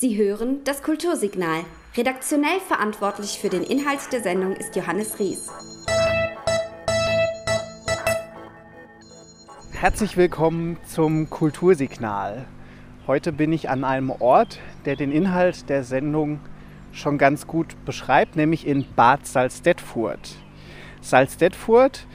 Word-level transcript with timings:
Sie 0.00 0.16
hören 0.16 0.60
das 0.62 0.84
Kultursignal. 0.84 1.64
Redaktionell 1.96 2.60
verantwortlich 2.68 3.40
für 3.40 3.48
den 3.48 3.64
Inhalt 3.64 3.98
der 4.12 4.22
Sendung 4.22 4.54
ist 4.54 4.76
Johannes 4.76 5.18
Ries. 5.18 5.48
Herzlich 9.72 10.16
willkommen 10.16 10.76
zum 10.86 11.28
Kultursignal. 11.30 12.46
Heute 13.08 13.32
bin 13.32 13.52
ich 13.52 13.70
an 13.70 13.82
einem 13.82 14.10
Ort, 14.10 14.60
der 14.84 14.94
den 14.94 15.10
Inhalt 15.10 15.68
der 15.68 15.82
Sendung 15.82 16.38
schon 16.92 17.18
ganz 17.18 17.48
gut 17.48 17.74
beschreibt, 17.84 18.36
nämlich 18.36 18.68
in 18.68 18.86
Bad 18.94 19.26
Salzdetfurt. 19.26 20.36
Salzdetfurt, 21.00 22.06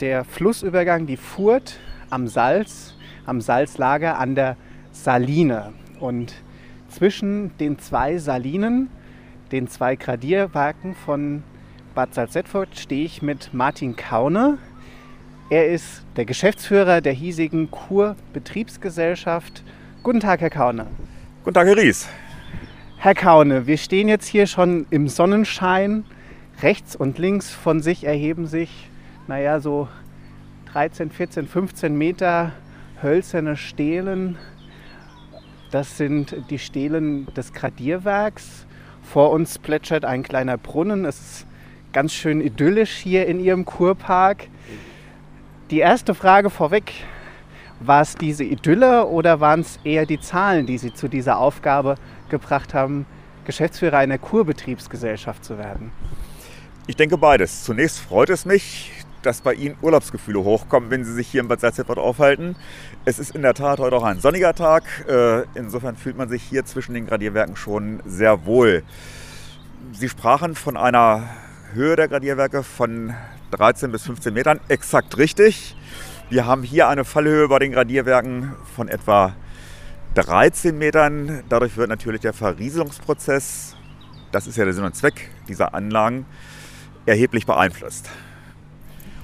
der 0.00 0.24
Flussübergang, 0.24 1.06
die 1.06 1.16
Furt 1.16 1.78
am 2.10 2.26
Salz, 2.26 2.96
am 3.24 3.40
Salzlager 3.40 4.18
an 4.18 4.34
der 4.34 4.56
Saline. 4.90 5.74
Und 6.00 6.34
zwischen 6.90 7.56
den 7.58 7.78
zwei 7.78 8.18
Salinen, 8.18 8.88
den 9.52 9.68
zwei 9.68 9.96
Gradierwerken 9.96 10.94
von 10.94 11.42
Bad 11.94 12.14
Salzdetfurt, 12.14 12.78
stehe 12.78 13.04
ich 13.04 13.22
mit 13.22 13.54
Martin 13.54 13.96
Kaune. 13.96 14.58
Er 15.48 15.68
ist 15.68 16.04
der 16.16 16.24
Geschäftsführer 16.24 17.00
der 17.00 17.12
hiesigen 17.12 17.70
Kurbetriebsgesellschaft. 17.70 19.64
Guten 20.02 20.20
Tag, 20.20 20.40
Herr 20.40 20.50
Kaune. 20.50 20.86
Guten 21.44 21.54
Tag, 21.54 21.66
Herr 21.66 21.76
Ries. 21.76 22.08
Herr 22.98 23.14
Kaune, 23.14 23.66
wir 23.66 23.78
stehen 23.78 24.08
jetzt 24.08 24.26
hier 24.26 24.46
schon 24.46 24.86
im 24.90 25.08
Sonnenschein. 25.08 26.04
Rechts 26.62 26.94
und 26.94 27.18
links 27.18 27.50
von 27.50 27.80
sich 27.80 28.04
erheben 28.04 28.46
sich, 28.46 28.90
naja, 29.26 29.60
so 29.60 29.88
13, 30.72 31.10
14, 31.10 31.48
15 31.48 31.96
Meter 31.96 32.52
hölzerne 33.02 33.56
Stelen 33.56 34.36
das 35.70 35.96
sind 35.96 36.36
die 36.50 36.58
Stelen 36.58 37.26
des 37.34 37.52
Gradierwerks. 37.52 38.66
Vor 39.02 39.30
uns 39.30 39.58
plätschert 39.58 40.04
ein 40.04 40.22
kleiner 40.22 40.56
Brunnen. 40.56 41.04
Es 41.04 41.20
ist 41.20 41.46
ganz 41.92 42.12
schön 42.12 42.40
idyllisch 42.40 42.92
hier 42.92 43.26
in 43.26 43.40
Ihrem 43.40 43.64
Kurpark. 43.64 44.48
Die 45.70 45.78
erste 45.78 46.14
Frage 46.14 46.50
vorweg. 46.50 46.92
War 47.82 48.02
es 48.02 48.14
diese 48.14 48.44
Idylle 48.44 49.06
oder 49.06 49.40
waren 49.40 49.60
es 49.60 49.78
eher 49.84 50.04
die 50.04 50.20
Zahlen, 50.20 50.66
die 50.66 50.76
Sie 50.76 50.92
zu 50.92 51.08
dieser 51.08 51.38
Aufgabe 51.38 51.94
gebracht 52.28 52.74
haben, 52.74 53.06
Geschäftsführer 53.46 53.96
einer 53.96 54.18
Kurbetriebsgesellschaft 54.18 55.44
zu 55.44 55.56
werden? 55.56 55.90
Ich 56.86 56.96
denke 56.96 57.16
beides. 57.16 57.64
Zunächst 57.64 58.00
freut 58.00 58.28
es 58.28 58.44
mich, 58.44 58.92
dass 59.22 59.40
bei 59.40 59.54
Ihnen 59.54 59.76
Urlaubsgefühle 59.82 60.42
hochkommen, 60.42 60.90
wenn 60.90 61.04
Sie 61.04 61.12
sich 61.12 61.28
hier 61.28 61.40
im 61.40 61.48
Bad 61.48 61.60
Salzgitter 61.60 61.98
aufhalten. 61.98 62.56
Es 63.04 63.18
ist 63.18 63.34
in 63.34 63.42
der 63.42 63.54
Tat 63.54 63.78
heute 63.78 63.96
auch 63.96 64.04
ein 64.04 64.20
sonniger 64.20 64.54
Tag. 64.54 64.84
Äh, 65.08 65.42
insofern 65.54 65.96
fühlt 65.96 66.16
man 66.16 66.28
sich 66.28 66.42
hier 66.42 66.64
zwischen 66.64 66.94
den 66.94 67.06
Gradierwerken 67.06 67.56
schon 67.56 68.00
sehr 68.04 68.46
wohl. 68.46 68.82
Sie 69.92 70.08
sprachen 70.08 70.54
von 70.54 70.76
einer 70.76 71.28
Höhe 71.72 71.96
der 71.96 72.08
Gradierwerke 72.08 72.62
von 72.62 73.14
13 73.52 73.92
bis 73.92 74.02
15 74.04 74.32
Metern. 74.32 74.60
Exakt 74.68 75.18
richtig. 75.18 75.76
Wir 76.28 76.46
haben 76.46 76.62
hier 76.62 76.88
eine 76.88 77.04
Fallhöhe 77.04 77.48
bei 77.48 77.58
den 77.58 77.72
Gradierwerken 77.72 78.54
von 78.76 78.88
etwa 78.88 79.34
13 80.14 80.76
Metern. 80.76 81.42
Dadurch 81.48 81.76
wird 81.76 81.88
natürlich 81.88 82.20
der 82.20 82.32
Verrieselungsprozess, 82.32 83.76
das 84.32 84.46
ist 84.46 84.56
ja 84.56 84.64
der 84.64 84.74
Sinn 84.74 84.84
und 84.84 84.94
Zweck 84.94 85.30
dieser 85.48 85.74
Anlagen, 85.74 86.26
erheblich 87.06 87.46
beeinflusst. 87.46 88.10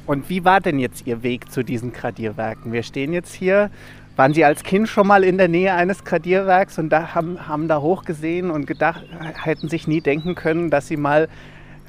Und 0.06 0.28
wie 0.28 0.44
war 0.44 0.60
denn 0.60 0.78
jetzt 0.78 1.06
Ihr 1.06 1.22
Weg 1.22 1.50
zu 1.50 1.64
diesen 1.64 1.92
Gradierwerken? 1.92 2.72
Wir 2.72 2.84
stehen 2.84 3.12
jetzt 3.12 3.34
hier. 3.34 3.70
Waren 4.14 4.32
Sie 4.32 4.44
als 4.44 4.62
Kind 4.62 4.88
schon 4.88 5.06
mal 5.06 5.24
in 5.24 5.36
der 5.36 5.48
Nähe 5.48 5.74
eines 5.74 6.04
Gradierwerks 6.04 6.78
und 6.78 6.88
da 6.88 7.14
haben, 7.14 7.48
haben 7.48 7.68
da 7.68 7.80
hochgesehen 7.80 8.50
und 8.50 8.66
gedacht, 8.66 9.04
hätten 9.42 9.68
sich 9.68 9.86
nie 9.86 10.00
denken 10.00 10.34
können, 10.34 10.70
dass 10.70 10.88
Sie 10.88 10.96
mal 10.96 11.28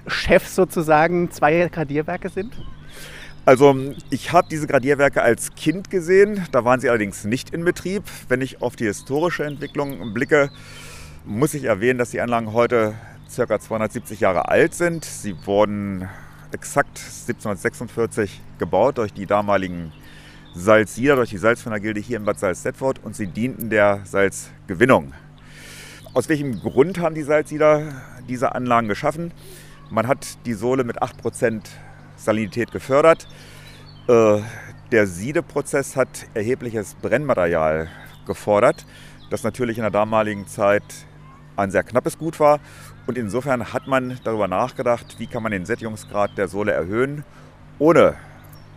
Chef 0.07 0.47
sozusagen 0.47 1.31
zweier 1.31 1.69
Gradierwerke 1.69 2.29
sind? 2.29 2.53
Also 3.45 3.75
ich 4.09 4.33
habe 4.33 4.49
diese 4.51 4.67
Gradierwerke 4.67 5.21
als 5.21 5.55
Kind 5.55 5.89
gesehen, 5.89 6.45
da 6.51 6.65
waren 6.65 6.81
sie 6.81 6.89
allerdings 6.89 7.23
nicht 7.23 7.51
in 7.51 7.63
Betrieb. 7.63 8.03
Wenn 8.27 8.41
ich 8.41 8.61
auf 8.61 8.75
die 8.75 8.83
historische 8.83 9.45
Entwicklung 9.45 10.13
blicke, 10.13 10.49
muss 11.23 11.53
ich 11.53 11.63
erwähnen, 11.63 11.97
dass 11.97 12.09
die 12.09 12.19
Anlagen 12.19 12.51
heute 12.51 12.95
ca. 13.33 13.57
270 13.57 14.19
Jahre 14.19 14.49
alt 14.49 14.73
sind. 14.73 15.05
Sie 15.05 15.33
wurden 15.45 16.09
exakt 16.51 16.99
1746 16.99 18.41
gebaut 18.59 18.97
durch 18.97 19.13
die 19.13 19.25
damaligen 19.25 19.91
Salzsieder, 20.53 21.15
durch 21.15 21.29
die 21.29 21.37
Salzfindergilde 21.37 21.99
hier 21.99 22.17
in 22.17 22.25
Bad 22.25 22.39
Salzdetford 22.39 23.03
und 23.03 23.15
sie 23.15 23.27
dienten 23.27 23.69
der 23.69 24.01
Salzgewinnung. 24.05 25.13
Aus 26.13 26.29
welchem 26.29 26.59
Grund 26.59 26.99
haben 26.99 27.15
die 27.15 27.23
Salzsieder 27.23 27.83
diese 28.27 28.55
Anlagen 28.55 28.87
geschaffen? 28.87 29.31
Man 29.89 30.07
hat 30.07 30.45
die 30.45 30.53
Sohle 30.53 30.83
mit 30.83 31.01
8% 31.01 31.61
Salinität 32.15 32.71
gefördert. 32.71 33.27
Äh, 34.07 34.39
der 34.91 35.05
Siedeprozess 35.05 35.95
hat 35.95 36.27
erhebliches 36.33 36.95
Brennmaterial 36.95 37.89
gefordert, 38.25 38.85
das 39.29 39.43
natürlich 39.43 39.77
in 39.77 39.83
der 39.83 39.91
damaligen 39.91 40.47
Zeit 40.47 40.83
ein 41.55 41.71
sehr 41.71 41.83
knappes 41.83 42.17
Gut 42.17 42.39
war 42.39 42.59
und 43.07 43.17
insofern 43.17 43.73
hat 43.73 43.87
man 43.87 44.19
darüber 44.23 44.47
nachgedacht, 44.47 45.15
wie 45.17 45.27
kann 45.27 45.41
man 45.41 45.53
den 45.53 45.65
Sättigungsgrad 45.65 46.37
der 46.37 46.49
Sohle 46.49 46.73
erhöhen, 46.73 47.23
ohne 47.79 48.15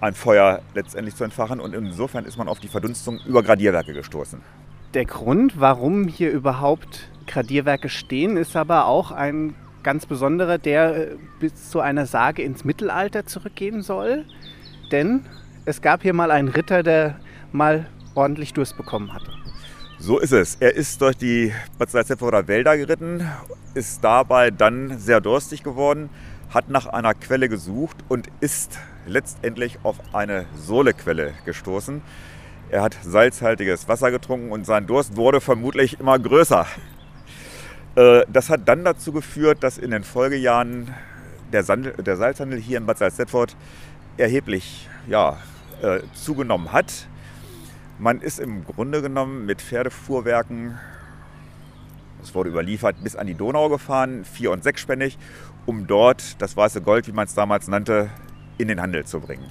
ein 0.00 0.14
Feuer 0.14 0.62
letztendlich 0.74 1.16
zu 1.16 1.24
entfachen. 1.24 1.60
Und 1.60 1.74
insofern 1.74 2.24
ist 2.24 2.38
man 2.38 2.48
auf 2.48 2.60
die 2.60 2.68
Verdunstung 2.68 3.18
über 3.26 3.42
Gradierwerke 3.42 3.92
gestoßen. 3.92 4.40
Der 4.94 5.04
Grund, 5.04 5.60
warum 5.60 6.08
hier 6.08 6.30
überhaupt 6.30 7.10
Gradierwerke 7.26 7.88
stehen, 7.88 8.36
ist 8.36 8.56
aber 8.56 8.86
auch 8.86 9.10
ein 9.10 9.54
ganz 9.82 10.06
besonderer, 10.06 10.58
der 10.58 11.12
äh, 11.12 11.16
bis 11.38 11.70
zu 11.70 11.80
einer 11.80 12.06
Sage 12.06 12.42
ins 12.42 12.64
Mittelalter 12.64 13.26
zurückgehen 13.26 13.82
soll. 13.82 14.24
Denn 14.92 15.26
es 15.64 15.82
gab 15.82 16.02
hier 16.02 16.14
mal 16.14 16.30
einen 16.30 16.48
Ritter, 16.48 16.82
der 16.82 17.18
mal 17.52 17.86
ordentlich 18.14 18.52
Durst 18.52 18.76
bekommen 18.76 19.12
hatte. 19.12 19.39
So 20.02 20.18
ist 20.18 20.32
es. 20.32 20.56
Er 20.60 20.74
ist 20.74 21.02
durch 21.02 21.14
die 21.14 21.52
Bad 21.78 21.90
Salzdetforder 21.90 22.48
Wälder 22.48 22.74
geritten, 22.78 23.28
ist 23.74 24.02
dabei 24.02 24.50
dann 24.50 24.98
sehr 24.98 25.20
durstig 25.20 25.62
geworden, 25.62 26.08
hat 26.48 26.70
nach 26.70 26.86
einer 26.86 27.12
Quelle 27.12 27.50
gesucht 27.50 27.98
und 28.08 28.28
ist 28.40 28.78
letztendlich 29.06 29.78
auf 29.82 29.96
eine 30.14 30.46
Sohlequelle 30.56 31.34
gestoßen. 31.44 32.00
Er 32.70 32.80
hat 32.80 32.96
salzhaltiges 33.02 33.88
Wasser 33.88 34.10
getrunken 34.10 34.50
und 34.52 34.64
sein 34.64 34.86
Durst 34.86 35.16
wurde 35.16 35.42
vermutlich 35.42 36.00
immer 36.00 36.18
größer. 36.18 36.66
Äh, 37.94 38.22
das 38.26 38.48
hat 38.48 38.66
dann 38.66 38.84
dazu 38.84 39.12
geführt, 39.12 39.62
dass 39.62 39.76
in 39.76 39.90
den 39.90 40.02
Folgejahren 40.02 40.94
der, 41.52 41.62
Salzhandel 41.62 42.58
hier 42.58 42.78
in 42.78 42.86
Bad 42.86 42.96
Salzdetford 42.96 43.54
erheblich 44.16 44.88
ja, 45.06 45.36
äh, 45.82 46.00
zugenommen 46.14 46.72
hat. 46.72 47.06
Man 48.00 48.22
ist 48.22 48.40
im 48.40 48.64
Grunde 48.64 49.02
genommen 49.02 49.44
mit 49.44 49.60
Pferdefuhrwerken, 49.60 50.78
es 52.22 52.34
wurde 52.34 52.48
überliefert, 52.48 52.96
bis 53.04 53.14
an 53.14 53.26
die 53.26 53.34
Donau 53.34 53.68
gefahren, 53.68 54.24
vier- 54.24 54.52
und 54.52 54.64
sechsspännig, 54.64 55.18
um 55.66 55.86
dort 55.86 56.40
das 56.40 56.56
weiße 56.56 56.80
Gold, 56.80 57.06
wie 57.08 57.12
man 57.12 57.26
es 57.26 57.34
damals 57.34 57.68
nannte, 57.68 58.08
in 58.56 58.68
den 58.68 58.80
Handel 58.80 59.04
zu 59.04 59.20
bringen. 59.20 59.44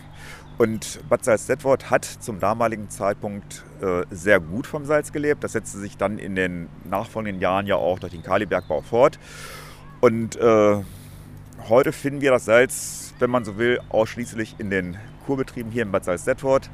Und 0.58 1.08
Bad 1.10 1.24
Salzdetford 1.24 1.92
hat 1.92 2.06
zum 2.06 2.40
damaligen 2.40 2.90
Zeitpunkt 2.90 3.64
äh, 3.82 4.02
sehr 4.10 4.40
gut 4.40 4.66
vom 4.66 4.84
Salz 4.84 5.12
gelebt. 5.12 5.44
Das 5.44 5.52
setzte 5.52 5.78
sich 5.78 5.96
dann 5.96 6.18
in 6.18 6.36
den 6.36 6.70
nachfolgenden 6.86 7.40
Jahren 7.40 7.68
ja 7.68 7.76
auch 7.76 8.00
durch 8.00 8.14
den 8.14 8.24
Kalibergbau 8.24 8.82
fort. 8.82 9.20
Und 10.02 10.38
äh, 10.38 10.82
heute 11.70 11.92
finden 11.92 12.22
wir 12.22 12.32
das 12.32 12.46
Salz, 12.46 13.14
wenn 13.20 13.30
man 13.30 13.46
so 13.46 13.60
will, 13.60 13.80
ausschließlich 13.90 14.56
in 14.58 14.72
den 14.72 14.98
Kurbetrieben 15.28 15.72
hier 15.72 15.84
in 15.84 15.92
Bad 15.92 16.06
Salzdetford 16.06 16.72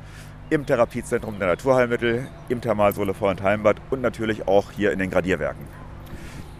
im 0.50 0.66
Therapiezentrum 0.66 1.40
der 1.40 1.47
Naturheilmittel, 1.47 2.28
im 2.49 2.61
Thermalsohle 2.61 3.14
Volland 3.14 3.41
Heimbad 3.41 3.78
und 3.90 4.02
natürlich 4.02 4.47
auch 4.47 4.72
hier 4.72 4.91
in 4.91 4.99
den 4.99 5.09
Gradierwerken. 5.09 5.66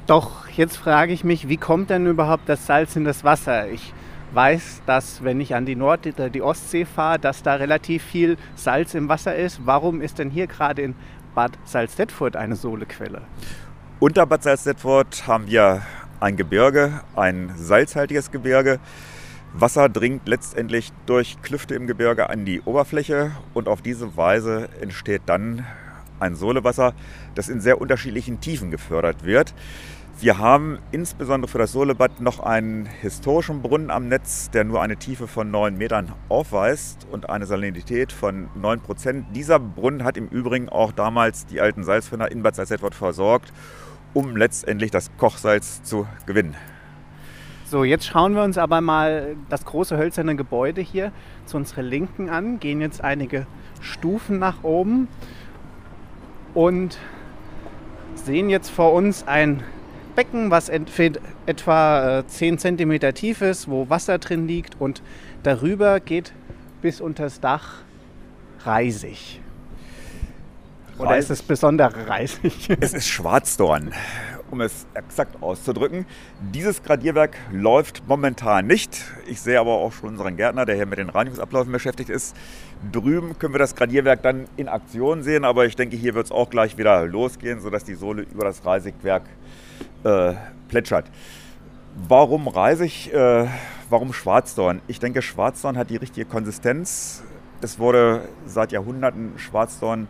Doch 0.08 0.48
jetzt 0.50 0.78
frage 0.78 1.14
ich 1.14 1.24
mich, 1.24 1.50
wie 1.50 1.58
kommt 1.58 1.90
denn 1.90 2.06
überhaupt 2.06 2.48
das 2.48 2.66
Salz 2.66 2.96
in 2.96 3.06
das 3.06 3.24
Wasser? 3.24 3.70
Ich 3.70 3.94
weiß, 4.34 4.82
dass 4.86 5.24
wenn 5.24 5.40
ich 5.40 5.56
an 5.56 5.66
die 5.66 5.76
Nord- 5.76 6.06
oder 6.08 6.30
die 6.30 6.42
Ostsee 6.42 6.86
fahre, 6.86 7.20
dass 7.20 7.42
da 7.42 7.56
relativ 7.56 8.04
viel 8.04 8.38
Salz 8.56 8.94
im 8.94 9.10
Wasser 9.10 9.36
ist. 9.36 9.66
Warum 9.66 10.02
ist 10.02 10.20
denn 10.20 10.30
hier 10.30 10.48
gerade 10.48 10.82
in 10.82 10.96
Bad 11.34 11.54
Salzdetfurt 11.66 12.36
eine 12.36 12.56
Sohlequelle? 12.56 13.22
Unter 14.00 14.26
Bad 14.26 14.44
Salzdetfurt 14.44 15.28
haben 15.28 15.48
wir 15.48 15.82
ein 16.20 16.36
Gebirge, 16.36 17.02
ein 17.16 17.52
salzhaltiges 17.56 18.32
Gebirge. 18.32 18.80
Wasser 19.58 19.88
dringt 19.88 20.28
letztendlich 20.28 20.92
durch 21.06 21.42
Klüfte 21.42 21.76
im 21.76 21.88
Gebirge 21.88 22.30
an 22.30 22.44
die 22.44 22.62
Oberfläche 22.62 23.32
und 23.54 23.70
auf 23.70 23.82
diese 23.82 24.18
Weise 24.18 24.68
entsteht 24.82 25.22
dann 25.28 25.66
ein 26.20 26.36
Sohlewasser, 26.36 26.94
das 27.36 27.48
in 27.48 27.62
sehr 27.62 27.80
unterschiedlichen 27.80 28.42
Tiefen 28.42 28.70
gefördert 28.70 29.24
wird. 29.24 29.54
Wir 30.20 30.40
haben 30.40 30.80
insbesondere 30.92 31.50
für 31.50 31.58
das 31.58 31.72
Sohlebad 31.72 32.20
noch 32.20 32.42
einen 32.42 32.86
historischen 32.86 33.62
Brunnen 33.62 33.92
am 33.92 34.08
Netz, 34.08 34.50
der 34.50 34.66
nur 34.66 34.82
eine 34.82 34.98
Tiefe 34.98 35.28
von 35.28 35.52
9 35.52 35.78
Metern 35.78 36.12
aufweist 36.28 37.08
und 37.12 37.30
eine 37.30 37.46
Salinität 37.46 38.12
von 38.12 38.50
9 38.56 38.82
Prozent. 38.82 39.26
Dieser 39.34 39.60
Brunnen 39.60 40.04
hat 40.04 40.18
im 40.18 40.28
Übrigen 40.28 40.68
auch 40.68 40.92
damals 40.92 41.46
die 41.46 41.62
alten 41.62 41.84
Salzfänger 41.84 42.30
in 42.32 42.44
Bad 42.44 42.56
Salzdetford 42.56 42.96
versorgt 42.96 43.54
um 44.16 44.38
letztendlich 44.38 44.92
das 44.92 45.12
Kochsalz 45.18 45.84
zu 45.84 46.08
gewinnen. 46.26 46.56
So, 47.68 47.84
jetzt 47.84 48.06
schauen 48.06 48.36
wir 48.36 48.44
uns 48.44 48.60
aber 48.60 48.80
mal 48.80 49.36
das 49.50 49.66
große 49.66 49.98
hölzerne 49.98 50.36
Gebäude 50.36 50.82
hier 50.82 51.12
zu 51.48 51.58
unserer 51.58 51.82
Linken 51.82 52.30
an, 52.30 52.60
gehen 52.60 52.80
jetzt 52.80 53.04
einige 53.04 53.48
Stufen 53.82 54.38
nach 54.38 54.64
oben 54.64 55.08
und 56.54 57.00
sehen 58.14 58.52
jetzt 58.52 58.70
vor 58.70 58.94
uns 58.94 59.28
ein 59.28 59.64
Becken, 60.16 60.52
was 60.52 60.70
etwa 60.70 62.24
10 62.28 62.54
äh, 62.54 62.58
cm 62.58 63.00
tief 63.16 63.42
ist, 63.42 63.68
wo 63.68 63.90
Wasser 63.90 64.20
drin 64.20 64.48
liegt 64.48 64.80
und 64.80 65.02
darüber 65.42 66.00
geht 66.00 66.34
bis 66.84 67.02
unters 67.02 67.40
Dach 67.40 67.80
Reisig. 68.64 69.42
Oder 71.00 71.18
ist 71.18 71.32
es 71.32 71.42
besondere 71.42 72.08
Reisig? 72.08 72.70
Es 72.80 72.94
ist 72.94 73.08
Schwarzdorn, 73.08 73.92
um 74.52 74.62
es 74.62 74.86
exakt 74.94 75.42
auszudrücken. 75.42 76.06
Dieses 76.54 76.84
Gradierwerk 76.84 77.38
läuft 77.52 78.08
momentan 78.08 78.68
nicht. 78.68 79.04
Ich 79.28 79.42
sehe 79.42 79.60
aber 79.60 79.72
auch 79.72 79.92
schon 79.92 80.10
unseren 80.10 80.38
Gärtner, 80.38 80.66
der 80.66 80.76
hier 80.76 80.86
mit 80.86 81.00
den 81.00 81.10
Reinigungsabläufen 81.10 81.72
beschäftigt 81.72 82.10
ist. 82.10 82.36
Drüben 82.92 83.38
können 83.40 83.54
wir 83.54 83.60
das 83.60 83.76
Gradierwerk 83.76 84.22
dann 84.22 84.46
in 84.58 84.68
Aktion 84.68 85.24
sehen, 85.24 85.46
aber 85.46 85.66
ich 85.66 85.76
denke, 85.76 85.96
hier 85.96 86.14
wird 86.14 86.26
es 86.26 86.32
auch 86.32 86.50
gleich 86.50 86.78
wieder 86.78 87.06
losgehen, 87.06 87.60
sodass 87.60 87.84
die 87.84 87.96
Sohle 87.96 88.24
über 88.24 88.44
das 88.44 88.66
Reisigwerk 88.66 89.24
äh, 90.04 90.34
plätschert. 90.68 91.10
Warum 92.08 92.48
Reisig? 92.48 93.14
Äh, 93.14 93.48
warum 93.90 94.14
Schwarzdorn? 94.14 94.82
Ich 94.88 95.00
denke, 95.00 95.22
Schwarzdorn 95.22 95.78
hat 95.78 95.90
die 95.90 95.96
richtige 95.96 96.26
Konsistenz. 96.26 97.24
Es 97.62 97.80
wurde 97.80 98.28
seit 98.46 98.72
Jahrhunderten 98.72 99.40
Schwarzdorn 99.40 100.08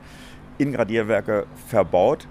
in 0.58 0.74
Gradierwerke 0.74 1.46
verbaut. 1.68 2.28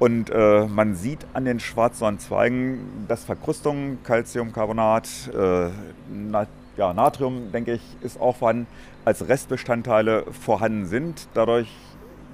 Und 0.00 0.30
äh, 0.30 0.66
man 0.66 0.94
sieht 0.94 1.26
an 1.34 1.44
den 1.44 1.60
Schwarzdornzweigen, 1.60 2.78
dass 3.06 3.24
Verkrustungen, 3.24 3.98
Calciumcarbonat, 4.02 5.30
äh, 5.32 5.68
Na 6.10 6.46
ja, 6.78 6.94
Natrium, 6.94 7.52
denke 7.52 7.74
ich, 7.74 7.82
ist 8.00 8.18
auch 8.18 8.36
vorhanden, 8.36 8.66
als 9.04 9.28
Restbestandteile 9.28 10.24
vorhanden 10.30 10.86
sind. 10.86 11.28
Dadurch 11.34 11.68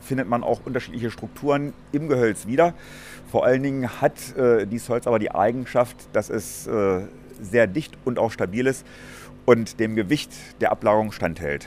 findet 0.00 0.28
man 0.28 0.44
auch 0.44 0.60
unterschiedliche 0.64 1.10
Strukturen 1.10 1.72
im 1.90 2.08
Gehölz 2.08 2.46
wieder. 2.46 2.72
Vor 3.32 3.44
allen 3.44 3.64
Dingen 3.64 4.00
hat 4.00 4.36
äh, 4.36 4.66
dieses 4.66 4.88
Holz 4.88 5.08
aber 5.08 5.18
die 5.18 5.32
Eigenschaft, 5.32 5.96
dass 6.12 6.30
es 6.30 6.68
äh, 6.68 7.00
sehr 7.40 7.66
dicht 7.66 7.98
und 8.04 8.20
auch 8.20 8.30
stabil 8.30 8.68
ist 8.68 8.86
und 9.44 9.80
dem 9.80 9.96
Gewicht 9.96 10.30
der 10.60 10.70
Ablagerung 10.70 11.10
standhält. 11.10 11.66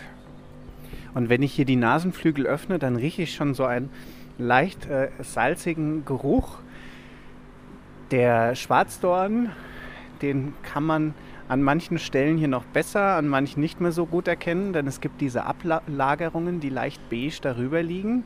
Und 1.13 1.27
wenn 1.27 1.41
ich 1.41 1.51
hier 1.51 1.65
die 1.65 1.75
Nasenflügel 1.75 2.45
öffne, 2.45 2.79
dann 2.79 2.95
rieche 2.95 3.23
ich 3.23 3.35
schon 3.35 3.53
so 3.53 3.65
einen 3.65 3.89
leicht 4.39 4.87
äh, 4.87 5.09
salzigen 5.19 6.05
Geruch. 6.05 6.57
Der 8.09 8.55
Schwarzdorn, 8.55 9.51
den 10.23 10.53
kann 10.63 10.83
man 10.83 11.13
an 11.47 11.61
manchen 11.61 11.99
Stellen 11.99 12.37
hier 12.37 12.47
noch 12.47 12.63
besser, 12.63 13.15
an 13.15 13.27
manchen 13.27 13.59
nicht 13.59 13.81
mehr 13.81 13.91
so 13.91 14.05
gut 14.05 14.27
erkennen, 14.27 14.73
denn 14.73 14.87
es 14.87 15.01
gibt 15.01 15.21
diese 15.21 15.45
Ablagerungen, 15.45 16.59
die 16.59 16.69
leicht 16.69 17.09
beige 17.09 17.39
darüber 17.41 17.83
liegen. 17.83 18.23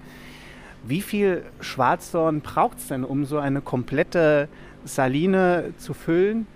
Wie 0.85 1.01
viel 1.01 1.43
Schwarzdorn 1.61 2.41
braucht 2.41 2.77
es 2.77 2.87
denn, 2.87 3.03
um 3.03 3.25
so 3.25 3.39
eine 3.39 3.61
komplette 3.61 4.49
Saline 4.83 5.73
zu 5.77 5.93
füllen? 5.93 6.47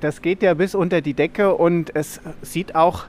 Das 0.00 0.22
geht 0.22 0.42
ja 0.42 0.54
bis 0.54 0.74
unter 0.74 1.00
die 1.00 1.14
Decke 1.14 1.54
und 1.54 1.94
es 1.94 2.20
sieht 2.42 2.74
auch 2.74 3.06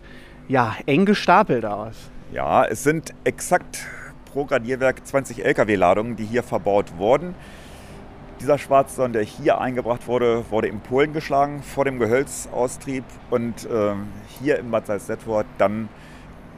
ja, 0.48 0.76
eng 0.86 1.06
gestapelt 1.06 1.66
aus. 1.66 2.12
Ja, 2.32 2.66
es 2.66 2.84
sind 2.84 3.14
exakt 3.24 3.88
pro 4.34 4.46
Gradierwerk 4.46 5.06
20 5.06 5.46
Lkw-Ladungen, 5.46 6.16
die 6.16 6.26
hier 6.26 6.42
verbaut 6.42 6.98
wurden. 6.98 7.36
Dieser 8.42 8.58
Schwarzdorn, 8.58 9.14
der 9.14 9.22
hier 9.22 9.62
eingebracht 9.62 10.08
wurde, 10.08 10.44
wurde 10.50 10.68
in 10.68 10.80
Polen 10.80 11.14
geschlagen 11.14 11.62
vor 11.62 11.86
dem 11.86 12.00
Gehölzaustrieb 12.00 13.04
und 13.30 13.66
äh, 13.66 13.94
hier 14.40 14.58
in 14.58 14.72
Bad 14.72 14.88
Salzdetford 14.88 15.46
dann 15.60 15.88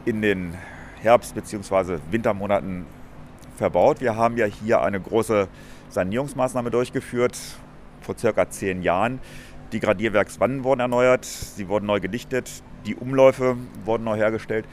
in 0.06 0.22
den 0.22 0.56
Herbst- 1.02 1.36
bzw. 1.36 2.00
Wintermonaten 2.10 2.86
verbaut. 3.58 4.00
Wir 4.00 4.16
haben 4.16 4.38
ja 4.38 4.46
hier 4.46 4.82
eine 4.82 5.02
große 5.02 5.50
Sanierungsmaßnahme 5.90 6.72
durchgeführt 6.72 7.38
vor 8.00 8.18
circa 8.18 8.50
zehn 8.50 8.84
Jahren. 8.84 9.20
Die 9.74 9.82
Gradierwerkswannen 9.82 10.64
wurden 10.64 10.80
erneuert, 10.80 11.26
sie 11.26 11.68
wurden 11.68 11.88
neu 11.88 12.00
gedichtet, 12.00 12.50
die 12.86 12.96
Umläufe 12.96 13.58
wurden 13.84 14.06
neu 14.06 14.16
hergestellt 14.16 14.66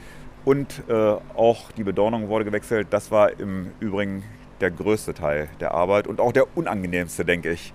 und 0.45 0.83
äh, 0.89 0.93
auch 0.93 1.71
die 1.71 1.83
Bedornung 1.83 2.27
wurde 2.27 2.45
gewechselt. 2.45 2.87
Das 2.89 3.11
war 3.11 3.39
im 3.39 3.71
Übrigen 3.79 4.23
der 4.61 4.71
größte 4.71 5.13
Teil 5.13 5.49
der 5.59 5.71
Arbeit 5.71 6.07
und 6.07 6.19
auch 6.19 6.31
der 6.31 6.57
unangenehmste, 6.57 7.25
denke 7.25 7.51
ich, 7.51 7.73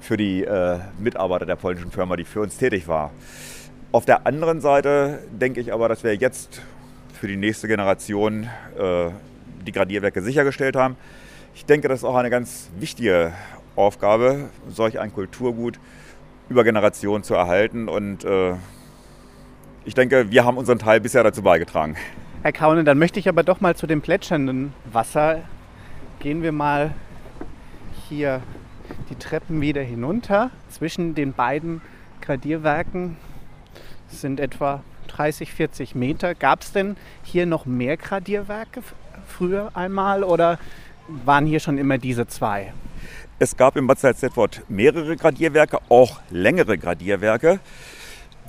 für 0.00 0.16
die 0.16 0.44
äh, 0.44 0.78
Mitarbeiter 0.98 1.46
der 1.46 1.56
polnischen 1.56 1.90
Firma, 1.90 2.16
die 2.16 2.24
für 2.24 2.40
uns 2.40 2.56
tätig 2.56 2.88
war. 2.88 3.10
Auf 3.90 4.04
der 4.04 4.26
anderen 4.26 4.60
Seite 4.60 5.20
denke 5.30 5.60
ich 5.60 5.72
aber, 5.72 5.88
dass 5.88 6.04
wir 6.04 6.14
jetzt 6.14 6.62
für 7.18 7.26
die 7.26 7.36
nächste 7.36 7.68
Generation 7.68 8.48
äh, 8.78 9.10
die 9.66 9.72
Gradierwerke 9.72 10.22
sichergestellt 10.22 10.76
haben. 10.76 10.96
Ich 11.54 11.64
denke, 11.64 11.88
das 11.88 12.00
ist 12.00 12.04
auch 12.04 12.14
eine 12.14 12.30
ganz 12.30 12.70
wichtige 12.78 13.32
Aufgabe, 13.76 14.50
solch 14.68 14.98
ein 14.98 15.12
Kulturgut 15.12 15.78
über 16.48 16.64
Generationen 16.64 17.24
zu 17.24 17.34
erhalten. 17.34 17.88
Und 17.88 18.24
äh, 18.24 18.54
ich 19.88 19.94
denke, 19.94 20.30
wir 20.30 20.44
haben 20.44 20.58
unseren 20.58 20.78
Teil 20.78 21.00
bisher 21.00 21.22
dazu 21.22 21.40
beigetragen. 21.40 21.96
Herr 22.42 22.52
Kaunen, 22.52 22.84
dann 22.84 22.98
möchte 22.98 23.18
ich 23.18 23.26
aber 23.26 23.42
doch 23.42 23.62
mal 23.62 23.74
zu 23.74 23.86
dem 23.86 24.02
plätschernden 24.02 24.74
Wasser. 24.92 25.40
Gehen 26.20 26.42
wir 26.42 26.52
mal 26.52 26.94
hier 28.06 28.42
die 29.08 29.14
Treppen 29.14 29.62
wieder 29.62 29.80
hinunter. 29.80 30.50
Zwischen 30.68 31.14
den 31.14 31.32
beiden 31.32 31.80
Gradierwerken 32.20 33.16
sind 34.08 34.40
etwa 34.40 34.82
30, 35.06 35.54
40 35.54 35.94
Meter. 35.94 36.34
Gab 36.34 36.60
es 36.60 36.72
denn 36.72 36.98
hier 37.22 37.46
noch 37.46 37.64
mehr 37.64 37.96
Gradierwerke 37.96 38.82
früher 39.26 39.70
einmal 39.72 40.22
oder 40.22 40.58
waren 41.24 41.46
hier 41.46 41.60
schon 41.60 41.78
immer 41.78 41.96
diese 41.96 42.26
zwei? 42.26 42.74
Es 43.38 43.56
gab 43.56 43.74
im 43.76 43.86
Bad 43.86 44.00
Salzdetford 44.00 44.64
mehrere 44.68 45.16
Gradierwerke, 45.16 45.78
auch 45.88 46.20
längere 46.28 46.76
Gradierwerke, 46.76 47.58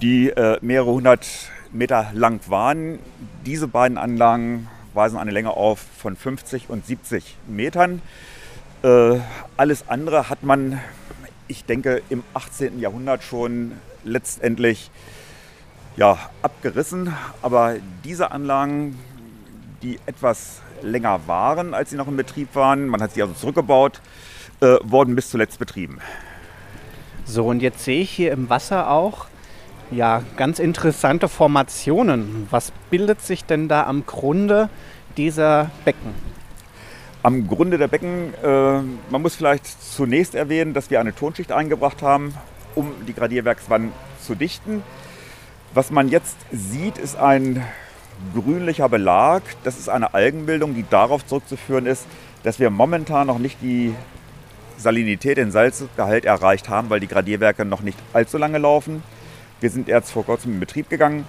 die 0.02 0.30
äh, 0.30 0.58
mehrere 0.62 0.92
hundert 0.92 1.28
Meter 1.72 2.12
lang 2.14 2.42
waren. 2.50 3.00
Diese 3.46 3.68
beiden 3.68 3.98
Anlagen 3.98 4.68
weisen 4.94 5.18
eine 5.18 5.32
Länge 5.32 5.52
auf 5.52 5.80
von 5.80 6.16
50 6.16 6.70
und 6.70 6.86
70 6.86 7.38
Metern. 7.48 8.02
Äh, 8.82 9.20
alles 9.58 9.88
andere 9.88 10.30
hat 10.30 10.44
man, 10.44 10.80
ich 11.48 11.66
denke, 11.66 12.02
im 12.10 12.24
18. 12.34 12.80
Jahrhundert 12.80 13.24
schon 13.24 13.74
letztendlich 14.04 14.90
ja, 15.96 16.18
abgerissen. 16.42 17.14
Aber 17.42 17.76
diese 18.04 18.32
Anlagen, 18.32 18.98
die 19.82 20.00
etwas 20.06 20.62
länger 20.82 21.22
waren, 21.28 21.74
als 21.74 21.90
sie 21.90 21.98
noch 21.98 22.08
in 22.08 22.16
Betrieb 22.16 22.56
waren, 22.56 22.88
man 22.88 23.02
hat 23.02 23.14
sie 23.14 23.22
also 23.22 23.34
zurückgebaut, 23.34 24.02
äh, 24.62 24.78
wurden 24.84 25.16
bis 25.16 25.30
zuletzt 25.30 25.60
betrieben. 25.60 26.00
So, 27.26 27.46
und 27.46 27.62
jetzt 27.62 27.84
sehe 27.84 28.02
ich 28.02 28.10
hier 28.10 28.32
im 28.32 28.50
Wasser 28.50 28.90
auch 28.90 29.28
ja, 29.92 30.24
ganz 30.38 30.60
interessante 30.60 31.28
Formationen. 31.28 32.48
Was 32.52 32.72
bildet 32.90 33.22
sich 33.22 33.46
denn 33.46 33.68
da 33.68 33.86
am 33.86 34.06
Grunde 34.06 34.70
dieser 35.18 35.72
Becken? 35.86 36.14
Am 37.24 37.48
Grunde 37.48 37.78
der 37.78 37.88
Becken, 37.88 38.34
äh, 38.44 38.82
man 39.10 39.22
muss 39.22 39.36
vielleicht 39.36 39.66
zunächst 39.66 40.36
erwähnen, 40.36 40.74
dass 40.74 40.90
wir 40.90 41.00
eine 41.00 41.14
Tonschicht 41.14 41.52
eingebracht 41.52 42.02
haben, 42.02 42.34
um 42.76 42.92
die 43.08 43.14
Gradierwerkswand 43.14 43.92
zu 44.22 44.36
dichten. 44.36 44.84
Was 45.74 45.92
man 45.92 46.08
jetzt 46.08 46.38
sieht, 46.52 46.98
ist 46.98 47.18
ein 47.18 47.64
grünlicher 48.34 48.90
Belag. 48.90 49.44
Das 49.64 49.78
ist 49.78 49.90
eine 49.90 50.14
Algenbildung, 50.14 50.76
die 50.76 50.86
darauf 50.90 51.26
zurückzuführen 51.26 51.86
ist, 51.86 52.06
dass 52.44 52.60
wir 52.60 52.70
momentan 52.70 53.28
noch 53.28 53.40
nicht 53.40 53.62
die 53.62 53.94
Salinität, 54.78 55.38
den 55.38 55.52
Salzgehalt 55.52 56.26
erreicht 56.26 56.70
haben, 56.70 56.90
weil 56.90 57.02
die 57.02 57.08
Gradierwerke 57.08 57.66
noch 57.66 57.82
nicht 57.82 57.98
allzu 58.14 58.38
lange 58.38 58.60
laufen. 58.60 59.04
Wir 59.62 59.70
sind 59.70 59.90
erst 59.90 60.12
vor 60.12 60.26
kurzem 60.26 60.54
in 60.54 60.60
Betrieb 60.60 60.90
gegangen. 60.90 61.26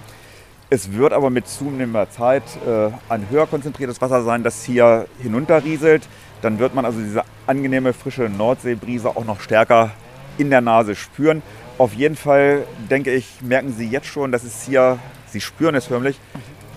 Es 0.69 0.93
wird 0.93 1.11
aber 1.11 1.29
mit 1.29 1.49
zunehmender 1.49 2.09
Zeit 2.09 2.43
äh, 2.65 2.89
ein 3.09 3.29
höher 3.29 3.45
konzentriertes 3.45 3.99
Wasser 3.99 4.23
sein, 4.23 4.41
das 4.41 4.63
hier 4.63 5.05
hinunterrieselt. 5.21 6.07
Dann 6.41 6.59
wird 6.59 6.73
man 6.73 6.85
also 6.85 7.01
diese 7.01 7.25
angenehme, 7.45 7.91
frische 7.91 8.29
Nordseebrise 8.29 9.09
auch 9.09 9.25
noch 9.25 9.41
stärker 9.41 9.91
in 10.37 10.49
der 10.49 10.61
Nase 10.61 10.95
spüren. 10.95 11.41
Auf 11.77 11.93
jeden 11.93 12.15
Fall, 12.15 12.63
denke 12.89 13.13
ich, 13.13 13.41
merken 13.41 13.73
Sie 13.73 13.89
jetzt 13.89 14.07
schon, 14.07 14.31
dass 14.31 14.43
es 14.43 14.63
hier, 14.63 14.97
Sie 15.27 15.41
spüren 15.41 15.75
es 15.75 15.87
förmlich, 15.87 16.17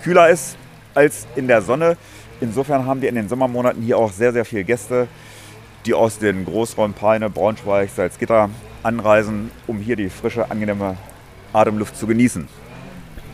kühler 0.02 0.28
ist 0.28 0.56
als 0.94 1.28
in 1.36 1.46
der 1.46 1.62
Sonne. 1.62 1.96
Insofern 2.40 2.86
haben 2.86 3.00
wir 3.00 3.08
in 3.08 3.14
den 3.14 3.28
Sommermonaten 3.28 3.80
hier 3.80 3.96
auch 3.96 4.10
sehr, 4.10 4.32
sehr 4.32 4.44
viele 4.44 4.64
Gäste, 4.64 5.06
die 5.86 5.94
aus 5.94 6.18
den 6.18 6.44
Großräumen 6.44 6.94
Peine, 6.94 7.30
Braunschweig, 7.30 7.90
Salzgitter 7.90 8.50
anreisen, 8.82 9.52
um 9.68 9.78
hier 9.78 9.94
die 9.94 10.08
frische, 10.08 10.50
angenehme 10.50 10.96
Atemluft 11.54 11.96
zu 11.96 12.06
genießen. 12.06 12.48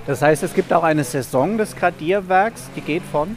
Das 0.07 0.23
heißt, 0.23 0.43
es 0.43 0.55
gibt 0.55 0.73
auch 0.73 0.83
eine 0.83 1.05
Saison 1.05 1.59
des 1.59 1.77
Gradierwerks, 1.77 2.69
die 2.77 2.81
geht 2.81 3.03
von? 3.11 3.37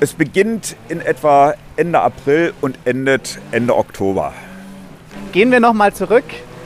Es 0.00 0.12
beginnt 0.12 0.76
in 0.88 1.00
etwa 1.00 1.54
Ende 1.76 2.00
April 2.00 2.52
und 2.60 2.78
endet 2.84 3.38
Ende 3.50 3.76
Oktober. 3.76 4.32
Gehen 5.32 5.50
wir 5.50 5.60
nochmal 5.60 5.94
zurück. 5.94 6.24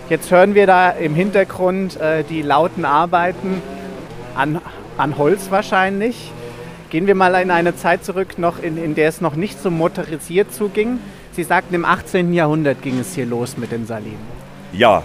Jetzt 0.09 0.31
hören 0.31 0.55
wir 0.55 0.67
da 0.67 0.91
im 0.91 1.15
Hintergrund 1.15 2.01
äh, 2.01 2.25
die 2.25 2.43
lauten 2.43 2.85
Arbeiten 2.85 3.63
an, 4.35 4.61
an 4.97 5.17
Holz 5.17 5.51
wahrscheinlich. 5.51 6.33
Gehen 6.91 7.07
wir 7.07 7.15
mal 7.15 7.35
in 7.41 7.53
eine 7.53 7.77
Zeit 7.77 8.05
zurück, 8.05 8.37
noch 8.37 8.61
in, 8.61 8.77
in 8.77 8.97
der 8.97 9.09
es 9.09 9.21
noch 9.21 9.37
nicht 9.37 9.63
so 9.63 9.71
motorisiert 9.71 10.53
zuging. 10.53 10.99
Sie 11.33 11.45
sagten, 11.45 11.75
im 11.75 11.85
18. 11.85 12.33
Jahrhundert 12.33 12.83
ging 12.83 12.99
es 12.99 13.15
hier 13.15 13.27
los 13.27 13.57
mit 13.57 13.71
den 13.71 13.87
Salinen. 13.87 14.19
Ja, 14.73 15.05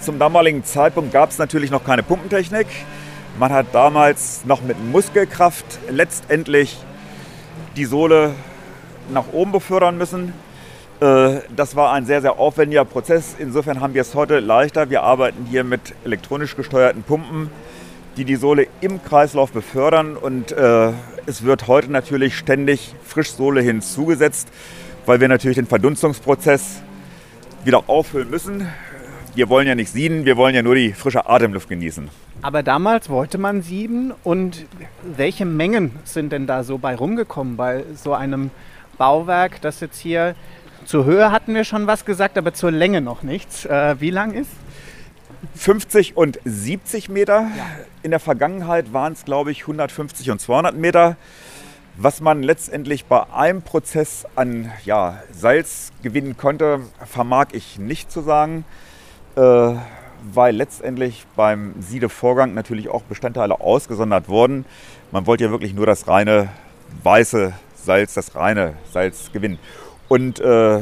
zum 0.00 0.18
damaligen 0.18 0.64
Zeitpunkt 0.64 1.12
gab 1.12 1.30
es 1.30 1.38
natürlich 1.38 1.70
noch 1.70 1.84
keine 1.84 2.02
Pumpentechnik. 2.02 2.66
Man 3.38 3.52
hat 3.52 3.66
damals 3.72 4.44
noch 4.44 4.62
mit 4.62 4.76
Muskelkraft 4.92 5.64
letztendlich 5.90 6.78
die 7.76 7.84
Sohle 7.84 8.32
nach 9.12 9.32
oben 9.32 9.52
befördern 9.52 9.98
müssen. 9.98 10.32
Äh, 11.00 11.40
das 11.54 11.74
war 11.74 11.92
ein 11.92 12.06
sehr, 12.06 12.20
sehr 12.20 12.38
aufwendiger 12.38 12.84
Prozess. 12.84 13.34
Insofern 13.38 13.80
haben 13.80 13.94
wir 13.94 14.02
es 14.02 14.14
heute 14.14 14.38
leichter. 14.38 14.88
Wir 14.90 15.02
arbeiten 15.02 15.46
hier 15.50 15.64
mit 15.64 15.94
elektronisch 16.04 16.54
gesteuerten 16.56 17.02
Pumpen, 17.02 17.50
die 18.16 18.24
die 18.24 18.36
Sohle 18.36 18.68
im 18.80 19.02
Kreislauf 19.02 19.50
befördern. 19.50 20.16
Und 20.16 20.52
äh, 20.52 20.92
es 21.26 21.42
wird 21.42 21.66
heute 21.66 21.90
natürlich 21.90 22.36
ständig 22.38 22.94
Frischsohle 23.04 23.60
hinzugesetzt, 23.60 24.48
weil 25.06 25.20
wir 25.20 25.28
natürlich 25.28 25.56
den 25.56 25.66
Verdunstungsprozess 25.66 26.82
wieder 27.64 27.88
auffüllen 27.88 28.30
müssen. 28.30 28.68
Wir 29.34 29.48
wollen 29.48 29.66
ja 29.66 29.74
nicht 29.74 29.90
sieden, 29.90 30.24
wir 30.24 30.36
wollen 30.36 30.54
ja 30.54 30.62
nur 30.62 30.76
die 30.76 30.92
frische 30.92 31.28
Atemluft 31.28 31.68
genießen. 31.68 32.08
Aber 32.42 32.62
damals 32.62 33.08
wollte 33.08 33.36
man 33.36 33.62
sieben 33.62 34.12
und 34.22 34.64
welche 35.02 35.44
Mengen 35.44 35.90
sind 36.04 36.30
denn 36.30 36.46
da 36.46 36.62
so 36.62 36.78
bei 36.78 36.94
rumgekommen 36.94 37.56
bei 37.56 37.84
so 37.96 38.14
einem 38.14 38.50
Bauwerk, 38.96 39.60
das 39.60 39.80
jetzt 39.80 39.98
hier 39.98 40.36
zur 40.84 41.04
Höhe 41.04 41.32
hatten 41.32 41.54
wir 41.54 41.64
schon 41.64 41.86
was 41.88 42.04
gesagt, 42.04 42.38
aber 42.38 42.54
zur 42.54 42.70
Länge 42.70 43.00
noch 43.00 43.22
nichts. 43.22 43.64
Äh, 43.64 43.96
wie 44.00 44.10
lang 44.10 44.34
ist? 44.34 44.50
50 45.56 46.16
und 46.16 46.38
70 46.44 47.08
Meter. 47.08 47.48
Ja. 47.56 47.66
In 48.02 48.10
der 48.12 48.20
Vergangenheit 48.20 48.92
waren 48.92 49.14
es, 49.14 49.24
glaube 49.24 49.50
ich, 49.50 49.62
150 49.62 50.30
und 50.30 50.40
200 50.40 50.76
Meter. 50.76 51.16
Was 51.96 52.20
man 52.20 52.42
letztendlich 52.42 53.04
bei 53.06 53.32
einem 53.32 53.62
Prozess 53.62 54.26
an 54.36 54.70
ja, 54.84 55.22
Salz 55.32 55.92
gewinnen 56.02 56.36
konnte, 56.36 56.80
vermag 57.04 57.48
ich 57.52 57.78
nicht 57.78 58.12
zu 58.12 58.20
sagen, 58.20 58.64
weil 59.36 60.56
letztendlich 60.56 61.26
beim 61.36 61.74
Siedevorgang 61.80 62.54
natürlich 62.54 62.88
auch 62.88 63.02
Bestandteile 63.02 63.60
ausgesondert 63.60 64.28
wurden. 64.28 64.64
Man 65.12 65.26
wollte 65.26 65.44
ja 65.44 65.50
wirklich 65.50 65.74
nur 65.74 65.86
das 65.86 66.08
reine 66.08 66.48
weiße 67.02 67.52
Salz, 67.76 68.14
das 68.14 68.34
reine 68.34 68.74
Salz 68.92 69.30
gewinnen. 69.32 69.58
Und 70.08 70.40
äh, 70.40 70.80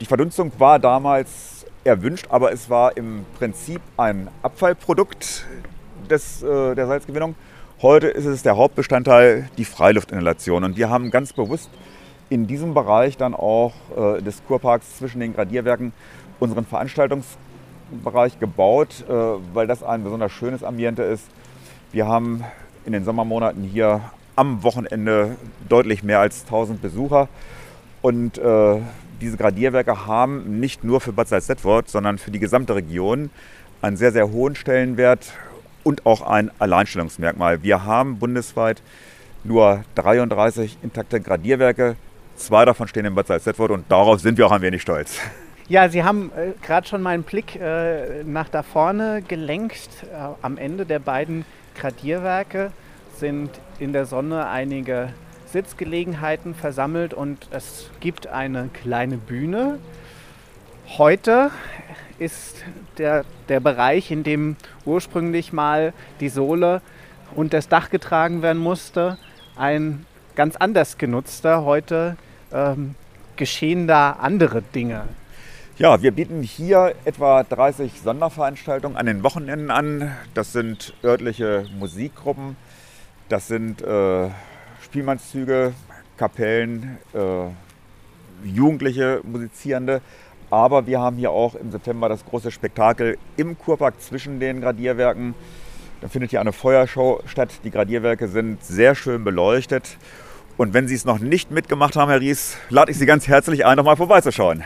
die 0.00 0.06
Verdunstung 0.06 0.52
war 0.58 0.78
damals 0.78 1.66
erwünscht, 1.84 2.26
aber 2.30 2.52
es 2.52 2.70
war 2.70 2.96
im 2.96 3.24
Prinzip 3.38 3.80
ein 3.96 4.28
Abfallprodukt 4.42 5.46
des, 6.10 6.42
äh, 6.42 6.74
der 6.74 6.86
Salzgewinnung. 6.86 7.34
Heute 7.82 8.08
ist 8.08 8.24
es 8.24 8.42
der 8.42 8.56
Hauptbestandteil, 8.56 9.50
die 9.58 9.64
Freiluftinhalation. 9.64 10.64
Und 10.64 10.76
wir 10.76 10.90
haben 10.90 11.10
ganz 11.10 11.32
bewusst 11.32 11.70
in 12.30 12.46
diesem 12.46 12.74
Bereich 12.74 13.16
dann 13.16 13.34
auch 13.34 13.74
äh, 13.96 14.22
des 14.22 14.42
Kurparks 14.46 14.98
zwischen 14.98 15.20
den 15.20 15.34
Gradierwerken 15.34 15.92
unseren 16.40 16.64
Veranstaltungsbereich 18.02 18.38
gebaut, 18.38 19.04
äh, 19.08 19.12
weil 19.52 19.66
das 19.66 19.82
ein 19.82 20.04
besonders 20.04 20.32
schönes 20.32 20.62
Ambiente 20.62 21.02
ist. 21.02 21.24
Wir 21.92 22.06
haben 22.06 22.44
in 22.84 22.92
den 22.92 23.04
Sommermonaten 23.04 23.62
hier 23.62 24.00
am 24.36 24.62
Wochenende 24.62 25.36
deutlich 25.68 26.02
mehr 26.02 26.20
als 26.20 26.42
1000 26.42 26.82
Besucher. 26.82 27.28
Und 28.02 28.38
äh, 28.38 28.80
diese 29.20 29.36
Gradierwerke 29.36 30.06
haben 30.06 30.60
nicht 30.60 30.84
nur 30.84 31.00
für 31.00 31.12
Bad 31.12 31.28
Salzdetwold, 31.28 31.88
sondern 31.88 32.18
für 32.18 32.30
die 32.30 32.40
gesamte 32.40 32.74
Region 32.74 33.30
einen 33.80 33.96
sehr, 33.96 34.12
sehr 34.12 34.30
hohen 34.30 34.56
Stellenwert 34.56 35.32
und 35.84 36.04
auch 36.04 36.22
ein 36.22 36.50
Alleinstellungsmerkmal. 36.58 37.62
Wir 37.62 37.84
haben 37.84 38.18
bundesweit 38.18 38.82
nur 39.44 39.84
33 39.94 40.78
intakte 40.82 41.20
Gradierwerke. 41.20 41.96
Zwei 42.36 42.64
davon 42.64 42.88
stehen 42.88 43.04
in 43.04 43.14
Bad 43.14 43.28
Salzdetwold 43.28 43.70
und 43.70 43.90
darauf 43.90 44.20
sind 44.20 44.36
wir 44.36 44.46
auch 44.46 44.52
ein 44.52 44.62
wenig 44.62 44.82
stolz. 44.82 45.18
Ja, 45.66 45.88
Sie 45.88 46.04
haben 46.04 46.30
äh, 46.36 46.52
gerade 46.60 46.86
schon 46.86 47.00
meinen 47.00 47.22
Blick 47.22 47.56
äh, 47.56 48.22
nach 48.24 48.50
da 48.50 48.62
vorne 48.62 49.22
gelenkt. 49.26 49.88
Äh, 50.02 50.34
am 50.42 50.58
Ende 50.58 50.84
der 50.84 50.98
beiden 50.98 51.46
Gradierwerke 51.74 52.70
sind 53.16 53.48
in 53.78 53.94
der 53.94 54.04
Sonne 54.04 54.46
einige 54.46 55.14
Sitzgelegenheiten 55.46 56.54
versammelt 56.54 57.14
und 57.14 57.48
es 57.50 57.88
gibt 58.00 58.26
eine 58.26 58.68
kleine 58.74 59.16
Bühne. 59.16 59.78
Heute 60.98 61.50
ist 62.18 62.62
der, 62.98 63.24
der 63.48 63.60
Bereich, 63.60 64.10
in 64.10 64.22
dem 64.22 64.56
ursprünglich 64.84 65.54
mal 65.54 65.94
die 66.20 66.28
Sohle 66.28 66.82
und 67.34 67.54
das 67.54 67.70
Dach 67.70 67.88
getragen 67.88 68.42
werden 68.42 68.60
musste, 68.60 69.16
ein 69.56 70.04
ganz 70.36 70.56
anders 70.56 70.98
genutzter. 70.98 71.64
Heute 71.64 72.18
ähm, 72.52 72.96
geschehen 73.36 73.86
da 73.86 74.10
andere 74.20 74.60
Dinge. 74.60 75.04
Ja, 75.76 76.00
wir 76.00 76.12
bieten 76.12 76.44
hier 76.44 76.94
etwa 77.04 77.42
30 77.42 78.00
Sonderveranstaltungen 78.00 78.96
an 78.96 79.06
den 79.06 79.24
Wochenenden 79.24 79.72
an. 79.72 80.12
Das 80.32 80.52
sind 80.52 80.94
örtliche 81.02 81.64
Musikgruppen, 81.76 82.54
das 83.28 83.48
sind 83.48 83.82
äh, 83.82 84.28
Spielmannszüge, 84.84 85.72
Kapellen, 86.16 86.98
äh, 87.12 88.46
Jugendliche 88.46 89.20
Musizierende. 89.24 90.00
Aber 90.48 90.86
wir 90.86 91.00
haben 91.00 91.16
hier 91.16 91.32
auch 91.32 91.56
im 91.56 91.72
September 91.72 92.08
das 92.08 92.24
große 92.24 92.52
Spektakel 92.52 93.18
im 93.36 93.58
Kurpark 93.58 94.00
zwischen 94.00 94.38
den 94.38 94.60
Gradierwerken. 94.60 95.34
Da 96.00 96.06
findet 96.06 96.30
hier 96.30 96.40
eine 96.40 96.52
Feuershow 96.52 97.20
statt. 97.26 97.50
Die 97.64 97.72
Gradierwerke 97.72 98.28
sind 98.28 98.62
sehr 98.62 98.94
schön 98.94 99.24
beleuchtet. 99.24 99.96
Und 100.56 100.72
wenn 100.72 100.86
Sie 100.86 100.94
es 100.94 101.04
noch 101.04 101.18
nicht 101.18 101.50
mitgemacht 101.50 101.96
haben, 101.96 102.10
Herr 102.10 102.20
Ries, 102.20 102.58
lade 102.70 102.92
ich 102.92 102.98
Sie 102.98 103.06
ganz 103.06 103.26
herzlich 103.26 103.66
ein, 103.66 103.76
noch 103.76 103.84
mal 103.84 103.96
vorbeizuschauen. 103.96 104.62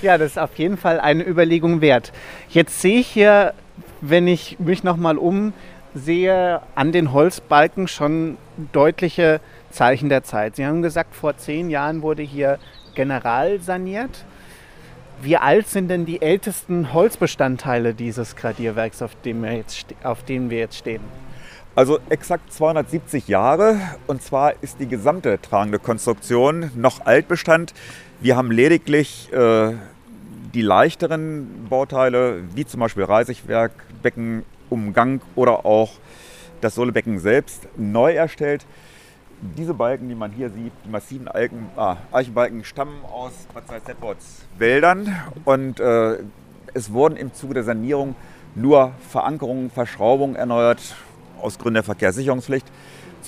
Ja, 0.00 0.16
das 0.16 0.32
ist 0.32 0.38
auf 0.38 0.56
jeden 0.58 0.76
Fall 0.76 1.00
eine 1.00 1.26
Überlegung 1.26 1.80
wert. 1.80 2.12
Jetzt 2.48 2.80
sehe 2.80 3.00
ich 3.00 3.08
hier, 3.08 3.52
wenn 4.00 4.28
ich 4.28 4.58
mich 4.60 4.84
noch 4.84 4.96
mal 4.96 5.18
um 5.18 5.52
sehe 5.94 6.60
an 6.76 6.92
den 6.92 7.12
Holzbalken 7.12 7.88
schon 7.88 8.36
deutliche 8.72 9.40
Zeichen 9.70 10.08
der 10.08 10.22
Zeit. 10.22 10.56
Sie 10.56 10.64
haben 10.64 10.82
gesagt, 10.82 11.16
vor 11.16 11.36
zehn 11.36 11.70
Jahren 11.70 12.02
wurde 12.02 12.22
hier 12.22 12.58
general 12.94 13.60
saniert. 13.60 14.24
Wie 15.20 15.36
alt 15.36 15.66
sind 15.66 15.88
denn 15.88 16.06
die 16.06 16.22
ältesten 16.22 16.92
Holzbestandteile 16.92 17.92
dieses 17.92 18.36
Gradierwerks, 18.36 19.02
auf 19.02 19.16
dem 19.24 19.42
wir 19.42 19.56
jetzt, 19.56 19.86
auf 20.04 20.22
dem 20.22 20.48
wir 20.48 20.58
jetzt 20.58 20.76
stehen? 20.76 21.02
Also 21.74 21.98
exakt 22.08 22.52
270 22.52 23.28
Jahre 23.28 23.80
und 24.06 24.22
zwar 24.22 24.54
ist 24.62 24.78
die 24.80 24.86
gesamte 24.86 25.40
tragende 25.40 25.78
Konstruktion 25.78 26.70
noch 26.76 27.06
Altbestand. 27.06 27.72
Wir 28.20 28.36
haben 28.36 28.50
lediglich 28.50 29.32
äh, 29.32 29.74
die 30.52 30.62
leichteren 30.62 31.66
Bauteile, 31.70 32.42
wie 32.52 32.66
zum 32.66 32.80
Beispiel 32.80 33.04
Reisigwerk, 33.04 33.70
Becken, 34.02 34.42
Umgang 34.70 35.20
oder 35.36 35.64
auch 35.64 35.92
das 36.60 36.74
Sohlebecken 36.74 37.20
selbst 37.20 37.68
neu 37.76 38.14
erstellt. 38.14 38.66
Diese 39.56 39.72
Balken, 39.72 40.08
die 40.08 40.16
man 40.16 40.32
hier 40.32 40.50
sieht, 40.50 40.72
die 40.84 40.88
massiven 40.88 41.28
Alken, 41.28 41.68
ah, 41.76 41.98
Eichenbalken, 42.10 42.64
stammen 42.64 43.04
aus 43.04 43.30
Bad 43.54 43.68
Salzdetwolds 43.68 44.42
Wäldern 44.58 45.14
und 45.44 45.78
äh, 45.78 46.18
es 46.74 46.92
wurden 46.92 47.16
im 47.16 47.32
Zuge 47.32 47.54
der 47.54 47.62
Sanierung 47.62 48.16
nur 48.56 48.94
Verankerungen, 49.10 49.70
Verschraubungen 49.70 50.34
erneuert 50.34 50.96
aus 51.40 51.56
Gründen 51.56 51.74
der 51.74 51.84
Verkehrssicherungspflicht. 51.84 52.66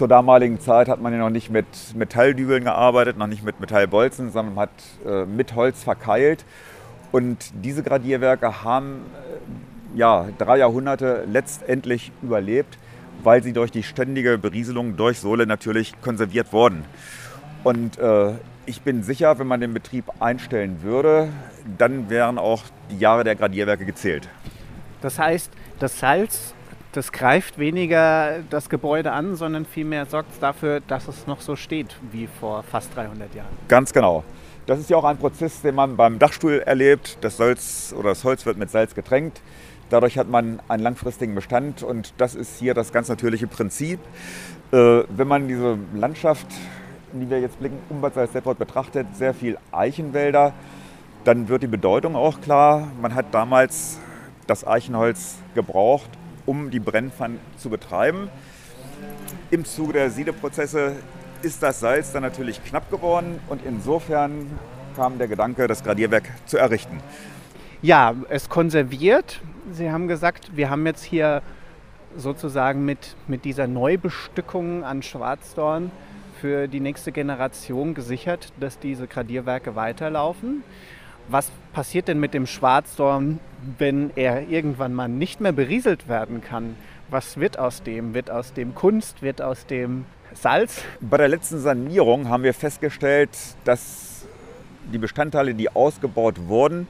Zur 0.00 0.08
damaligen 0.08 0.58
Zeit 0.60 0.88
hat 0.88 1.02
man 1.02 1.12
ja 1.12 1.18
noch 1.18 1.28
nicht 1.28 1.50
mit 1.50 1.66
Metalldübeln 1.94 2.64
gearbeitet, 2.64 3.18
noch 3.18 3.26
nicht 3.26 3.44
mit 3.44 3.60
Metallbolzen, 3.60 4.32
sondern 4.32 4.56
hat 4.56 4.70
äh, 5.04 5.26
mit 5.26 5.54
Holz 5.54 5.84
verkeilt. 5.84 6.46
Und 7.12 7.36
diese 7.62 7.82
Gradierwerke 7.82 8.64
haben 8.64 9.02
äh, 9.94 9.98
ja, 9.98 10.28
drei 10.38 10.56
Jahrhunderte 10.56 11.26
letztendlich 11.30 12.12
überlebt 12.22 12.78
weil 13.22 13.42
sie 13.42 13.52
durch 13.52 13.70
die 13.70 13.82
ständige 13.82 14.38
Berieselung 14.38 14.96
durch 14.96 15.20
Sohle 15.20 15.46
natürlich 15.46 16.00
konserviert 16.00 16.54
wurden. 16.54 16.84
Und 17.64 17.98
äh, 17.98 18.32
ich 18.64 18.80
bin 18.80 19.02
sicher, 19.02 19.38
wenn 19.38 19.46
man 19.46 19.60
den 19.60 19.74
Betrieb 19.74 20.06
einstellen 20.20 20.82
würde, 20.82 21.28
dann 21.76 22.08
wären 22.08 22.38
auch 22.38 22.62
die 22.90 22.98
Jahre 22.98 23.22
der 23.22 23.36
Gradierwerke 23.36 23.84
gezählt. 23.84 24.30
Das 25.02 25.18
heißt, 25.18 25.50
das 25.78 25.98
Salz, 25.98 26.54
das 26.92 27.12
greift 27.12 27.58
weniger 27.58 28.40
das 28.50 28.68
Gebäude 28.68 29.12
an, 29.12 29.36
sondern 29.36 29.64
vielmehr 29.64 30.06
sorgt 30.06 30.32
es 30.32 30.38
dafür, 30.38 30.80
dass 30.80 31.08
es 31.08 31.26
noch 31.26 31.40
so 31.40 31.56
steht 31.56 31.96
wie 32.12 32.26
vor 32.26 32.62
fast 32.62 32.94
300 32.96 33.34
Jahren. 33.34 33.48
Ganz 33.68 33.92
genau. 33.92 34.24
Das 34.66 34.78
ist 34.78 34.90
ja 34.90 34.96
auch 34.96 35.04
ein 35.04 35.16
Prozess, 35.16 35.62
den 35.62 35.74
man 35.74 35.96
beim 35.96 36.18
Dachstuhl 36.18 36.60
erlebt. 36.60 37.18
Das, 37.22 37.36
Salz 37.36 37.94
oder 37.96 38.10
das 38.10 38.24
Holz 38.24 38.46
wird 38.46 38.56
mit 38.56 38.70
Salz 38.70 38.94
getränkt. 38.94 39.40
Dadurch 39.88 40.18
hat 40.18 40.28
man 40.28 40.60
einen 40.68 40.82
langfristigen 40.82 41.34
Bestand 41.34 41.82
und 41.82 42.14
das 42.18 42.34
ist 42.34 42.58
hier 42.58 42.74
das 42.74 42.92
ganz 42.92 43.08
natürliche 43.08 43.48
Prinzip. 43.48 43.98
Äh, 44.72 45.02
wenn 45.08 45.26
man 45.26 45.48
diese 45.48 45.78
Landschaft 45.94 46.46
die 47.12 47.28
wir 47.28 47.40
jetzt 47.40 47.58
blicken, 47.58 47.78
um 47.88 48.00
Bad 48.00 48.14
Salzdetford 48.14 48.58
betrachtet, 48.58 49.06
sehr 49.14 49.34
viel 49.34 49.58
Eichenwälder. 49.72 50.52
Dann 51.24 51.48
wird 51.48 51.62
die 51.62 51.66
Bedeutung 51.66 52.16
auch 52.16 52.40
klar. 52.40 52.88
Man 53.00 53.14
hat 53.14 53.26
damals 53.32 53.98
das 54.46 54.66
Eichenholz 54.66 55.36
gebraucht, 55.54 56.10
um 56.46 56.70
die 56.70 56.80
Brennpfannen 56.80 57.38
zu 57.56 57.70
betreiben. 57.70 58.28
Im 59.50 59.64
Zuge 59.64 59.94
der 59.94 60.10
Siedeprozesse 60.10 60.96
ist 61.42 61.62
das 61.62 61.80
Salz 61.80 62.12
dann 62.12 62.22
natürlich 62.22 62.62
knapp 62.64 62.90
geworden 62.90 63.40
und 63.48 63.62
insofern 63.64 64.46
kam 64.96 65.18
der 65.18 65.28
Gedanke, 65.28 65.66
das 65.66 65.82
Gradierwerk 65.82 66.24
zu 66.46 66.58
errichten. 66.58 66.98
Ja, 67.82 68.14
es 68.28 68.48
konserviert. 68.48 69.40
Sie 69.72 69.90
haben 69.90 70.08
gesagt, 70.08 70.54
wir 70.54 70.68
haben 70.68 70.84
jetzt 70.86 71.02
hier 71.02 71.42
sozusagen 72.16 72.84
mit, 72.84 73.16
mit 73.26 73.44
dieser 73.44 73.66
Neubestückung 73.66 74.84
an 74.84 75.02
Schwarzdorn 75.02 75.90
für 76.40 76.68
die 76.68 76.80
nächste 76.80 77.12
Generation 77.12 77.94
gesichert, 77.94 78.52
dass 78.58 78.78
diese 78.78 79.06
Gradierwerke 79.06 79.76
weiterlaufen. 79.76 80.62
Was 81.32 81.48
passiert 81.72 82.08
denn 82.08 82.18
mit 82.18 82.34
dem 82.34 82.44
Schwarzdorn, 82.44 83.38
wenn 83.78 84.10
er 84.16 84.48
irgendwann 84.48 84.92
mal 84.92 85.08
nicht 85.08 85.40
mehr 85.40 85.52
berieselt 85.52 86.08
werden 86.08 86.40
kann? 86.40 86.74
Was 87.08 87.36
wird 87.36 87.56
aus 87.56 87.84
dem? 87.84 88.14
Wird 88.14 88.32
aus 88.32 88.52
dem 88.52 88.74
Kunst? 88.74 89.22
Wird 89.22 89.40
aus 89.40 89.64
dem 89.66 90.06
Salz? 90.34 90.82
Bei 91.00 91.18
der 91.18 91.28
letzten 91.28 91.60
Sanierung 91.60 92.28
haben 92.28 92.42
wir 92.42 92.52
festgestellt, 92.52 93.30
dass 93.64 94.26
die 94.92 94.98
Bestandteile, 94.98 95.54
die 95.54 95.70
ausgebaut 95.70 96.48
wurden, 96.48 96.88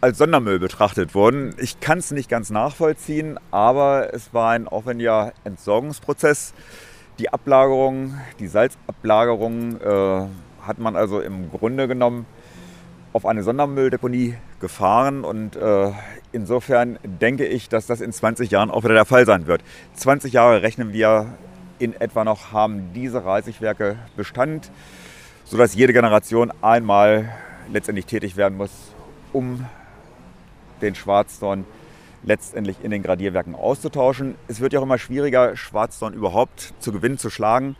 als 0.00 0.18
Sondermüll 0.18 0.60
betrachtet 0.60 1.16
wurden. 1.16 1.52
Ich 1.58 1.80
kann 1.80 1.98
es 1.98 2.12
nicht 2.12 2.28
ganz 2.28 2.50
nachvollziehen, 2.50 3.36
aber 3.50 4.14
es 4.14 4.32
war 4.32 4.50
ein 4.52 4.68
aufwendiger 4.68 5.32
Entsorgungsprozess. 5.42 6.54
Die 7.18 7.32
Ablagerung, 7.32 8.14
die 8.38 8.46
Salzablagerung 8.46 9.80
äh, 9.80 10.26
hat 10.64 10.78
man 10.78 10.94
also 10.94 11.20
im 11.20 11.50
Grunde 11.50 11.88
genommen 11.88 12.26
auf 13.12 13.26
eine 13.26 13.42
Sondermülldeponie 13.42 14.36
gefahren 14.60 15.24
und 15.24 15.56
äh, 15.56 15.92
insofern 16.32 16.98
denke 17.04 17.44
ich, 17.44 17.68
dass 17.68 17.86
das 17.86 18.00
in 18.00 18.12
20 18.12 18.50
Jahren 18.50 18.70
auch 18.70 18.84
wieder 18.84 18.94
der 18.94 19.04
Fall 19.04 19.26
sein 19.26 19.46
wird. 19.46 19.62
20 19.96 20.32
Jahre 20.32 20.62
rechnen 20.62 20.92
wir 20.92 21.26
in 21.78 22.00
etwa 22.00 22.24
noch, 22.24 22.52
haben 22.52 22.92
diese 22.94 23.24
Reisigwerke 23.24 23.96
Bestand, 24.16 24.70
sodass 25.44 25.74
jede 25.74 25.92
Generation 25.92 26.52
einmal 26.62 27.28
letztendlich 27.70 28.06
tätig 28.06 28.36
werden 28.36 28.56
muss, 28.56 28.70
um 29.32 29.66
den 30.80 30.94
Schwarzdorn 30.94 31.64
letztendlich 32.22 32.76
in 32.82 32.90
den 32.90 33.02
Gradierwerken 33.02 33.54
auszutauschen. 33.54 34.36
Es 34.48 34.60
wird 34.60 34.72
ja 34.72 34.78
auch 34.78 34.84
immer 34.84 34.98
schwieriger, 34.98 35.56
Schwarzdorn 35.56 36.14
überhaupt 36.14 36.72
zu 36.78 36.92
gewinnen, 36.92 37.18
zu 37.18 37.30
schlagen. 37.30 37.76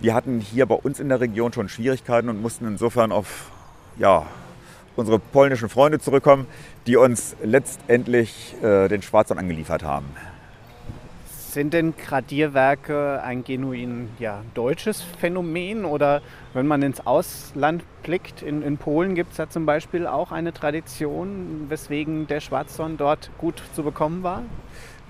Wir 0.00 0.14
hatten 0.14 0.40
hier 0.40 0.66
bei 0.66 0.74
uns 0.74 1.00
in 1.00 1.08
der 1.08 1.20
Region 1.20 1.52
schon 1.52 1.68
Schwierigkeiten 1.68 2.28
und 2.28 2.40
mussten 2.40 2.66
insofern 2.66 3.10
auf 3.10 3.50
ja, 3.98 4.26
unsere 5.00 5.18
polnischen 5.18 5.68
Freunde 5.68 5.98
zurückkommen, 5.98 6.46
die 6.86 6.96
uns 6.96 7.34
letztendlich 7.42 8.54
äh, 8.62 8.88
den 8.88 9.02
Schwarzdorn 9.02 9.38
angeliefert 9.38 9.82
haben. 9.82 10.06
Sind 11.50 11.74
denn 11.74 11.94
Gradierwerke 11.96 13.20
ein 13.24 13.42
genuin 13.42 14.10
ja, 14.20 14.42
deutsches 14.54 15.02
Phänomen 15.02 15.84
oder 15.84 16.22
wenn 16.54 16.68
man 16.68 16.80
ins 16.82 17.04
Ausland 17.04 17.82
blickt, 18.04 18.42
in, 18.42 18.62
in 18.62 18.76
Polen 18.76 19.16
gibt 19.16 19.32
es 19.32 19.38
ja 19.38 19.48
zum 19.48 19.66
Beispiel 19.66 20.06
auch 20.06 20.30
eine 20.30 20.52
Tradition, 20.52 21.66
weswegen 21.68 22.28
der 22.28 22.40
Schwarzdorn 22.40 22.96
dort 22.96 23.30
gut 23.38 23.60
zu 23.74 23.82
bekommen 23.82 24.22
war? 24.22 24.44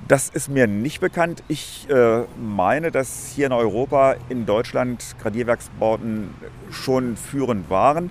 Das 0.08 0.30
ist 0.30 0.48
mir 0.48 0.66
nicht 0.66 1.00
bekannt. 1.00 1.42
Ich 1.48 1.88
äh, 1.90 2.22
meine, 2.40 2.90
dass 2.90 3.32
hier 3.34 3.46
in 3.46 3.52
Europa, 3.52 4.16
in 4.28 4.46
Deutschland 4.46 5.04
Gradierwerksbauten 5.20 6.34
schon 6.70 7.16
führend 7.16 7.68
waren. 7.68 8.10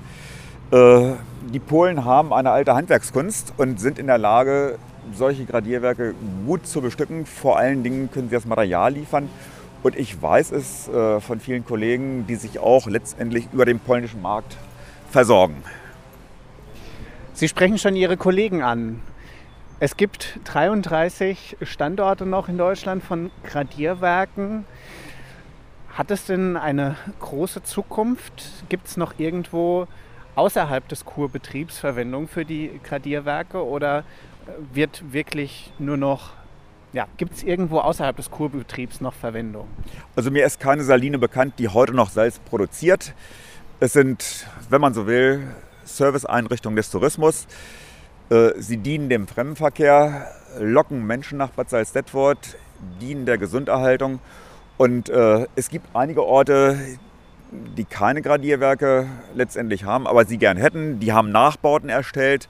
Äh, 0.72 1.16
die 1.51 1.60
Polen 1.60 2.05
haben 2.05 2.32
eine 2.32 2.51
alte 2.51 2.75
Handwerkskunst 2.75 3.53
und 3.58 3.79
sind 3.79 3.98
in 3.98 4.08
der 4.08 4.20
Lage, 4.20 4.77
solche 5.14 5.46
Gradierwerke 5.46 6.14
gut 6.46 6.68
zu 6.68 6.82
bestücken. 6.82 7.25
Vor 7.25 7.58
allen 7.58 7.84
Dingen 7.84 8.12
können 8.12 8.29
sie 8.29 8.36
das 8.36 8.46
Material 8.46 8.94
liefern. 8.94 9.29
Und 9.82 9.98
ich 9.98 10.22
weiß 10.22 10.51
es 10.51 10.88
äh, 10.90 11.20
von 11.22 11.40
vielen 11.40 11.66
Kollegen, 11.66 12.27
die 12.27 12.36
sich 12.36 12.60
auch 12.60 12.86
letztendlich 12.86 13.48
über 13.51 13.66
den 13.66 13.79
polnischen 13.79 14.22
Markt 14.22 14.58
versorgen. 15.10 15.64
Sie 17.34 17.48
sprechen 17.48 17.77
schon 17.77 17.96
Ihre 17.96 18.18
Kollegen 18.18 18.62
an. 18.62 19.01
Es 19.79 19.96
gibt 19.96 20.40
33 20.44 21.58
Standorte 21.62 22.25
noch 22.25 22.50
in 22.50 22.58
Deutschland 22.58 23.01
von 23.01 23.32
Gradierwerken. 23.44 24.66
Hat 25.94 26.12
es 26.12 26.25
denn 26.25 26.58
eine 26.58 26.98
große 27.22 27.64
Zukunft? 27.64 28.66
Gibt 28.68 28.88
es 28.88 28.98
noch 28.98 29.14
irgendwo 29.18 29.88
außerhalb 30.35 30.87
des 30.87 31.05
Kurbetriebs 31.05 31.79
Verwendung 31.79 32.27
für 32.27 32.46
die 32.46 32.79
Gradierwerke 32.83 33.65
oder 33.65 34.03
wird 34.74 35.13
wirklich 35.13 35.72
nur 35.79 35.98
noch, 35.98 36.31
ja, 36.94 37.07
gibt 37.18 37.33
es 37.33 37.44
irgendwo 37.44 37.79
außerhalb 37.79 38.15
des 38.15 38.31
Kurbetriebs 38.31 39.01
noch 39.01 39.13
Verwendung? 39.13 39.68
Also 40.15 40.31
mir 40.31 40.46
ist 40.46 40.59
keine 40.59 40.83
Saline 40.83 41.20
bekannt, 41.20 41.55
die 41.59 41.68
heute 41.68 41.94
noch 41.94 42.09
Salz 42.09 42.39
produziert. 42.39 43.13
Es 43.79 43.94
sind, 43.94 44.48
wenn 44.70 44.81
man 44.81 44.94
so 44.94 45.07
will, 45.07 45.48
Serviceeinrichtungen 45.85 46.75
des 46.75 46.89
Tourismus. 46.89 47.48
Äh, 48.29 48.51
sie 48.57 48.77
dienen 48.77 49.09
dem 49.09 49.27
Fremdenverkehr, 49.27 50.27
locken 50.59 51.05
Menschen 51.05 51.37
nach 51.37 51.50
Bad 51.51 51.70
Salzdetford, 51.70 52.57
dienen 53.01 53.25
der 53.25 53.37
Gesunderhaltung. 53.37 54.20
Und 54.77 55.09
äh, 55.09 55.46
es 55.55 55.70
gibt 55.70 55.96
einige 55.96 56.24
Orte, 56.24 56.77
die 57.51 57.85
keine 57.85 58.22
Gradierwerke 58.22 59.07
letztendlich 59.33 59.83
haben, 59.83 60.07
aber 60.07 60.25
sie 60.25 60.38
gern 60.38 60.57
hätten. 60.57 61.00
Die 61.00 61.14
haben 61.14 61.31
Nachbauten 61.31 61.90
erstellt 61.90 62.48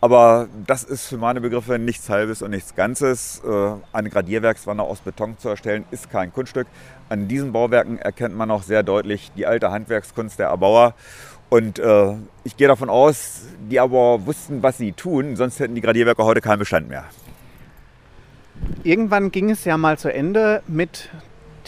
aber 0.00 0.48
das 0.66 0.84
ist 0.84 1.08
für 1.08 1.16
meine 1.16 1.40
Begriffe 1.40 1.78
nichts 1.78 2.08
Halbes 2.08 2.42
und 2.42 2.50
nichts 2.50 2.74
Ganzes. 2.74 3.42
Äh, 3.44 3.72
eine 3.92 4.10
Gradierwerkswanne 4.10 4.82
aus 4.82 5.00
Beton 5.00 5.38
zu 5.38 5.48
erstellen, 5.48 5.84
ist 5.90 6.10
kein 6.10 6.32
Kunststück. 6.32 6.66
An 7.08 7.28
diesen 7.28 7.52
Bauwerken 7.52 7.98
erkennt 7.98 8.36
man 8.36 8.50
auch 8.50 8.62
sehr 8.62 8.82
deutlich 8.82 9.32
die 9.36 9.46
alte 9.46 9.70
Handwerkskunst 9.70 10.38
der 10.38 10.48
Erbauer. 10.48 10.94
Und 11.48 11.78
äh, 11.78 12.14
ich 12.44 12.56
gehe 12.56 12.68
davon 12.68 12.90
aus, 12.90 13.46
die 13.70 13.76
Erbauer 13.76 14.26
wussten, 14.26 14.62
was 14.62 14.78
sie 14.78 14.92
tun, 14.92 15.36
sonst 15.36 15.60
hätten 15.60 15.74
die 15.74 15.80
Gradierwerke 15.80 16.24
heute 16.24 16.40
keinen 16.40 16.58
Bestand 16.58 16.88
mehr. 16.88 17.04
Irgendwann 18.82 19.30
ging 19.30 19.50
es 19.50 19.64
ja 19.64 19.76
mal 19.76 19.98
zu 19.98 20.12
Ende 20.12 20.62
mit, 20.66 21.10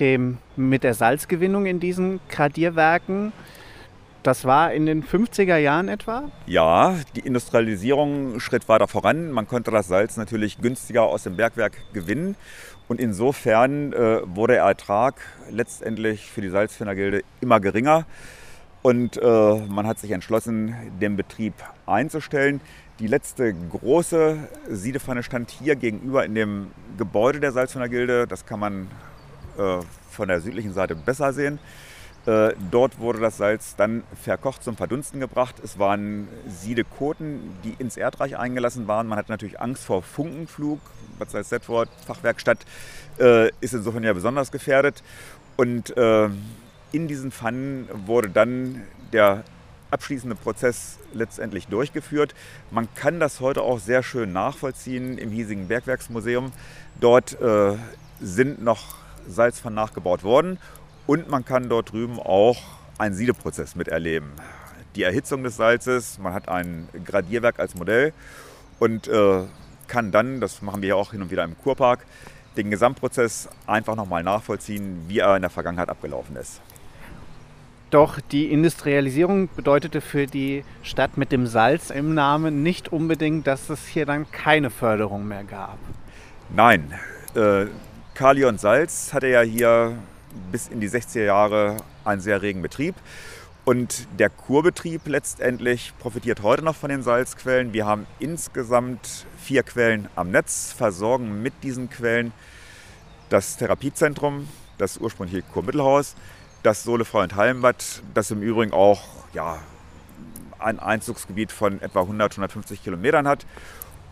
dem, 0.01 0.39
mit 0.57 0.85
der 0.85 0.95
Salzgewinnung 0.95 1.67
in 1.67 1.81
diesen 1.81 2.21
Gradierwerken. 2.29 3.33
Das 4.23 4.45
war 4.45 4.73
in 4.73 4.87
den 4.87 5.05
50er 5.05 5.57
Jahren 5.57 5.89
etwa? 5.89 6.31
Ja, 6.47 6.97
die 7.15 7.21
Industrialisierung 7.21 8.41
schritt 8.41 8.69
weiter 8.69 8.89
voran. 8.89 9.31
Man 9.31 9.47
konnte 9.47 9.71
das 9.71 9.89
Salz 9.89 10.17
natürlich 10.17 10.61
günstiger 10.61 11.05
aus 11.05 11.23
dem 11.23 11.37
Bergwerk 11.37 11.79
gewinnen. 11.93 12.37
Und 12.89 13.01
insofern 13.01 13.93
äh, 13.93 14.21
wurde 14.25 14.55
der 14.55 14.63
Ertrag 14.65 15.21
letztendlich 15.51 16.31
für 16.31 16.41
die 16.41 16.49
Salzfindergilde 16.49 17.23
immer 17.41 17.61
geringer. 17.61 18.07
Und 18.83 19.17
äh, 19.17 19.57
man 19.69 19.87
hat 19.87 19.99
sich 19.99 20.11
entschlossen, 20.11 20.75
den 21.01 21.17
Betrieb 21.17 21.55
einzustellen. 21.87 22.61
Die 22.99 23.07
letzte 23.07 23.55
große 23.55 24.39
Siedepfanne 24.69 25.23
stand 25.23 25.51
hier 25.51 25.77
gegenüber 25.77 26.25
in 26.25 26.35
dem 26.35 26.71
Gebäude 26.97 27.41
der 27.41 27.53
Salzfindergilde. 27.53 28.27
Das 28.27 28.47
kann 28.47 28.59
man 28.59 28.89
von 30.11 30.29
der 30.29 30.41
südlichen 30.41 30.73
Seite 30.73 30.95
besser 30.95 31.33
sehen. 31.33 31.59
Äh, 32.27 32.55
dort 32.71 32.99
wurde 32.99 33.21
das 33.21 33.39
Salz 33.39 33.75
dann 33.77 34.03
verkocht 34.23 34.63
zum 34.63 34.77
Verdunsten 34.77 35.19
gebracht. 35.19 35.57
Es 35.65 35.79
waren 35.79 36.29
Siedekoten, 36.47 37.57
die 37.65 37.75
ins 37.79 37.97
Erdreich 37.97 38.37
eingelassen 38.37 38.87
waren. 38.87 39.07
Man 39.07 39.19
hatte 39.19 39.33
natürlich 39.33 39.61
Angst 39.61 39.85
vor 39.85 40.03
Funkenflug. 40.03 40.79
Bad 41.19 41.31
Salzdetford, 41.31 41.89
Fachwerkstatt, 42.07 42.59
äh, 43.19 43.49
ist 43.61 43.73
insofern 43.73 44.05
ja 44.05 44.13
besonders 44.13 44.53
gefährdet. 44.53 45.03
Und 45.57 45.97
äh, 45.97 46.29
in 46.93 47.09
diesen 47.09 47.33
Pfannen 47.33 47.89
wurde 48.07 48.29
dann 48.29 48.83
der 49.13 49.43
abschließende 49.91 50.37
Prozess 50.37 50.99
letztendlich 51.15 51.67
durchgeführt. 51.67 52.35
Man 52.71 52.89
kann 52.95 53.21
das 53.21 53.41
heute 53.41 53.63
auch 53.63 53.81
sehr 53.81 54.03
schön 54.03 54.33
nachvollziehen 54.33 55.17
im 55.17 55.31
hiesigen 55.31 55.69
Bergwerksmuseum. 55.69 56.53
Dort 57.01 57.41
äh, 57.41 57.77
sind 58.21 58.63
noch 58.63 58.97
Salzpfannen 59.29 59.77
nachgebaut 59.77 60.25
worden 60.25 60.59
und 61.07 61.29
man 61.29 61.45
kann 61.45 61.69
dort 61.69 61.93
drüben 61.93 62.19
auch 62.19 62.57
einen 62.99 63.15
Siedeprozess 63.15 63.77
miterleben. 63.77 64.33
Die 64.97 65.03
Erhitzung 65.05 65.45
des 65.45 65.57
Salzes, 65.57 66.19
man 66.19 66.33
hat 66.33 66.49
ein 66.49 66.89
Gradierwerk 67.05 67.61
als 67.61 67.75
Modell 67.75 68.13
und 68.79 69.07
äh, 69.09 69.43
kann 69.87 70.11
dann, 70.11 70.41
das 70.41 70.63
machen 70.63 70.83
wir 70.83 70.91
ja 70.91 70.95
auch 70.97 71.13
hin 71.13 71.23
und 71.23 71.31
wieder 71.31 71.45
im 71.45 71.57
Kurpark, 71.59 72.05
den 72.57 72.71
Gesamtprozess 72.71 73.49
einfach 73.67 73.95
nochmal 73.95 74.23
nachvollziehen, 74.23 75.05
wie 75.07 75.21
er 75.21 75.37
in 75.37 75.43
der 75.43 75.51
Vergangenheit 75.51 75.89
abgelaufen 75.89 76.37
ist. 76.37 76.61
Doch 77.91 78.21
die 78.21 78.53
Industrialisierung 78.53 79.49
bedeutete 79.57 80.03
für 80.03 80.27
die 80.27 80.63
Stadt 80.83 81.17
mit 81.17 81.33
dem 81.33 81.47
Salz 81.47 81.89
im 81.89 82.13
Namen 82.13 82.63
nicht 82.63 82.93
unbedingt, 82.93 83.47
dass 83.47 83.71
es 83.71 83.87
hier 83.87 84.05
dann 84.05 84.31
keine 84.31 84.69
Förderung 84.69 85.27
mehr 85.27 85.45
gab. 85.45 85.79
Nein, 86.55 86.93
äh, 87.35 87.67
Kali 88.19 88.45
und 88.45 88.59
Salz 88.61 89.13
hatte 89.13 89.29
ja 89.29 89.43
hier 89.43 89.97
bis 90.51 90.67
in 90.67 90.81
die 90.81 90.91
60er 90.91 91.23
Jahre 91.23 91.77
einen 92.05 92.21
sehr 92.21 92.43
regen 92.43 92.63
Betrieb. 92.63 92.97
Und 93.65 94.09
der 94.19 94.29
Kurbetrieb 94.29 95.07
letztendlich 95.07 95.93
profitiert 96.01 96.43
heute 96.43 96.65
noch 96.65 96.75
von 96.75 96.91
den 96.91 97.05
Salzquellen. 97.05 97.73
Wir 97.73 97.87
haben 97.87 98.09
insgesamt 98.19 99.25
vier 99.41 99.63
Quellen 99.63 100.09
am 100.17 100.33
Netz, 100.33 100.75
versorgen 100.77 101.45
mit 101.45 101.63
diesen 101.63 101.91
Quellen 101.91 102.33
das 103.29 103.57
Therapiezentrum, 103.57 104.49
das 104.79 104.99
ursprüngliche 104.99 105.43
Kurmittelhaus, 105.43 106.17
das 106.65 106.83
Sohlefrau 106.83 107.21
und 107.21 107.37
Hallenbad, 107.37 108.03
das 108.15 108.33
im 108.33 108.43
Übrigen 108.43 108.73
auch 108.73 109.01
ja, 109.33 109.61
ein 110.59 110.81
Einzugsgebiet 110.81 111.53
von 111.53 111.81
etwa 111.81 112.01
100, 112.01 112.33
150 112.33 112.83
Kilometern 112.83 113.29
hat. 113.29 113.47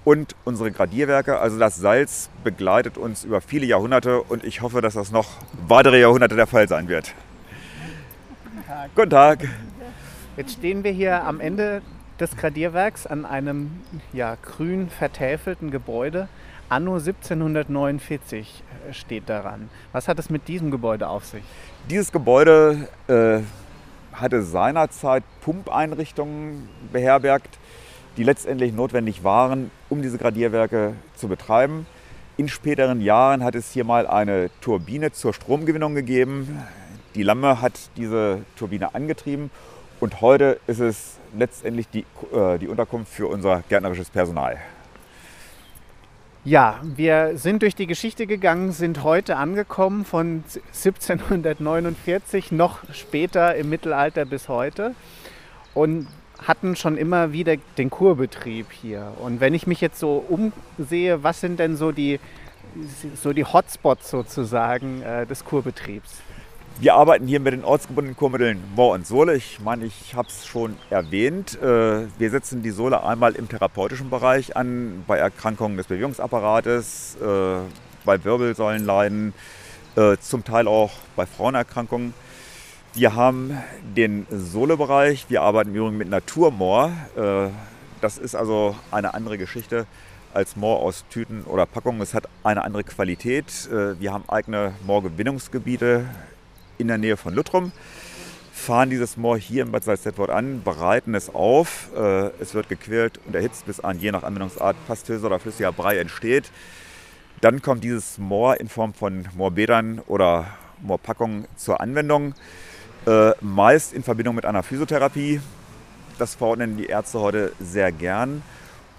Und 0.06 0.36
unsere 0.44 0.70
Gradierwerke, 0.70 1.40
also 1.40 1.58
das 1.58 1.78
Salz 1.78 2.30
begleitet 2.44 2.96
uns 2.96 3.24
über 3.24 3.40
viele 3.40 3.66
Jahrhunderte 3.66 4.22
und 4.22 4.44
ich 4.44 4.62
hoffe, 4.62 4.80
dass 4.80 4.94
das 4.94 5.10
noch 5.10 5.26
weitere 5.66 6.00
Jahrhunderte 6.00 6.36
der 6.36 6.46
Fall 6.46 6.68
sein 6.68 6.86
wird. 6.86 7.12
Tag. 8.68 8.90
Guten 8.94 9.10
Tag. 9.10 9.48
Jetzt 10.36 10.52
stehen 10.52 10.84
wir 10.84 10.92
hier 10.92 11.24
am 11.24 11.40
Ende 11.40 11.82
des 12.20 12.36
Gradierwerks 12.36 13.08
an 13.08 13.24
einem 13.24 13.80
ja, 14.12 14.36
grün 14.36 14.90
vertäfelten 14.90 15.72
Gebäude. 15.72 16.28
Anno 16.68 16.98
1749 16.98 18.62
äh, 18.88 18.92
steht 18.92 19.28
daran. 19.28 19.68
Was 19.90 20.06
hat 20.06 20.20
es 20.20 20.30
mit 20.30 20.46
diesem 20.46 20.70
Gebäude 20.70 21.08
auf 21.08 21.24
sich? 21.24 21.42
Dieses 21.90 22.12
Gebäude 22.12 22.86
äh, 23.08 23.40
hatte 24.12 24.42
seinerzeit 24.42 25.24
Pumpeinrichtungen 25.40 26.68
beherbergt, 26.92 27.58
die 28.16 28.24
letztendlich 28.24 28.72
notwendig 28.72 29.24
waren, 29.24 29.70
um 29.88 30.02
diese 30.02 30.18
Gradierwerke 30.18 30.94
zu 31.14 31.28
betreiben. 31.28 31.86
In 32.36 32.48
späteren 32.48 33.00
Jahren 33.00 33.42
hat 33.42 33.54
es 33.54 33.72
hier 33.72 33.84
mal 33.84 34.06
eine 34.06 34.50
Turbine 34.60 35.12
zur 35.12 35.32
Stromgewinnung 35.32 35.94
gegeben. 35.94 36.62
Die 37.14 37.22
Lamme 37.22 37.62
hat 37.62 37.72
diese 37.96 38.42
Turbine 38.56 38.94
angetrieben 38.94 39.50
und 40.00 40.20
heute 40.20 40.60
ist 40.66 40.80
es 40.80 41.18
letztendlich 41.36 41.88
die, 41.88 42.04
äh, 42.34 42.58
die 42.58 42.68
Unterkunft 42.68 43.12
für 43.12 43.26
unser 43.26 43.62
gärtnerisches 43.68 44.10
Personal. 44.10 44.58
Ja, 46.44 46.80
wir 46.82 47.38
sind 47.38 47.62
durch 47.62 47.74
die 47.74 47.88
Geschichte 47.88 48.26
gegangen, 48.26 48.70
sind 48.70 49.02
heute 49.02 49.36
angekommen 49.36 50.04
von 50.04 50.44
1749 50.72 52.52
noch 52.52 52.80
später 52.92 53.56
im 53.56 53.68
Mittelalter 53.68 54.24
bis 54.26 54.48
heute 54.48 54.94
und 55.74 56.06
hatten 56.38 56.76
schon 56.76 56.96
immer 56.96 57.32
wieder 57.32 57.56
den 57.78 57.90
Kurbetrieb 57.90 58.66
hier. 58.70 59.12
Und 59.20 59.40
wenn 59.40 59.54
ich 59.54 59.66
mich 59.66 59.80
jetzt 59.80 59.98
so 59.98 60.24
umsehe, 60.28 61.22
was 61.22 61.40
sind 61.40 61.58
denn 61.58 61.76
so 61.76 61.92
die, 61.92 62.20
so 63.14 63.32
die 63.32 63.44
Hotspots 63.44 64.10
sozusagen 64.10 65.02
äh, 65.02 65.26
des 65.26 65.44
Kurbetriebs? 65.44 66.10
Wir 66.78 66.94
arbeiten 66.94 67.26
hier 67.26 67.40
mit 67.40 67.54
den 67.54 67.64
ortsgebundenen 67.64 68.18
Kurmitteln 68.18 68.62
Moor 68.74 68.92
und 68.92 69.06
Sohle. 69.06 69.34
Ich 69.34 69.60
meine, 69.60 69.86
ich 69.86 70.14
habe 70.14 70.28
es 70.28 70.44
schon 70.44 70.76
erwähnt. 70.90 71.60
Äh, 71.62 72.06
wir 72.18 72.30
setzen 72.30 72.62
die 72.62 72.70
Sohle 72.70 73.02
einmal 73.02 73.34
im 73.34 73.48
therapeutischen 73.48 74.10
Bereich 74.10 74.56
an, 74.56 75.02
bei 75.06 75.16
Erkrankungen 75.16 75.78
des 75.78 75.86
Bewegungsapparates, 75.86 77.16
äh, 77.16 77.60
bei 78.04 78.22
Wirbelsäulenleiden, 78.22 79.32
äh, 79.96 80.18
zum 80.20 80.44
Teil 80.44 80.68
auch 80.68 80.90
bei 81.16 81.24
Frauenerkrankungen. 81.24 82.12
Wir 82.96 83.14
haben 83.14 83.62
den 83.94 84.26
Sohlebereich. 84.30 85.26
Wir 85.28 85.42
arbeiten 85.42 85.68
im 85.68 85.76
Übrigen 85.76 85.98
mit 85.98 86.08
Naturmoor. 86.08 86.92
Das 88.00 88.16
ist 88.16 88.34
also 88.34 88.74
eine 88.90 89.12
andere 89.12 89.36
Geschichte 89.36 89.84
als 90.32 90.56
Moor 90.56 90.78
aus 90.80 91.04
Tüten 91.10 91.42
oder 91.42 91.66
Packungen. 91.66 92.00
Es 92.00 92.14
hat 92.14 92.26
eine 92.42 92.64
andere 92.64 92.84
Qualität. 92.84 93.68
Wir 93.70 94.14
haben 94.14 94.24
eigene 94.28 94.72
Moorgewinnungsgebiete 94.86 96.06
in 96.78 96.88
der 96.88 96.96
Nähe 96.96 97.18
von 97.18 97.34
Luttrum, 97.34 97.70
fahren 98.50 98.88
dieses 98.88 99.18
Moor 99.18 99.36
hier 99.36 99.64
im 99.64 99.72
Bad 99.72 99.84
Salzdetford 99.84 100.30
an, 100.30 100.62
bereiten 100.62 101.14
es 101.14 101.34
auf. 101.34 101.90
Äh, 101.94 102.30
es 102.40 102.54
wird 102.54 102.70
gequält 102.70 103.20
und 103.26 103.34
erhitzt, 103.34 103.66
bis 103.66 103.80
ein 103.80 103.98
je 103.98 104.10
nach 104.10 104.22
Anwendungsart 104.22 104.74
pastöser 104.86 105.26
oder 105.26 105.38
flüssiger 105.38 105.72
Brei 105.72 105.98
entsteht. 105.98 106.50
Dann 107.42 107.60
kommt 107.60 107.84
dieses 107.84 108.16
Moor 108.16 108.58
in 108.58 108.70
Form 108.70 108.94
von 108.94 109.28
Moorbädern 109.34 110.00
oder 110.06 110.46
Moorpackungen 110.82 111.46
zur 111.56 111.80
Anwendung, 111.80 112.34
äh, 113.06 113.32
meist 113.40 113.92
in 113.92 114.02
Verbindung 114.02 114.34
mit 114.34 114.44
einer 114.44 114.62
Physiotherapie. 114.62 115.40
Das 116.18 116.34
verordnen 116.34 116.76
die 116.76 116.86
Ärzte 116.86 117.20
heute 117.20 117.52
sehr 117.60 117.92
gern. 117.92 118.42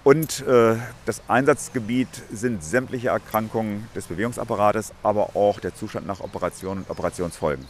Und 0.04 0.46
äh, 0.46 0.76
das 1.04 1.22
Einsatzgebiet 1.28 2.08
sind 2.32 2.62
sämtliche 2.62 3.08
Erkrankungen 3.08 3.86
des 3.94 4.06
Bewegungsapparates, 4.06 4.92
aber 5.02 5.36
auch 5.36 5.60
der 5.60 5.74
Zustand 5.74 6.06
nach 6.06 6.20
Operationen 6.20 6.84
und 6.84 6.90
Operationsfolgen. 6.90 7.66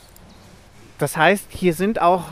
Das 0.99 1.17
heißt, 1.17 1.47
hier, 1.49 1.75
sind 1.75 2.01
auch, 2.01 2.25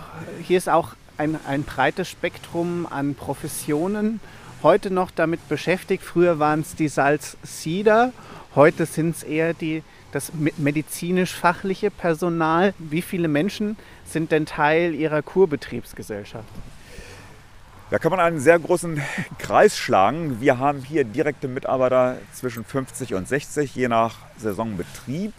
hier 0.42 0.59
ist 0.59 0.69
auch 0.69 0.95
ein, 1.19 1.38
ein 1.47 1.64
breites 1.64 2.09
Spektrum 2.09 2.87
an 2.88 3.14
Professionen 3.14 4.21
heute 4.62 4.90
noch 4.90 5.11
damit 5.11 5.49
beschäftigt. 5.49 6.03
Früher 6.03 6.38
waren 6.38 6.61
es 6.61 6.75
die 6.75 6.88
Salzsieder, 6.88 8.12
heute 8.55 8.87
sind 8.87 9.16
es 9.16 9.23
eher 9.23 9.55
die, 9.55 9.83
das 10.16 10.33
medizinisch-fachliche 10.35 11.90
Personal. 11.90 12.72
Wie 12.79 13.02
viele 13.02 13.29
Menschen 13.29 13.76
sind 14.07 14.33
denn 14.33 14.46
Teil 14.46 14.94
Ihrer 14.94 15.20
Kurbetriebsgesellschaft? 15.20 16.48
Da 17.90 17.98
kann 17.98 18.11
man 18.11 18.20
einen 18.20 18.40
sehr 18.40 18.59
großen 18.59 19.00
Kreis 19.38 19.76
schlagen. 19.76 20.40
Wir 20.40 20.59
haben 20.59 20.83
hier 20.83 21.05
direkte 21.05 21.48
Mitarbeiter 21.48 22.16
zwischen 22.33 22.64
50 22.64 23.14
und 23.14 23.29
60, 23.29 23.74
je 23.76 23.88
nach 23.88 24.16
Saisonbetrieb. 24.38 25.33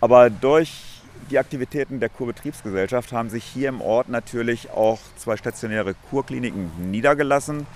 Aber 0.00 0.28
durch 0.28 1.00
die 1.30 1.38
Aktivitäten 1.38 1.98
der 1.98 2.10
Kurbetriebsgesellschaft 2.10 3.12
haben 3.12 3.30
sich 3.30 3.44
hier 3.44 3.70
im 3.70 3.80
Ort 3.80 4.10
natürlich 4.10 4.70
auch 4.70 5.00
zwei 5.16 5.38
stationäre 5.38 5.94
Kurkliniken 6.10 6.70
niedergelassen, 6.90 7.66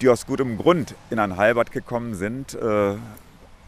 die 0.00 0.08
aus 0.08 0.24
gutem 0.24 0.56
Grund 0.56 0.94
in 1.10 1.18
ein 1.18 1.36
Heilbad 1.36 1.72
gekommen 1.72 2.14
sind, 2.14 2.54
äh, 2.54 2.94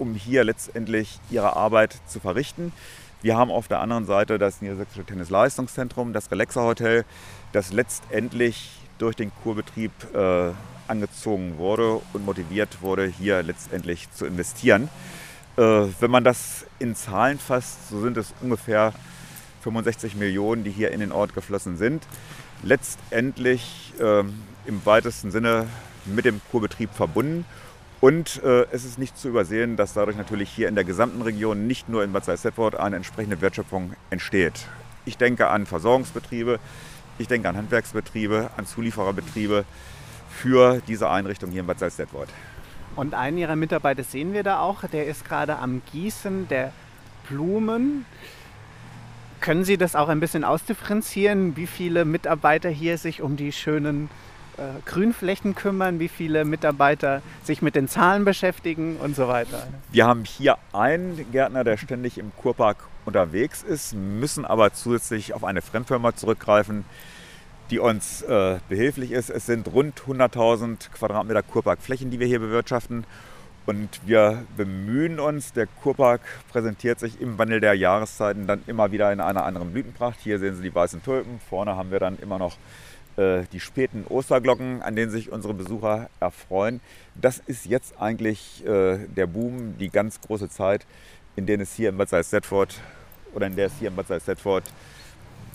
um 0.03 0.15
hier 0.17 0.43
letztendlich 0.43 1.21
ihre 1.31 1.55
Arbeit 1.55 1.97
zu 2.09 2.19
verrichten. 2.19 2.73
Wir 3.23 3.37
haben 3.37 3.53
auf 3.53 3.69
der 3.69 3.79
anderen 3.79 4.05
Seite 4.05 4.37
das 4.37 4.61
Niedersächsische 4.61 5.05
Tennisleistungszentrum, 5.05 6.13
das 6.13 6.29
Relaxer 6.33 6.65
Hotel, 6.65 7.05
das 7.53 7.73
letztendlich 7.73 8.73
durch 8.99 9.15
den 9.15 9.31
Kurbetrieb 9.45 9.93
äh, 10.13 10.51
angezogen 10.89 11.57
wurde 11.57 12.01
und 12.13 12.25
motiviert 12.25 12.83
wurde, 12.83 13.07
hier 13.07 13.45
letztendlich 13.45 14.11
zu 14.11 14.27
investieren. 14.27 14.89
Äh, 15.57 15.63
wenn 16.01 16.11
man 16.11 16.25
das 16.25 16.67
in 16.81 16.97
Zahlen 16.97 17.39
fasst, 17.39 17.89
so 17.89 18.01
sind 18.01 18.17
es 18.17 18.35
ungefähr 18.41 18.93
65 19.63 20.17
Millionen, 20.17 20.65
die 20.65 20.73
hier 20.73 20.91
in 20.91 20.99
den 20.99 21.13
Ort 21.13 21.33
geflossen 21.33 21.77
sind. 21.77 22.03
Letztendlich 22.65 23.95
äh, 24.01 24.25
im 24.67 24.85
weitesten 24.85 25.31
Sinne 25.31 25.69
mit 26.07 26.25
dem 26.25 26.41
Kurbetrieb 26.51 26.91
verbunden. 26.93 27.45
Und 28.03 28.43
äh, 28.43 28.67
es 28.73 28.85
ist 28.85 28.99
nicht 28.99 29.17
zu 29.17 29.29
übersehen, 29.29 29.77
dass 29.77 29.95
dadurch 29.95 30.17
natürlich 30.17 30.51
hier 30.51 30.67
in 30.67 30.75
der 30.75 30.83
gesamten 30.83 31.23
Region, 31.23 31.69
nicht 31.69 31.89
nur 31.89 32.03
in 32.03 32.13
Bad 32.13 32.25
Salzdetford, 32.25 32.75
eine 32.75 32.97
entsprechende 32.97 33.41
Wertschöpfung 33.41 33.93
entsteht. 34.11 34.67
Ich 35.05 35.19
denke 35.19 35.47
an 35.47 35.67
Versorgungsbetriebe, 35.67 36.59
ich 37.19 37.29
denke 37.29 37.49
an 37.49 37.57
Handwerksbetriebe, 37.57 38.51
an 38.57 38.67
Zuliefererbetriebe 38.67 39.65
für 40.29 40.83
diese 40.89 41.11
Einrichtung 41.11 41.53
hier 41.53 41.61
in 41.61 41.69
Bad 41.69 41.79
Salzdetwort. 41.79 42.29
Und 42.97 43.15
einen 43.15 43.39
Ihrer 43.39 43.55
Mitarbeiter 43.55 44.03
sehen 44.03 44.33
wir 44.33 44.43
da 44.43 44.59
auch, 44.59 44.83
der 44.83 45.07
ist 45.07 45.25
gerade 45.25 45.59
am 45.59 45.81
Gießen 45.93 46.49
der 46.49 46.73
Blumen. 47.29 48.05
Können 49.41 49.63
Sie 49.63 49.77
das 49.77 49.95
auch 49.95 50.09
ein 50.09 50.19
bisschen 50.19 50.43
ausdifferenzieren, 50.43 51.57
wie 51.57 51.69
viele 51.69 52.05
Mitarbeiter 52.05 52.69
hier 52.69 52.99
sich 52.99 53.23
um 53.23 53.37
die 53.37 53.53
schönen 53.53 54.11
Grünflächen 54.85 55.55
kümmern, 55.55 55.99
wie 55.99 56.09
viele 56.09 56.45
Mitarbeiter 56.45 57.23
sich 57.43 57.63
mit 57.63 57.75
den 57.75 57.89
Zahlen 57.89 58.25
beschäftigen 58.25 58.97
und 58.97 59.17
so 59.17 59.29
weiter? 59.29 59.67
Wir 59.91 60.07
haben 60.07 60.25
hier 60.25 60.59
einen 60.73 61.31
Gärtner, 61.33 61.65
der 61.65 61.77
ständig 61.77 62.19
im 62.19 62.33
Kurpark 62.37 62.79
unterwegs 63.05 63.63
ist, 63.63 63.95
müssen 63.95 64.45
aber 64.45 64.73
zusätzlich 64.73 65.35
auf 65.35 65.45
eine 65.45 65.63
Fremdfirma 65.63 66.15
zurückgreifen, 66.15 66.85
die 67.71 67.79
uns 67.79 68.23
äh, 68.23 68.59
behilflich 68.69 69.13
ist. 69.13 69.31
Es 69.31 69.47
sind 69.47 69.69
rund 69.69 70.01
100.000 70.03 70.91
Quadratmeter 70.91 71.43
Kurparkflächen, 71.43 72.11
die 72.11 72.21
wir 72.21 72.27
hier 72.27 72.41
bewirtschaften. 72.41 73.05
Und 73.65 74.01
wir 74.05 74.45
bemühen 74.57 75.21
uns, 75.21 75.53
der 75.53 75.67
Kurpark 75.67 76.21
präsentiert 76.51 76.99
sich 76.99 77.21
im 77.21 77.39
Wandel 77.39 77.61
der 77.61 77.75
Jahreszeiten 77.75 78.49
dann 78.49 78.63
immer 78.67 78.91
wieder 78.91 79.13
in 79.13 79.21
einer 79.21 79.45
anderen 79.45 79.73
Blütenpracht. 79.73 80.19
Hier 80.21 80.41
sehen 80.41 80.57
Sie 80.57 80.63
die 80.63 80.75
weißen 80.75 81.03
Tulpen, 81.03 81.39
vorne 81.49 81.77
haben 81.77 81.93
wir 81.93 82.01
dann 82.01 82.19
immer 82.19 82.39
noch 82.39 82.57
äh, 83.17 83.45
die 83.53 83.61
späten 83.61 84.05
Osterglocken, 84.09 84.83
an 84.83 84.97
denen 84.97 85.11
sich 85.11 85.31
unsere 85.31 85.55
Besucher 85.55 86.09
erfreuen. 86.21 86.81
Das 87.15 87.39
ist 87.47 87.67
jetzt 87.67 88.01
eigentlich 88.01 88.65
äh, 88.67 88.99
der 89.07 89.27
Boom, 89.27 89.77
die 89.79 89.91
ganz 89.91 90.21
große 90.21 90.49
Zeit, 90.49 90.87
in 91.37 91.47
denen 91.47 91.63
es 91.63 91.75
hier 91.75 91.91
in 91.91 91.97
Bad 91.97 92.09
Salzdetford 92.09 92.81
oder 93.35 93.47
in 93.47 93.57
der 93.57 93.67
es 93.67 93.73
hier 93.79 93.89
in 93.89 93.97
Bad 93.97 94.09
Salzdetford, 94.09 94.65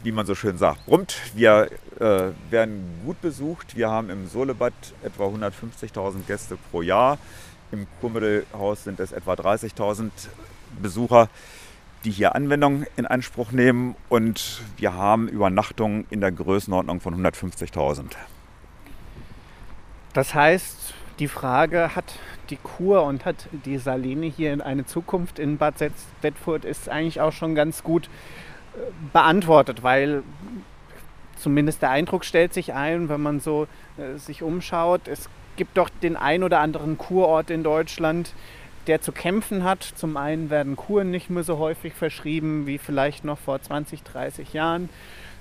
wie 0.03 0.11
man 0.11 0.25
so 0.25 0.35
schön 0.35 0.57
sagt, 0.57 0.85
brummt. 0.85 1.17
Wir 1.33 1.69
äh, 1.99 2.29
werden 2.49 2.83
gut 3.05 3.19
besucht. 3.21 3.75
Wir 3.75 3.89
haben 3.89 4.09
im 4.09 4.27
Solebad 4.27 4.73
etwa 5.03 5.25
150.000 5.25 6.23
Gäste 6.27 6.57
pro 6.71 6.81
Jahr. 6.81 7.17
Im 7.71 7.87
Kurmittelhaus 7.99 8.83
sind 8.83 8.99
es 8.99 9.11
etwa 9.11 9.33
30.000 9.33 10.09
Besucher, 10.81 11.29
die 12.07 12.11
hier 12.11 12.35
Anwendung 12.35 12.85
in 12.95 13.05
Anspruch 13.05 13.51
nehmen 13.51 13.93
und 14.07 14.61
wir 14.77 14.93
haben 14.93 15.27
Übernachtungen 15.27 16.05
in 16.09 16.21
der 16.21 16.31
Größenordnung 16.31 17.01
von 17.01 17.13
150.000. 17.21 18.13
Das 20.13 20.33
heißt, 20.33 20.93
die 21.19 21.27
Frage, 21.27 21.97
hat 21.97 22.05
die 22.49 22.55
Kur 22.55 23.03
und 23.03 23.25
hat 23.25 23.49
die 23.65 23.77
Saline 23.77 24.25
hier 24.25 24.65
eine 24.65 24.85
Zukunft 24.85 25.37
in 25.37 25.57
Bad 25.57 25.73
Bedford, 26.21 26.63
ist 26.63 26.87
eigentlich 26.87 27.19
auch 27.19 27.33
schon 27.33 27.55
ganz 27.55 27.83
gut 27.83 28.05
äh, 28.05 28.79
beantwortet, 29.11 29.83
weil 29.83 30.23
zumindest 31.35 31.81
der 31.81 31.89
Eindruck 31.89 32.23
stellt 32.23 32.53
sich 32.53 32.73
ein, 32.73 33.09
wenn 33.09 33.21
man 33.21 33.41
so 33.41 33.67
äh, 33.97 34.17
sich 34.17 34.43
umschaut, 34.43 35.09
es 35.09 35.27
gibt 35.57 35.77
doch 35.77 35.89
den 35.89 36.15
ein 36.15 36.41
oder 36.41 36.61
anderen 36.61 36.97
Kurort 36.97 37.49
in 37.49 37.63
Deutschland, 37.63 38.33
der 38.87 39.01
zu 39.01 39.11
kämpfen 39.11 39.63
hat. 39.63 39.83
Zum 39.83 40.17
einen 40.17 40.49
werden 40.49 40.75
Kuren 40.75 41.11
nicht 41.11 41.29
mehr 41.29 41.43
so 41.43 41.57
häufig 41.57 41.93
verschrieben 41.93 42.67
wie 42.67 42.77
vielleicht 42.77 43.25
noch 43.25 43.37
vor 43.37 43.61
20, 43.61 44.03
30 44.03 44.53
Jahren. 44.53 44.89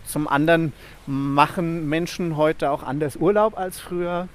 Zum 0.05 0.29
anderen 0.29 0.73
machen 1.07 1.89
Menschen 1.89 2.37
heute 2.37 2.71
auch 2.71 2.83
anders 2.83 3.17
Urlaub 3.17 3.59
als 3.59 3.81
früher. 3.81 4.29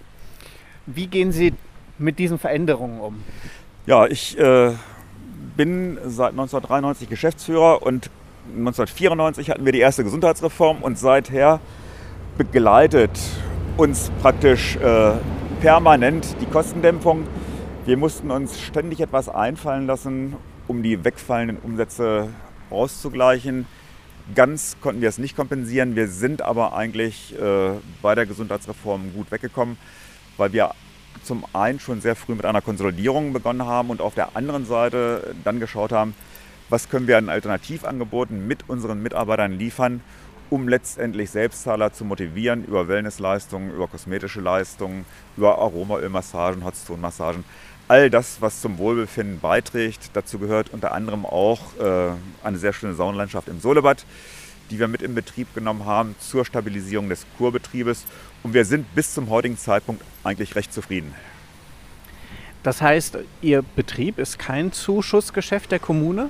Wie 0.85 1.07
gehen 1.07 1.31
Sie 1.31 1.53
mit 1.97 2.19
diesen 2.19 2.39
Veränderungen 2.39 2.99
um? 2.99 3.23
Ja, 3.85 4.05
ich 4.07 4.37
äh, 4.37 4.71
bin 5.55 5.97
seit 6.05 6.31
1993 6.31 7.09
Geschäftsführer 7.09 7.81
und 7.83 8.09
1994 8.49 9.49
hatten 9.49 9.65
wir 9.65 9.71
die 9.71 9.79
erste 9.79 10.03
Gesundheitsreform 10.03 10.79
und 10.81 10.97
seither 10.97 11.59
begleitet 12.37 13.11
uns 13.77 14.11
praktisch 14.21 14.75
äh, 14.77 15.13
permanent 15.61 16.35
die 16.41 16.47
Kostendämpfung. 16.47 17.27
Wir 17.83 17.97
mussten 17.97 18.29
uns 18.29 18.61
ständig 18.61 18.99
etwas 18.99 19.27
einfallen 19.27 19.87
lassen, 19.87 20.35
um 20.67 20.83
die 20.83 21.03
wegfallenden 21.03 21.57
Umsätze 21.57 22.29
auszugleichen. 22.69 23.65
Ganz 24.35 24.77
konnten 24.81 25.01
wir 25.01 25.09
es 25.09 25.17
nicht 25.17 25.35
kompensieren. 25.35 25.95
Wir 25.95 26.07
sind 26.07 26.43
aber 26.43 26.73
eigentlich 26.73 27.33
äh, 27.41 27.71
bei 28.03 28.13
der 28.13 28.27
Gesundheitsreform 28.27 29.13
gut 29.15 29.31
weggekommen, 29.31 29.77
weil 30.37 30.53
wir 30.53 30.75
zum 31.23 31.43
einen 31.53 31.79
schon 31.79 32.01
sehr 32.01 32.15
früh 32.15 32.35
mit 32.35 32.45
einer 32.45 32.61
Konsolidierung 32.61 33.33
begonnen 33.33 33.65
haben 33.65 33.89
und 33.89 33.99
auf 33.99 34.13
der 34.13 34.35
anderen 34.35 34.65
Seite 34.67 35.33
dann 35.43 35.59
geschaut 35.59 35.91
haben, 35.91 36.13
was 36.69 36.87
können 36.87 37.07
wir 37.07 37.17
an 37.17 37.29
Alternativangeboten 37.29 38.45
mit 38.45 38.69
unseren 38.69 39.01
Mitarbeitern 39.01 39.53
liefern, 39.53 40.01
um 40.51 40.67
letztendlich 40.67 41.31
Selbstzahler 41.31 41.93
zu 41.93 42.03
motivieren 42.03 42.65
über 42.65 42.87
Wellnessleistungen, 42.89 43.73
über 43.73 43.87
kosmetische 43.87 44.41
Leistungen, 44.41 45.05
über 45.37 45.57
Aromaölmassagen, 45.57 46.63
Hotzone-Massagen. 46.63 47.45
All 47.91 48.09
das, 48.09 48.37
was 48.39 48.61
zum 48.61 48.77
Wohlbefinden 48.77 49.41
beiträgt. 49.41 50.11
Dazu 50.13 50.39
gehört 50.39 50.69
unter 50.69 50.93
anderem 50.93 51.25
auch 51.25 51.59
äh, 51.77 52.11
eine 52.41 52.57
sehr 52.57 52.71
schöne 52.71 52.93
Saunenlandschaft 52.93 53.49
im 53.49 53.59
Solebad, 53.59 54.05
die 54.69 54.79
wir 54.79 54.87
mit 54.87 55.01
in 55.01 55.13
Betrieb 55.13 55.53
genommen 55.53 55.85
haben 55.85 56.15
zur 56.17 56.45
Stabilisierung 56.45 57.09
des 57.09 57.25
Kurbetriebes. 57.37 58.05
Und 58.43 58.53
wir 58.53 58.63
sind 58.63 58.95
bis 58.95 59.13
zum 59.13 59.29
heutigen 59.29 59.57
Zeitpunkt 59.57 60.05
eigentlich 60.23 60.55
recht 60.55 60.71
zufrieden. 60.71 61.13
Das 62.63 62.81
heißt, 62.81 63.17
Ihr 63.41 63.61
Betrieb 63.61 64.19
ist 64.19 64.39
kein 64.39 64.71
Zuschussgeschäft 64.71 65.69
der 65.69 65.79
Kommune? 65.79 66.29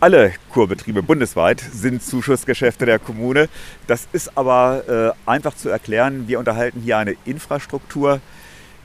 Alle 0.00 0.32
Kurbetriebe 0.48 1.02
bundesweit 1.02 1.60
sind 1.60 2.02
Zuschussgeschäfte 2.02 2.86
der 2.86 2.98
Kommune. 2.98 3.50
Das 3.86 4.08
ist 4.12 4.38
aber 4.38 5.14
äh, 5.26 5.30
einfach 5.30 5.54
zu 5.54 5.68
erklären. 5.68 6.26
Wir 6.26 6.38
unterhalten 6.38 6.80
hier 6.80 6.96
eine 6.96 7.16
Infrastruktur, 7.26 8.22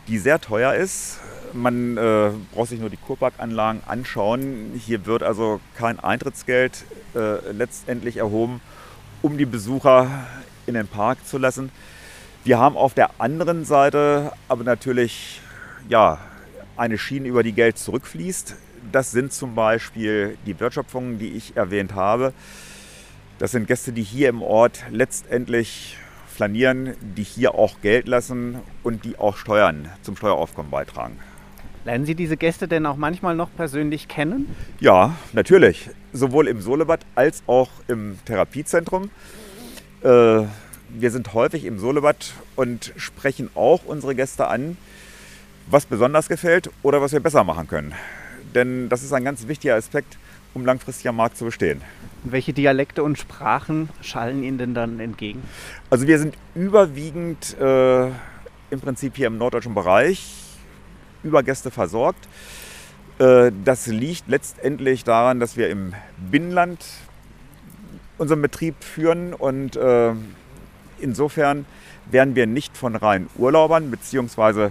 die 0.09 0.17
sehr 0.17 0.41
teuer 0.41 0.73
ist. 0.73 1.21
Man 1.53 1.97
äh, 1.97 2.31
braucht 2.53 2.69
sich 2.69 2.79
nur 2.79 2.89
die 2.89 2.97
Kurparkanlagen 2.97 3.81
anschauen. 3.85 4.71
Hier 4.75 5.05
wird 5.05 5.23
also 5.23 5.59
kein 5.75 5.99
Eintrittsgeld 5.99 6.85
äh, 7.15 7.51
letztendlich 7.51 8.17
erhoben, 8.17 8.59
um 9.21 9.37
die 9.37 9.45
Besucher 9.45 10.07
in 10.65 10.73
den 10.73 10.87
Park 10.87 11.25
zu 11.27 11.37
lassen. 11.37 11.71
Wir 12.43 12.57
haben 12.59 12.75
auf 12.75 12.93
der 12.93 13.21
anderen 13.21 13.65
Seite 13.65 14.33
aber 14.47 14.63
natürlich 14.63 15.41
ja, 15.87 16.19
eine 16.75 16.97
Schiene, 16.97 17.27
über 17.27 17.43
die 17.43 17.53
Geld 17.53 17.77
zurückfließt. 17.77 18.55
Das 18.91 19.11
sind 19.11 19.31
zum 19.31 19.55
Beispiel 19.55 20.37
die 20.45 20.59
Wertschöpfungen, 20.59 21.19
die 21.19 21.29
ich 21.29 21.55
erwähnt 21.55 21.95
habe. 21.95 22.33
Das 23.39 23.51
sind 23.51 23.67
Gäste, 23.67 23.93
die 23.93 24.03
hier 24.03 24.29
im 24.29 24.41
Ort 24.41 24.83
letztendlich 24.91 25.97
flanieren, 26.27 26.95
die 27.01 27.23
hier 27.23 27.55
auch 27.55 27.81
Geld 27.81 28.07
lassen 28.07 28.59
und 28.81 29.05
die 29.05 29.17
auch 29.17 29.37
Steuern 29.37 29.89
zum 30.01 30.15
Steueraufkommen 30.15 30.71
beitragen. 30.71 31.19
Lernen 31.85 32.05
Sie 32.05 32.15
diese 32.15 32.37
Gäste 32.37 32.67
denn 32.67 32.85
auch 32.85 32.95
manchmal 32.95 33.35
noch 33.35 33.49
persönlich 33.55 34.07
kennen? 34.07 34.55
Ja, 34.79 35.15
natürlich. 35.33 35.89
Sowohl 36.13 36.47
im 36.47 36.61
Solebad 36.61 37.01
als 37.15 37.43
auch 37.45 37.69
im 37.87 38.17
Therapiezentrum. 38.25 39.09
Äh, 40.01 40.07
wir 40.07 41.11
sind 41.11 41.33
häufig 41.33 41.65
im 41.65 41.79
Solebad 41.79 42.33
und 42.55 42.93
sprechen 42.95 43.49
auch 43.55 43.83
unsere 43.85 44.15
Gäste 44.15 44.47
an, 44.47 44.77
was 45.67 45.85
besonders 45.85 46.29
gefällt 46.29 46.69
oder 46.83 47.01
was 47.01 47.11
wir 47.11 47.19
besser 47.19 47.43
machen 47.43 47.67
können. 47.67 47.93
Denn 48.55 48.87
das 48.87 49.03
ist 49.03 49.11
ein 49.11 49.25
ganz 49.25 49.47
wichtiger 49.47 49.75
Aspekt, 49.75 50.17
um 50.53 50.65
langfristig 50.65 51.09
am 51.09 51.17
Markt 51.17 51.35
zu 51.35 51.45
bestehen. 51.45 51.81
welche 52.23 52.53
Dialekte 52.53 53.03
und 53.03 53.17
Sprachen 53.17 53.89
schallen 54.01 54.43
Ihnen 54.43 54.57
denn 54.57 54.73
dann 54.73 55.01
entgegen? 55.01 55.41
Also 55.89 56.07
wir 56.07 56.17
sind 56.19 56.35
überwiegend 56.55 57.57
äh, 57.59 58.05
im 58.69 58.79
Prinzip 58.79 59.17
hier 59.17 59.27
im 59.27 59.37
norddeutschen 59.37 59.73
Bereich 59.73 60.42
über 61.23 61.43
Gäste 61.43 61.71
versorgt. 61.71 62.27
Äh, 63.19 63.51
das 63.63 63.87
liegt 63.87 64.27
letztendlich 64.27 65.03
daran, 65.03 65.39
dass 65.39 65.57
wir 65.57 65.69
im 65.69 65.93
Binnenland 66.17 66.83
unseren 68.17 68.41
Betrieb 68.41 68.83
führen 68.83 69.33
und 69.33 69.75
äh, 69.75 70.13
insofern 70.99 71.65
werden 72.09 72.35
wir 72.35 72.47
nicht 72.47 72.77
von 72.77 72.95
reinen 72.95 73.29
Urlaubern 73.37 73.91
bzw. 73.91 74.69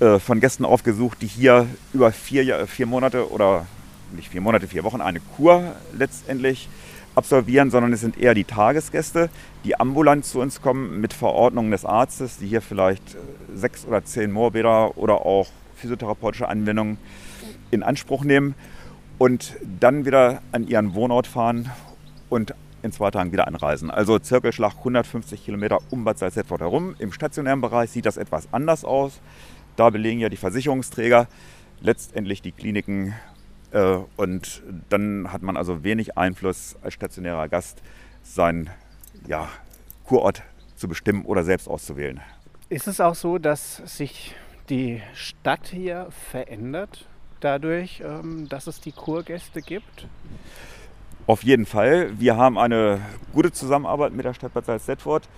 Äh, 0.00 0.18
von 0.18 0.40
Gästen 0.40 0.64
aufgesucht, 0.64 1.18
die 1.22 1.26
hier 1.26 1.66
über 1.92 2.12
vier, 2.12 2.66
vier 2.66 2.86
Monate 2.86 3.30
oder 3.30 3.66
nicht 4.12 4.28
vier 4.30 4.40
Monate, 4.40 4.66
vier 4.68 4.84
Wochen 4.84 5.00
eine 5.00 5.20
Kur 5.20 5.74
letztendlich 5.92 6.68
absolvieren, 7.14 7.70
sondern 7.70 7.92
es 7.92 8.00
sind 8.00 8.18
eher 8.18 8.34
die 8.34 8.44
Tagesgäste, 8.44 9.30
die 9.64 9.78
ambulant 9.78 10.24
zu 10.24 10.40
uns 10.40 10.60
kommen 10.60 11.00
mit 11.00 11.12
Verordnungen 11.12 11.70
des 11.70 11.84
Arztes, 11.84 12.38
die 12.38 12.46
hier 12.46 12.62
vielleicht 12.62 13.14
äh, 13.14 13.18
sechs 13.56 13.84
oder 13.86 14.04
zehn 14.04 14.32
Moorbäder 14.32 14.96
oder 14.98 15.24
auch 15.26 15.48
physiotherapeutische 15.76 16.48
Anwendungen 16.48 16.98
in 17.70 17.82
Anspruch 17.82 18.24
nehmen 18.24 18.54
und 19.18 19.54
dann 19.80 20.04
wieder 20.04 20.42
an 20.52 20.66
ihren 20.66 20.94
Wohnort 20.94 21.26
fahren 21.26 21.70
und 22.30 22.54
in 22.82 22.92
zwei 22.92 23.10
Tagen 23.10 23.32
wieder 23.32 23.46
anreisen. 23.46 23.90
Also 23.90 24.18
Zirkelschlag 24.18 24.74
150 24.78 25.44
Kilometer 25.44 25.78
um 25.90 26.04
Bad 26.04 26.18
Salzdetford 26.18 26.60
herum. 26.60 26.94
Im 26.98 27.12
stationären 27.12 27.60
Bereich 27.60 27.90
sieht 27.90 28.06
das 28.06 28.18
etwas 28.18 28.48
anders 28.52 28.84
aus. 28.84 29.20
Da 29.76 29.90
belegen 29.90 30.20
ja 30.20 30.28
die 30.28 30.36
Versicherungsträger 30.36 31.26
letztendlich 31.80 32.42
die 32.42 32.52
Kliniken 32.52 33.14
und 34.16 34.62
dann 34.88 35.32
hat 35.32 35.42
man 35.42 35.56
also 35.56 35.82
wenig 35.82 36.16
Einfluss 36.16 36.76
als 36.82 36.94
stationärer 36.94 37.48
Gast, 37.48 37.82
seinen 38.22 38.70
ja, 39.26 39.48
Kurort 40.04 40.42
zu 40.76 40.88
bestimmen 40.88 41.24
oder 41.24 41.44
selbst 41.44 41.68
auszuwählen. 41.68 42.20
Ist 42.68 42.88
es 42.88 43.00
auch 43.00 43.14
so, 43.14 43.38
dass 43.38 43.76
sich 43.76 44.34
die 44.68 45.02
Stadt 45.14 45.68
hier 45.68 46.08
verändert 46.30 47.06
dadurch, 47.40 48.02
ähm, 48.04 48.48
dass 48.48 48.66
es 48.66 48.80
die 48.80 48.92
Kurgäste 48.92 49.60
gibt? 49.60 50.06
Auf 51.26 51.42
jeden 51.42 51.66
Fall. 51.66 52.18
Wir 52.18 52.36
haben 52.36 52.58
eine 52.58 53.00
gute 53.32 53.52
Zusammenarbeit 53.52 54.12
mit 54.12 54.24
der 54.24 54.34
Stadt 54.34 54.54
Bad 54.54 54.66
Salzdetford. 54.66 55.28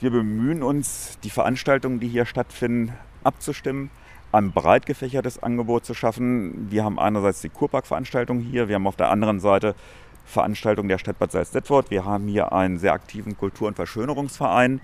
Wir 0.00 0.10
bemühen 0.10 0.62
uns, 0.62 1.18
die 1.22 1.30
Veranstaltungen, 1.30 2.00
die 2.00 2.08
hier 2.08 2.26
stattfinden, 2.26 2.92
abzustimmen, 3.24 3.90
ein 4.32 4.52
breit 4.52 4.86
gefächertes 4.86 5.42
Angebot 5.42 5.84
zu 5.84 5.94
schaffen. 5.94 6.70
Wir 6.70 6.84
haben 6.84 6.98
einerseits 6.98 7.40
die 7.40 7.48
Kurpark-Veranstaltung 7.48 8.40
hier, 8.40 8.68
wir 8.68 8.74
haben 8.74 8.86
auf 8.86 8.96
der 8.96 9.10
anderen 9.10 9.40
Seite 9.40 9.74
Veranstaltungen 10.26 10.88
der 10.88 10.98
Stadt 10.98 11.18
Bad 11.18 11.32
Salzdetford. 11.32 11.90
Wir 11.90 12.04
haben 12.04 12.26
hier 12.26 12.52
einen 12.52 12.78
sehr 12.78 12.92
aktiven 12.92 13.36
Kultur- 13.36 13.68
und 13.68 13.76
Verschönerungsverein, 13.76 14.80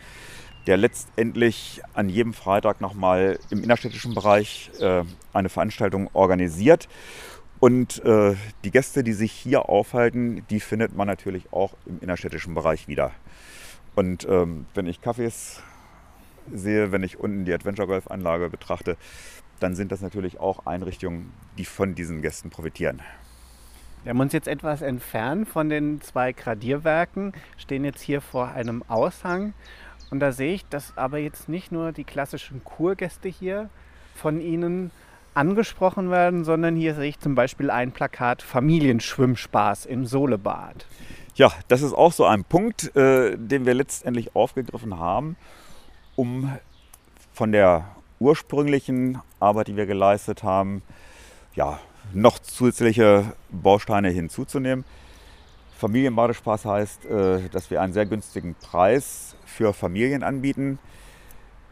der 0.66 0.76
letztendlich 0.76 1.82
an 1.94 2.08
jedem 2.08 2.32
Freitag 2.32 2.80
nochmal 2.80 3.38
im 3.50 3.62
innerstädtischen 3.62 4.14
Bereich 4.14 4.70
äh, 4.80 5.02
eine 5.32 5.48
Veranstaltung 5.48 6.08
organisiert. 6.12 6.88
Und 7.58 8.04
äh, 8.04 8.34
die 8.64 8.70
Gäste, 8.70 9.04
die 9.04 9.12
sich 9.12 9.32
hier 9.32 9.68
aufhalten, 9.68 10.44
die 10.50 10.60
findet 10.60 10.96
man 10.96 11.06
natürlich 11.06 11.52
auch 11.52 11.74
im 11.86 12.00
innerstädtischen 12.00 12.54
Bereich 12.54 12.88
wieder. 12.88 13.12
Und 13.94 14.26
ähm, 14.28 14.66
wenn 14.74 14.86
ich 14.86 15.00
Kaffees 15.00 15.62
sehe, 16.52 16.92
wenn 16.92 17.02
ich 17.02 17.18
unten 17.18 17.44
die 17.44 17.52
Adventure 17.52 17.86
Golf 17.86 18.08
Anlage 18.08 18.48
betrachte, 18.48 18.96
dann 19.60 19.74
sind 19.74 19.92
das 19.92 20.00
natürlich 20.00 20.40
auch 20.40 20.66
Einrichtungen, 20.66 21.32
die 21.58 21.64
von 21.64 21.94
diesen 21.94 22.22
Gästen 22.22 22.50
profitieren. 22.50 23.00
Wir 24.02 24.10
haben 24.10 24.20
uns 24.20 24.32
jetzt 24.32 24.48
etwas 24.48 24.82
entfernt 24.82 25.48
von 25.48 25.68
den 25.68 26.00
zwei 26.00 26.32
Gradierwerken, 26.32 27.32
stehen 27.56 27.84
jetzt 27.84 28.00
hier 28.00 28.20
vor 28.20 28.48
einem 28.48 28.82
Aushang 28.88 29.54
und 30.10 30.18
da 30.18 30.32
sehe 30.32 30.54
ich, 30.54 30.66
dass 30.66 30.96
aber 30.96 31.18
jetzt 31.18 31.48
nicht 31.48 31.70
nur 31.70 31.92
die 31.92 32.04
klassischen 32.04 32.64
Kurgäste 32.64 33.28
hier 33.28 33.70
von 34.14 34.40
Ihnen 34.40 34.90
angesprochen 35.34 36.10
werden, 36.10 36.44
sondern 36.44 36.76
hier 36.76 36.94
sehe 36.94 37.08
ich 37.08 37.20
zum 37.20 37.34
Beispiel 37.34 37.70
ein 37.70 37.92
Plakat 37.92 38.42
Familienschwimmspaß 38.42 39.86
im 39.86 40.04
Solebad. 40.04 40.86
Ja, 41.34 41.52
das 41.68 41.80
ist 41.80 41.94
auch 41.94 42.12
so 42.12 42.26
ein 42.26 42.44
Punkt, 42.44 42.94
äh, 42.94 43.38
den 43.38 43.64
wir 43.64 43.72
letztendlich 43.72 44.36
aufgegriffen 44.36 44.98
haben, 44.98 45.36
um 46.16 46.50
von 47.32 47.52
der 47.52 47.84
ursprünglichen 48.20 49.20
Arbeit, 49.40 49.68
die 49.68 49.76
wir 49.76 49.86
geleistet 49.86 50.42
haben, 50.42 50.82
ja, 51.54 51.78
noch 52.12 52.38
zusätzliche 52.38 53.32
Bausteine 53.50 54.10
hinzuzunehmen. 54.10 54.84
Familienbadespaß 55.78 56.64
heißt, 56.64 57.06
äh, 57.06 57.48
dass 57.50 57.70
wir 57.70 57.80
einen 57.80 57.92
sehr 57.92 58.06
günstigen 58.06 58.54
Preis 58.54 59.34
für 59.44 59.72
Familien 59.72 60.22
anbieten. 60.22 60.78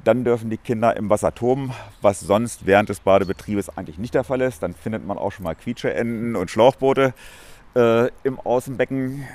Dann 0.03 0.25
dürfen 0.25 0.51
die 0.51 0.57
Kinder 0.57 0.97
im 0.97 1.11
Wasser 1.11 1.35
toben, 1.35 1.73
was 2.01 2.21
sonst 2.21 2.67
während 2.67 2.89
des 2.89 3.01
Badebetriebes 3.01 3.77
eigentlich 3.77 3.99
nicht 3.99 4.15
der 4.15 4.25
Fall 4.25 4.41
ist. 4.41 4.63
Dann 4.63 4.75
findet 4.75 5.07
man 5.07 5.19
auch 5.19 5.31
schon 5.31 5.45
mal 5.45 5.55
Quietscheenten 5.55 6.37
und 6.37 6.51
Schlauchboote 6.51 7.15
äh, 7.77 8.09
im 8.25 8.41
Außenbecken. 8.41 9.27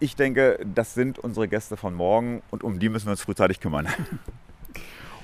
Ich 0.00 0.16
denke, 0.16 0.58
das 0.64 0.94
sind 0.94 1.18
unsere 1.18 1.46
Gäste 1.46 1.76
von 1.76 1.94
morgen 1.94 2.42
und 2.50 2.64
um 2.64 2.78
die 2.78 2.88
müssen 2.88 3.06
wir 3.06 3.12
uns 3.12 3.22
frühzeitig 3.22 3.60
kümmern. 3.60 3.86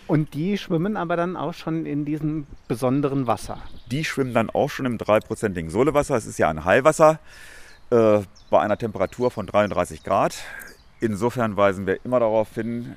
Und 0.06 0.34
die 0.34 0.56
schwimmen 0.56 0.96
aber 0.96 1.16
dann 1.16 1.36
auch 1.36 1.52
schon 1.52 1.84
in 1.84 2.04
diesem 2.04 2.46
besonderen 2.68 3.26
Wasser. 3.26 3.58
Die 3.90 4.04
schwimmen 4.04 4.34
dann 4.34 4.50
auch 4.50 4.70
schon 4.70 4.86
im 4.86 4.98
dreiprozentigen 4.98 5.68
Solewasser. 5.68 6.14
Es 6.14 6.26
ist 6.26 6.38
ja 6.38 6.48
ein 6.48 6.64
Heilwasser 6.64 7.18
äh, 7.90 8.20
bei 8.48 8.60
einer 8.60 8.78
Temperatur 8.78 9.32
von 9.32 9.46
33 9.46 10.04
Grad. 10.04 10.36
Insofern 11.00 11.56
weisen 11.56 11.88
wir 11.88 12.04
immer 12.04 12.20
darauf 12.20 12.54
hin, 12.54 12.94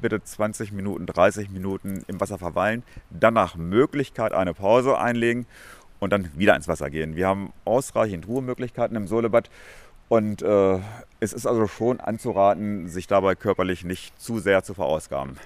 bitte 0.00 0.22
20 0.22 0.72
Minuten, 0.72 1.06
30 1.06 1.48
Minuten 1.50 2.02
im 2.08 2.20
Wasser 2.20 2.38
verweilen, 2.38 2.82
dann 3.10 3.34
nach 3.34 3.54
Möglichkeit 3.54 4.32
eine 4.32 4.52
Pause 4.52 4.98
einlegen 4.98 5.46
und 6.00 6.12
dann 6.12 6.28
wieder 6.36 6.56
ins 6.56 6.66
Wasser 6.66 6.90
gehen. 6.90 7.14
Wir 7.14 7.28
haben 7.28 7.52
ausreichend 7.64 8.26
Ruhemöglichkeiten 8.26 8.96
im 8.96 9.06
Solebad 9.06 9.48
und 10.08 10.42
äh, 10.42 10.78
es 11.20 11.32
ist 11.32 11.46
also 11.46 11.66
schon 11.66 12.00
anzuraten, 12.00 12.88
sich 12.88 13.06
dabei 13.06 13.34
körperlich 13.34 13.84
nicht 13.84 14.20
zu 14.20 14.38
sehr 14.38 14.62
zu 14.64 14.74
verausgaben. 14.74 15.36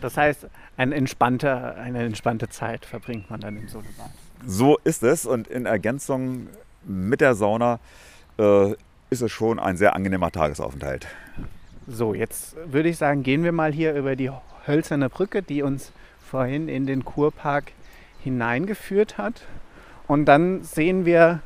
Das 0.00 0.16
heißt, 0.16 0.46
eine 0.76 0.94
entspannte, 0.94 1.74
eine 1.76 2.04
entspannte 2.04 2.48
Zeit 2.48 2.84
verbringt 2.84 3.30
man 3.30 3.40
dann 3.40 3.56
im 3.56 3.68
Solebad. 3.68 4.10
So 4.44 4.78
ist 4.84 5.02
es 5.02 5.24
und 5.24 5.48
in 5.48 5.66
Ergänzung 5.66 6.48
mit 6.84 7.20
der 7.20 7.34
Sauna 7.34 7.80
äh, 8.38 8.72
ist 9.10 9.22
es 9.22 9.32
schon 9.32 9.58
ein 9.58 9.76
sehr 9.76 9.94
angenehmer 9.94 10.30
Tagesaufenthalt. 10.30 11.06
So, 11.86 12.14
jetzt 12.14 12.56
würde 12.66 12.88
ich 12.88 12.98
sagen, 12.98 13.22
gehen 13.22 13.44
wir 13.44 13.52
mal 13.52 13.72
hier 13.72 13.94
über 13.94 14.16
die 14.16 14.30
hölzerne 14.66 15.08
Brücke, 15.08 15.42
die 15.42 15.62
uns 15.62 15.92
vorhin 16.20 16.68
in 16.68 16.86
den 16.86 17.04
Kurpark 17.04 17.72
hineingeführt 18.22 19.18
hat. 19.18 19.42
Und 20.08 20.24
dann 20.26 20.62
sehen 20.64 21.06
wir 21.06 21.40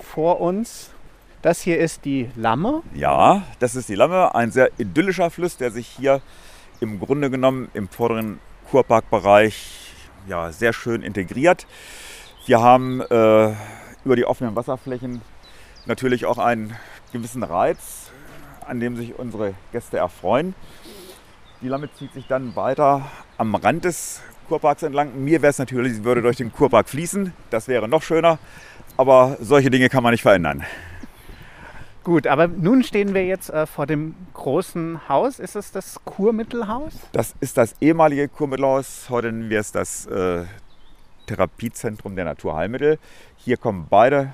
vor 0.00 0.40
uns, 0.40 0.92
das 1.42 1.60
hier 1.60 1.78
ist 1.78 2.04
die 2.04 2.30
Lamme. 2.36 2.82
Ja, 2.94 3.42
das 3.58 3.74
ist 3.76 3.88
die 3.88 3.94
Lamme, 3.94 4.34
ein 4.34 4.50
sehr 4.50 4.70
idyllischer 4.78 5.30
Fluss, 5.30 5.56
der 5.56 5.70
sich 5.70 5.86
hier 5.86 6.20
im 6.80 7.00
Grunde 7.00 7.30
genommen 7.30 7.68
im 7.74 7.88
vorderen 7.88 8.40
Kurparkbereich 8.70 9.94
ja, 10.28 10.52
sehr 10.52 10.72
schön 10.72 11.02
integriert. 11.02 11.66
Wir 12.46 12.60
haben 12.60 13.00
äh, 13.00 13.52
über 14.04 14.16
die 14.16 14.24
offenen 14.24 14.56
Wasserflächen 14.56 15.22
natürlich 15.86 16.26
auch 16.26 16.38
einen 16.38 16.76
gewissen 17.12 17.42
Reiz 17.42 18.10
an 18.70 18.80
dem 18.80 18.96
sich 18.96 19.18
unsere 19.18 19.54
Gäste 19.72 19.98
erfreuen. 19.98 20.54
Die 21.60 21.68
Lamme 21.68 21.92
zieht 21.92 22.12
sich 22.14 22.26
dann 22.26 22.56
weiter 22.56 23.10
am 23.36 23.54
Rand 23.54 23.84
des 23.84 24.22
Kurparks 24.48 24.84
entlang. 24.84 25.22
Mir 25.22 25.42
wäre 25.42 25.50
es 25.50 25.58
natürlich, 25.58 25.94
sie 25.94 26.04
würde 26.04 26.22
durch 26.22 26.36
den 26.36 26.52
Kurpark 26.52 26.88
fließen. 26.88 27.34
Das 27.50 27.68
wäre 27.68 27.88
noch 27.88 28.02
schöner. 28.02 28.38
Aber 28.96 29.36
solche 29.40 29.70
Dinge 29.70 29.88
kann 29.88 30.02
man 30.02 30.12
nicht 30.12 30.22
verändern. 30.22 30.64
Gut, 32.02 32.26
aber 32.26 32.48
nun 32.48 32.82
stehen 32.82 33.12
wir 33.12 33.26
jetzt 33.26 33.50
äh, 33.50 33.66
vor 33.66 33.86
dem 33.86 34.14
großen 34.32 35.08
Haus. 35.08 35.38
Ist 35.38 35.54
es 35.54 35.70
das 35.70 36.00
Kurmittelhaus? 36.04 36.94
Das 37.12 37.34
ist 37.40 37.58
das 37.58 37.74
ehemalige 37.80 38.26
Kurmittelhaus. 38.28 39.10
Heute 39.10 39.30
nennen 39.30 39.50
wir 39.50 39.60
es 39.60 39.70
das 39.70 40.06
äh, 40.06 40.44
Therapiezentrum 41.26 42.16
der 42.16 42.24
Naturheilmittel. 42.24 42.98
Hier 43.36 43.58
kommen 43.58 43.86
beide 43.90 44.32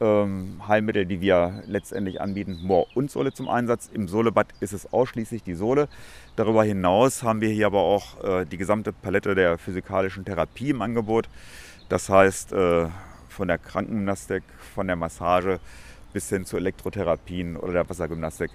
ähm, 0.00 0.60
Heilmittel, 0.66 1.06
die 1.06 1.20
wir 1.20 1.62
letztendlich 1.68 2.20
anbieten, 2.20 2.58
Moor 2.60 2.86
und 2.94 3.08
Sohle 3.08 3.32
zum 3.32 3.48
Einsatz. 3.48 3.88
Im 3.92 4.08
Sohlebad 4.08 4.48
ist 4.58 4.72
es 4.72 4.92
ausschließlich 4.92 5.44
die 5.44 5.54
Sohle. 5.54 5.88
Darüber 6.34 6.64
hinaus 6.64 7.22
haben 7.22 7.40
wir 7.40 7.50
hier 7.50 7.66
aber 7.66 7.82
auch 7.82 8.24
äh, 8.24 8.46
die 8.46 8.56
gesamte 8.56 8.92
Palette 8.92 9.36
der 9.36 9.58
physikalischen 9.58 10.24
Therapie 10.24 10.70
im 10.70 10.82
Angebot. 10.82 11.28
Das 11.88 12.08
heißt, 12.08 12.52
äh, 12.52 12.88
von 13.28 13.46
der 13.46 13.58
Krankengymnastik, 13.58 14.42
von 14.74 14.88
der 14.88 14.96
Massage 14.96 15.60
bis 16.12 16.28
hin 16.28 16.44
zu 16.44 16.56
Elektrotherapien 16.56 17.56
oder 17.56 17.72
der 17.72 17.88
Wassergymnastik 17.88 18.50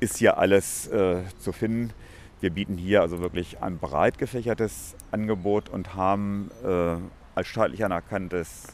ist 0.00 0.16
hier 0.16 0.38
alles 0.38 0.88
äh, 0.88 1.22
zu 1.38 1.52
finden. 1.52 1.92
Wir 2.40 2.50
bieten 2.50 2.76
hier 2.76 3.02
also 3.02 3.20
wirklich 3.20 3.62
ein 3.62 3.78
breit 3.78 4.16
gefächertes 4.18 4.96
Angebot 5.10 5.68
und 5.68 5.94
haben 5.94 6.50
äh, 6.64 6.96
als 7.34 7.48
staatlich 7.48 7.84
anerkanntes 7.84 8.68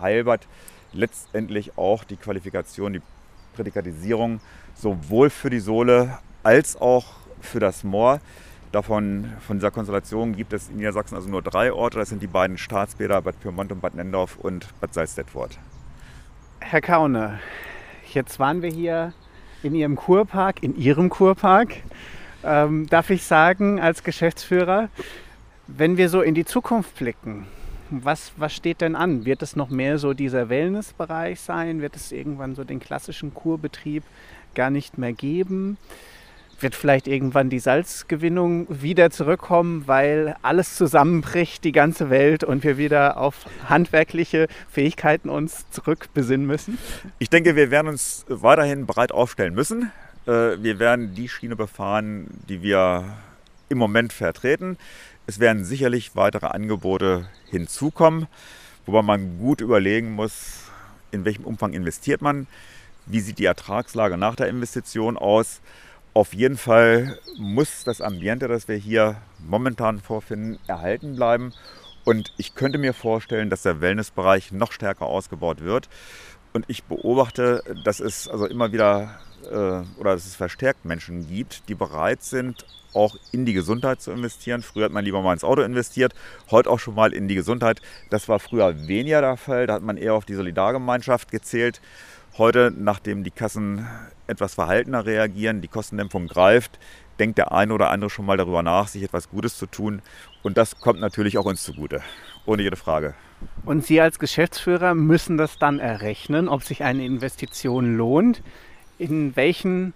Heilbad 0.00 0.48
letztendlich 0.92 1.78
auch 1.78 2.04
die 2.04 2.16
Qualifikation, 2.16 2.94
die 2.94 3.02
Prädikatisierung 3.54 4.40
sowohl 4.74 5.30
für 5.30 5.50
die 5.50 5.60
Sohle 5.60 6.18
als 6.42 6.76
auch 6.76 7.06
für 7.40 7.60
das 7.60 7.84
Moor. 7.84 8.20
Davon, 8.72 9.32
von 9.46 9.58
dieser 9.58 9.70
Konstellation 9.70 10.34
gibt 10.34 10.52
es 10.52 10.68
in 10.68 10.78
Niedersachsen 10.78 11.14
also 11.14 11.28
nur 11.28 11.42
drei 11.42 11.72
Orte. 11.72 11.98
Das 11.98 12.08
sind 12.08 12.20
die 12.20 12.26
beiden 12.26 12.58
Staatsbäder 12.58 13.22
Bad 13.22 13.38
Pyrmont 13.40 13.70
und 13.70 13.80
Bad 13.80 13.94
Nendorf 13.94 14.36
und 14.36 14.68
Bad 14.80 14.92
Salzdetfurt. 14.92 15.58
Herr 16.66 16.80
Kaune, 16.80 17.40
jetzt 18.14 18.38
waren 18.38 18.62
wir 18.62 18.70
hier 18.70 19.12
in 19.62 19.74
Ihrem 19.74 19.96
Kurpark, 19.96 20.62
in 20.62 20.74
Ihrem 20.74 21.10
Kurpark. 21.10 21.74
Ähm, 22.42 22.86
darf 22.88 23.10
ich 23.10 23.22
sagen, 23.24 23.78
als 23.78 24.02
Geschäftsführer, 24.02 24.88
wenn 25.66 25.98
wir 25.98 26.08
so 26.08 26.22
in 26.22 26.34
die 26.34 26.46
Zukunft 26.46 26.96
blicken, 26.96 27.46
was, 27.90 28.32
was 28.38 28.54
steht 28.54 28.80
denn 28.80 28.96
an? 28.96 29.26
Wird 29.26 29.42
es 29.42 29.56
noch 29.56 29.68
mehr 29.68 29.98
so 29.98 30.14
dieser 30.14 30.48
Wellnessbereich 30.48 31.38
sein? 31.38 31.82
Wird 31.82 31.96
es 31.96 32.12
irgendwann 32.12 32.54
so 32.54 32.64
den 32.64 32.80
klassischen 32.80 33.34
Kurbetrieb 33.34 34.02
gar 34.54 34.70
nicht 34.70 34.96
mehr 34.96 35.12
geben? 35.12 35.76
Wird 36.60 36.74
vielleicht 36.74 37.08
irgendwann 37.08 37.50
die 37.50 37.58
Salzgewinnung 37.58 38.66
wieder 38.68 39.10
zurückkommen, 39.10 39.84
weil 39.86 40.36
alles 40.42 40.76
zusammenbricht, 40.76 41.64
die 41.64 41.72
ganze 41.72 42.10
Welt 42.10 42.44
und 42.44 42.64
wir 42.64 42.78
wieder 42.78 43.16
auf 43.18 43.46
handwerkliche 43.68 44.48
Fähigkeiten 44.70 45.28
uns 45.28 45.68
zurückbesinnen 45.70 46.46
müssen? 46.46 46.78
Ich 47.18 47.30
denke, 47.30 47.56
wir 47.56 47.70
werden 47.70 47.88
uns 47.88 48.24
weiterhin 48.28 48.86
breit 48.86 49.12
aufstellen 49.12 49.54
müssen. 49.54 49.90
Äh, 50.26 50.62
wir 50.62 50.78
werden 50.78 51.14
die 51.14 51.28
Schiene 51.28 51.56
befahren, 51.56 52.28
die 52.48 52.62
wir 52.62 53.04
im 53.68 53.78
Moment 53.78 54.12
vertreten. 54.12 54.78
Es 55.26 55.40
werden 55.40 55.64
sicherlich 55.64 56.16
weitere 56.16 56.46
Angebote 56.46 57.28
hinzukommen, 57.46 58.26
wobei 58.86 59.02
man 59.02 59.38
gut 59.38 59.60
überlegen 59.60 60.12
muss, 60.12 60.64
in 61.10 61.24
welchem 61.24 61.44
Umfang 61.44 61.72
investiert 61.72 62.20
man, 62.20 62.46
wie 63.06 63.20
sieht 63.20 63.38
die 63.38 63.44
Ertragslage 63.44 64.18
nach 64.18 64.36
der 64.36 64.48
Investition 64.48 65.16
aus. 65.16 65.60
Auf 66.14 66.32
jeden 66.32 66.56
Fall 66.56 67.18
muss 67.38 67.82
das 67.82 68.00
Ambiente, 68.00 68.46
das 68.46 68.68
wir 68.68 68.76
hier 68.76 69.16
momentan 69.44 69.98
vorfinden, 69.98 70.60
erhalten 70.68 71.16
bleiben. 71.16 71.52
Und 72.04 72.32
ich 72.36 72.54
könnte 72.54 72.78
mir 72.78 72.94
vorstellen, 72.94 73.50
dass 73.50 73.62
der 73.62 73.80
Wellnessbereich 73.80 74.52
noch 74.52 74.70
stärker 74.70 75.06
ausgebaut 75.06 75.62
wird. 75.62 75.88
Und 76.52 76.66
ich 76.68 76.84
beobachte, 76.84 77.64
dass 77.84 77.98
es 77.98 78.28
also 78.28 78.46
immer 78.46 78.70
wieder 78.70 79.18
äh, 79.50 79.82
oder 79.98 80.14
dass 80.14 80.24
es 80.24 80.36
verstärkt 80.36 80.84
Menschen 80.84 81.26
gibt, 81.26 81.68
die 81.68 81.74
bereit 81.74 82.22
sind, 82.22 82.64
auch 82.92 83.16
in 83.32 83.44
die 83.44 83.52
Gesundheit 83.52 84.00
zu 84.00 84.12
investieren. 84.12 84.62
Früher 84.62 84.84
hat 84.84 84.92
man 84.92 85.04
lieber 85.04 85.20
mal 85.20 85.32
ins 85.32 85.42
Auto 85.42 85.62
investiert, 85.62 86.14
heute 86.48 86.70
auch 86.70 86.78
schon 86.78 86.94
mal 86.94 87.12
in 87.12 87.26
die 87.26 87.34
Gesundheit. 87.34 87.82
Das 88.10 88.28
war 88.28 88.38
früher 88.38 88.86
weniger 88.86 89.20
der 89.20 89.36
Fall, 89.36 89.66
da 89.66 89.74
hat 89.74 89.82
man 89.82 89.96
eher 89.96 90.14
auf 90.14 90.26
die 90.26 90.34
Solidargemeinschaft 90.34 91.32
gezählt. 91.32 91.80
Heute, 92.36 92.72
nachdem 92.76 93.22
die 93.22 93.30
Kassen 93.30 93.86
etwas 94.26 94.54
verhaltener 94.54 95.06
reagieren, 95.06 95.60
die 95.60 95.68
Kostendämpfung 95.68 96.26
greift, 96.26 96.80
denkt 97.20 97.38
der 97.38 97.52
eine 97.52 97.72
oder 97.72 97.90
andere 97.90 98.10
schon 98.10 98.26
mal 98.26 98.36
darüber 98.36 98.64
nach, 98.64 98.88
sich 98.88 99.04
etwas 99.04 99.30
Gutes 99.30 99.56
zu 99.56 99.66
tun. 99.66 100.02
Und 100.42 100.56
das 100.56 100.80
kommt 100.80 100.98
natürlich 100.98 101.38
auch 101.38 101.44
uns 101.44 101.62
zugute, 101.62 102.02
ohne 102.44 102.62
jede 102.62 102.74
Frage. 102.74 103.14
Und 103.64 103.86
Sie 103.86 104.00
als 104.00 104.18
Geschäftsführer 104.18 104.94
müssen 104.94 105.36
das 105.36 105.58
dann 105.58 105.78
errechnen, 105.78 106.48
ob 106.48 106.64
sich 106.64 106.82
eine 106.82 107.04
Investition 107.04 107.96
lohnt. 107.96 108.42
In 108.98 109.36
welchen 109.36 109.92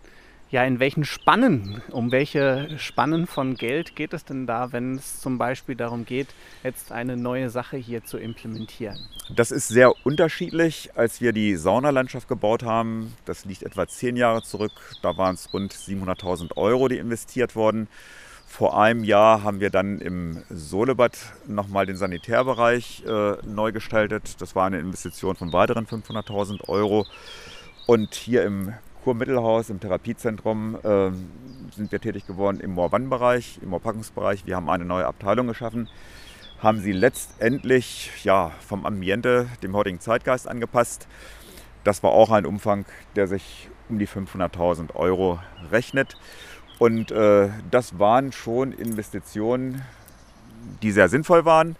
ja, 0.50 0.64
in 0.64 0.80
welchen 0.80 1.04
Spannen, 1.04 1.82
um 1.90 2.10
welche 2.10 2.78
Spannen 2.78 3.26
von 3.26 3.54
Geld 3.54 3.96
geht 3.96 4.14
es 4.14 4.24
denn 4.24 4.46
da, 4.46 4.72
wenn 4.72 4.94
es 4.94 5.20
zum 5.20 5.36
Beispiel 5.36 5.74
darum 5.74 6.06
geht, 6.06 6.28
jetzt 6.64 6.90
eine 6.90 7.16
neue 7.16 7.50
Sache 7.50 7.76
hier 7.76 8.04
zu 8.04 8.16
implementieren? 8.18 8.98
Das 9.34 9.50
ist 9.50 9.68
sehr 9.68 9.92
unterschiedlich. 10.06 10.90
Als 10.94 11.20
wir 11.20 11.32
die 11.32 11.56
Saunalandschaft 11.56 12.28
gebaut 12.28 12.62
haben, 12.62 13.14
das 13.26 13.44
liegt 13.44 13.62
etwa 13.62 13.86
zehn 13.86 14.16
Jahre 14.16 14.42
zurück, 14.42 14.72
da 15.02 15.16
waren 15.18 15.34
es 15.34 15.52
rund 15.52 15.72
700.000 15.74 16.56
Euro, 16.56 16.88
die 16.88 16.98
investiert 16.98 17.54
wurden. 17.54 17.88
Vor 18.46 18.80
einem 18.80 19.04
Jahr 19.04 19.42
haben 19.42 19.60
wir 19.60 19.68
dann 19.68 20.00
im 20.00 20.42
Solebad 20.48 21.18
nochmal 21.46 21.84
den 21.84 21.98
Sanitärbereich 21.98 23.04
äh, 23.06 23.36
neu 23.46 23.72
gestaltet. 23.72 24.40
Das 24.40 24.56
war 24.56 24.66
eine 24.66 24.78
Investition 24.78 25.36
von 25.36 25.52
weiteren 25.52 25.86
500.000 25.86 26.66
Euro. 26.66 27.06
Und 27.86 28.14
hier 28.14 28.44
im 28.44 28.72
Kurmittelhaus, 29.04 29.70
im 29.70 29.80
Therapiezentrum, 29.80 30.76
äh, 30.82 31.10
sind 31.74 31.92
wir 31.92 32.00
tätig 32.00 32.26
geworden 32.26 32.60
im 32.60 32.72
Moorwannbereich, 32.72 33.60
im 33.62 33.70
Moorpackungsbereich. 33.70 34.46
Wir 34.46 34.56
haben 34.56 34.68
eine 34.68 34.84
neue 34.84 35.06
Abteilung 35.06 35.46
geschaffen, 35.46 35.88
haben 36.60 36.80
sie 36.80 36.92
letztendlich 36.92 38.10
ja, 38.24 38.52
vom 38.66 38.84
Ambiente, 38.86 39.48
dem 39.62 39.74
heutigen 39.74 40.00
Zeitgeist 40.00 40.48
angepasst. 40.48 41.06
Das 41.84 42.02
war 42.02 42.10
auch 42.10 42.30
ein 42.30 42.46
Umfang, 42.46 42.84
der 43.16 43.26
sich 43.26 43.68
um 43.88 43.98
die 43.98 44.08
500.000 44.08 44.94
Euro 44.94 45.38
rechnet. 45.70 46.16
Und 46.78 47.10
äh, 47.10 47.48
das 47.70 47.98
waren 47.98 48.32
schon 48.32 48.72
Investitionen, 48.72 49.82
die 50.82 50.92
sehr 50.92 51.08
sinnvoll 51.08 51.44
waren, 51.44 51.76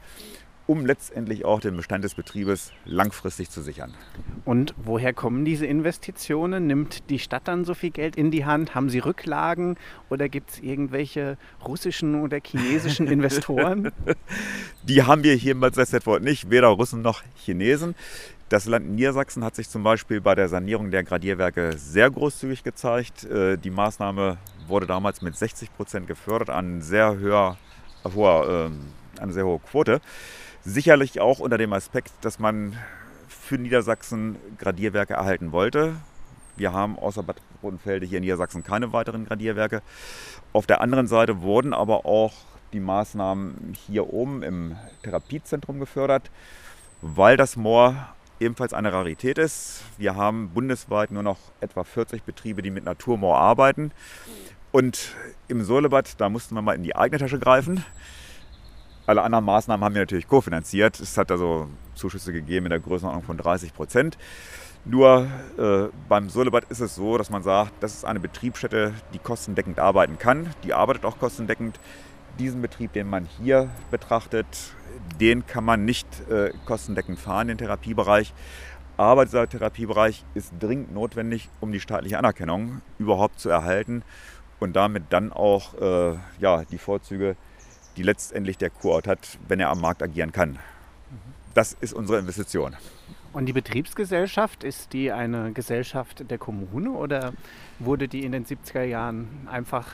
um 0.68 0.84
letztendlich 0.84 1.46
auch 1.46 1.60
den 1.60 1.76
Bestand 1.76 2.04
des 2.04 2.14
Betriebes 2.14 2.72
langfristig 2.84 3.48
zu 3.48 3.62
sichern. 3.62 3.94
Und 4.44 4.74
woher 4.76 5.14
kommen 5.14 5.46
diese 5.46 5.64
Investitionen? 5.64 6.66
Nimmt 6.66 7.08
die 7.08 7.18
Stadt 7.18 7.48
dann 7.48 7.64
so 7.64 7.72
viel 7.72 7.90
Geld 7.90 8.16
in 8.16 8.30
die 8.30 8.44
Hand? 8.44 8.74
Haben 8.74 8.90
sie 8.90 8.98
Rücklagen 8.98 9.78
oder 10.10 10.28
gibt 10.28 10.50
es 10.50 10.58
irgendwelche 10.60 11.38
russischen 11.66 12.20
oder 12.20 12.38
chinesischen 12.44 13.06
Investoren? 13.08 13.92
Die 14.82 15.02
haben 15.02 15.24
wir 15.24 15.34
hier 15.34 15.52
in 15.52 15.60
Bad 15.60 15.74
Salzdetford 15.74 16.22
nicht, 16.22 16.50
weder 16.50 16.68
Russen 16.68 17.00
noch 17.00 17.22
Chinesen. 17.34 17.94
Das 18.50 18.66
Land 18.66 18.90
Niedersachsen 18.90 19.44
hat 19.44 19.56
sich 19.56 19.70
zum 19.70 19.82
Beispiel 19.82 20.20
bei 20.20 20.34
der 20.34 20.50
Sanierung 20.50 20.90
der 20.90 21.02
Gradierwerke 21.02 21.78
sehr 21.78 22.10
großzügig 22.10 22.62
gezeigt. 22.62 23.24
Äh, 23.24 23.56
die 23.56 23.70
Maßnahme 23.70 24.36
wurde 24.66 24.86
damals 24.86 25.22
mit 25.22 25.34
60 25.34 25.74
Prozent 25.74 26.06
gefördert, 26.06 26.50
an 26.50 26.82
sehr 26.82 27.16
höher, 27.16 27.56
hoher, 28.14 28.70
äh, 28.70 29.22
eine 29.22 29.32
sehr 29.32 29.46
hohe 29.46 29.60
Quote. 29.60 30.02
Sicherlich 30.68 31.18
auch 31.18 31.38
unter 31.38 31.56
dem 31.56 31.72
Aspekt, 31.72 32.12
dass 32.20 32.38
man 32.38 32.76
für 33.26 33.56
Niedersachsen 33.56 34.36
Gradierwerke 34.58 35.14
erhalten 35.14 35.50
wollte. 35.50 35.96
Wir 36.58 36.74
haben 36.74 36.98
außer 36.98 37.22
Bad 37.22 37.40
Rodenfelde 37.62 38.04
hier 38.04 38.18
in 38.18 38.24
Niedersachsen 38.24 38.62
keine 38.62 38.92
weiteren 38.92 39.24
Gradierwerke. 39.24 39.80
Auf 40.52 40.66
der 40.66 40.82
anderen 40.82 41.06
Seite 41.06 41.40
wurden 41.40 41.72
aber 41.72 42.04
auch 42.04 42.34
die 42.74 42.80
Maßnahmen 42.80 43.78
hier 43.86 44.12
oben 44.12 44.42
im 44.42 44.76
Therapiezentrum 45.04 45.80
gefördert, 45.80 46.30
weil 47.00 47.38
das 47.38 47.56
Moor 47.56 48.06
ebenfalls 48.38 48.74
eine 48.74 48.92
Rarität 48.92 49.38
ist. 49.38 49.84
Wir 49.96 50.16
haben 50.16 50.50
bundesweit 50.50 51.12
nur 51.12 51.22
noch 51.22 51.38
etwa 51.62 51.82
40 51.82 52.24
Betriebe, 52.24 52.60
die 52.60 52.70
mit 52.70 52.84
Naturmoor 52.84 53.38
arbeiten. 53.38 53.90
Und 54.70 55.14
im 55.48 55.64
Solebad, 55.64 56.20
da 56.20 56.28
mussten 56.28 56.54
wir 56.54 56.60
mal 56.60 56.74
in 56.74 56.82
die 56.82 56.94
eigene 56.94 57.20
Tasche 57.20 57.38
greifen. 57.38 57.82
Alle 59.09 59.22
anderen 59.22 59.46
Maßnahmen 59.46 59.82
haben 59.82 59.94
wir 59.94 60.02
natürlich 60.02 60.28
kofinanziert. 60.28 61.00
Es 61.00 61.16
hat 61.16 61.30
also 61.30 61.66
Zuschüsse 61.94 62.30
gegeben 62.30 62.66
in 62.66 62.70
der 62.70 62.80
Größenordnung 62.80 63.24
von 63.24 63.38
30 63.38 63.72
Prozent. 63.72 64.18
Nur 64.84 65.26
äh, 65.56 65.88
beim 66.11 66.28
Solebad 66.28 66.64
ist 66.64 66.80
es 66.80 66.94
so, 66.94 67.16
dass 67.16 67.30
man 67.30 67.42
sagt, 67.42 67.72
das 67.80 67.94
ist 67.94 68.04
eine 68.04 68.20
Betriebsstätte, 68.20 68.92
die 69.14 69.18
kostendeckend 69.18 69.78
arbeiten 69.78 70.18
kann. 70.18 70.50
Die 70.62 70.74
arbeitet 70.74 71.06
auch 71.06 71.18
kostendeckend. 71.18 71.80
Diesen 72.38 72.61
Betrieb, 72.61 72.92
den 72.92 73.09
man 73.09 73.26
hier 73.40 73.70
betrachtet, 73.90 74.46
den 75.18 75.46
kann 75.46 75.64
man 75.64 75.86
nicht 75.86 76.06
äh, 76.28 76.52
kostendeckend 76.66 77.18
fahren, 77.18 77.48
den 77.48 77.56
Therapiebereich. 77.56 78.34
Aber 78.98 79.24
dieser 79.24 79.48
Therapiebereich 79.48 80.22
ist 80.34 80.52
dringend 80.61 80.92
notwendig, 80.92 81.48
um 81.61 81.72
die 81.72 81.80
staatliche 81.80 82.18
Anerkennung 82.18 82.82
überhaupt 82.98 83.40
zu 83.40 83.48
erhalten 83.48 84.02
und 84.61 84.76
damit 84.76 85.04
dann 85.09 85.32
auch 85.32 85.72
äh, 85.80 86.18
ja, 86.40 86.64
die 86.64 86.78
Vorzüge, 86.78 87.36
die 87.99 88.05
letztendlich 88.05 88.57
der 88.57 88.70
Kurort 88.70 89.09
hat, 89.09 89.38
wenn 89.49 89.59
er 89.59 89.70
am 89.70 89.80
Markt 89.80 90.03
agieren 90.03 90.30
kann. 90.30 90.59
Das 91.55 91.76
ist 91.80 91.92
unsere 91.92 92.18
Investition. 92.20 92.76
Und 93.32 93.46
die 93.46 93.53
Betriebsgesellschaft, 93.53 94.62
ist 94.62 94.92
die 94.92 95.11
eine 95.11 95.53
Gesellschaft 95.53 96.30
der 96.30 96.38
Kommune 96.38 96.90
oder 96.90 97.32
wurde 97.78 98.09
die 98.09 98.24
in 98.24 98.32
den 98.32 98.46
70er 98.46 98.84
Jahren 98.84 99.28
einfach 99.51 99.88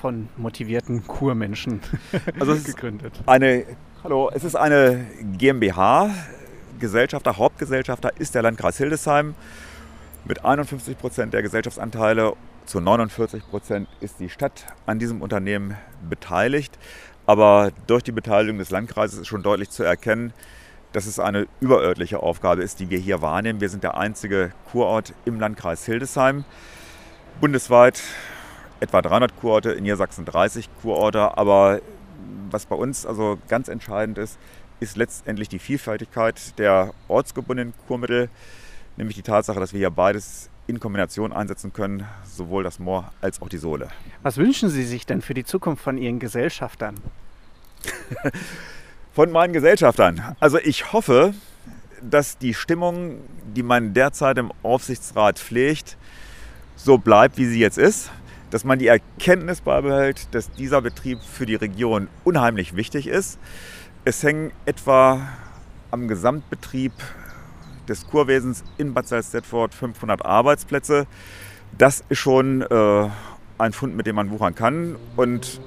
von 0.00 0.28
motivierten 0.36 1.06
Kurmenschen 1.06 1.80
also 2.40 2.56
gegründet? 2.56 3.14
Eine, 3.26 3.64
hallo, 4.02 4.30
es 4.34 4.44
ist 4.44 4.56
eine 4.56 5.06
GmbH. 5.38 6.10
Gesellschafter, 6.78 7.38
Hauptgesellschafter 7.38 8.10
ist 8.18 8.34
der 8.34 8.42
Landkreis 8.42 8.76
Hildesheim 8.76 9.34
mit 10.24 10.44
51 10.44 10.98
Prozent 10.98 11.32
der 11.32 11.42
Gesellschaftsanteile 11.42 12.34
zu 12.66 12.80
49 12.80 13.48
Prozent 13.48 13.88
ist 14.00 14.18
die 14.18 14.28
Stadt 14.28 14.66
an 14.86 14.98
diesem 14.98 15.22
Unternehmen 15.22 15.76
beteiligt. 16.08 16.78
Aber 17.26 17.72
durch 17.86 18.04
die 18.04 18.12
Beteiligung 18.12 18.58
des 18.58 18.70
Landkreises 18.70 19.18
ist 19.18 19.26
schon 19.26 19.42
deutlich 19.42 19.70
zu 19.70 19.82
erkennen, 19.82 20.32
dass 20.92 21.06
es 21.06 21.18
eine 21.18 21.46
überörtliche 21.60 22.20
Aufgabe 22.20 22.62
ist, 22.62 22.80
die 22.80 22.88
wir 22.88 22.98
hier 22.98 23.20
wahrnehmen. 23.20 23.60
Wir 23.60 23.68
sind 23.68 23.82
der 23.82 23.96
einzige 23.96 24.52
Kurort 24.70 25.12
im 25.24 25.40
Landkreis 25.40 25.84
Hildesheim. 25.84 26.44
Bundesweit 27.40 28.02
etwa 28.80 29.02
300 29.02 29.36
Kurorte, 29.36 29.72
in 29.72 29.82
Niedersachsen 29.82 30.24
30 30.24 30.68
Kurorte. 30.80 31.36
Aber 31.36 31.80
was 32.50 32.66
bei 32.66 32.76
uns 32.76 33.04
also 33.04 33.38
ganz 33.48 33.68
entscheidend 33.68 34.18
ist, 34.18 34.38
ist 34.80 34.96
letztendlich 34.96 35.48
die 35.48 35.58
Vielfältigkeit 35.58 36.58
der 36.58 36.92
ortsgebundenen 37.08 37.74
Kurmittel, 37.86 38.28
nämlich 38.96 39.16
die 39.16 39.22
Tatsache, 39.22 39.58
dass 39.58 39.72
wir 39.72 39.78
hier 39.78 39.90
beides 39.90 40.50
in 40.66 40.80
Kombination 40.80 41.32
einsetzen 41.32 41.72
können, 41.72 42.06
sowohl 42.24 42.64
das 42.64 42.78
Moor 42.78 43.12
als 43.20 43.40
auch 43.40 43.48
die 43.48 43.58
Sohle. 43.58 43.88
Was 44.22 44.36
wünschen 44.36 44.68
Sie 44.68 44.84
sich 44.84 45.06
denn 45.06 45.22
für 45.22 45.34
die 45.34 45.44
Zukunft 45.44 45.82
von 45.82 45.98
Ihren 45.98 46.18
Gesellschaftern? 46.18 46.96
von 49.12 49.30
meinen 49.30 49.52
Gesellschaftern. 49.52 50.36
Also 50.40 50.58
ich 50.58 50.92
hoffe, 50.92 51.34
dass 52.02 52.38
die 52.38 52.54
Stimmung, 52.54 53.20
die 53.54 53.62
man 53.62 53.94
derzeit 53.94 54.38
im 54.38 54.52
Aufsichtsrat 54.62 55.38
pflegt, 55.38 55.96
so 56.76 56.98
bleibt, 56.98 57.38
wie 57.38 57.46
sie 57.46 57.58
jetzt 57.58 57.78
ist. 57.78 58.10
Dass 58.50 58.64
man 58.64 58.78
die 58.78 58.86
Erkenntnis 58.86 59.60
beibehält, 59.60 60.28
dass 60.34 60.52
dieser 60.52 60.80
Betrieb 60.80 61.20
für 61.20 61.46
die 61.46 61.56
Region 61.56 62.08
unheimlich 62.24 62.76
wichtig 62.76 63.06
ist. 63.08 63.38
Es 64.04 64.22
hängen 64.22 64.52
etwa 64.66 65.26
am 65.90 66.06
Gesamtbetrieb 66.06 66.92
des 67.88 68.06
Kurwesens 68.06 68.64
in 68.78 68.94
Bad 68.94 69.08
Salzdetford 69.08 69.74
500 69.74 70.24
Arbeitsplätze. 70.24 71.06
Das 71.78 72.04
ist 72.08 72.18
schon 72.18 72.62
äh, 72.62 73.08
ein 73.58 73.72
Fund, 73.72 73.96
mit 73.96 74.06
dem 74.06 74.16
man 74.16 74.30
wuchern 74.30 74.54
kann 74.54 74.96
und 75.16 75.60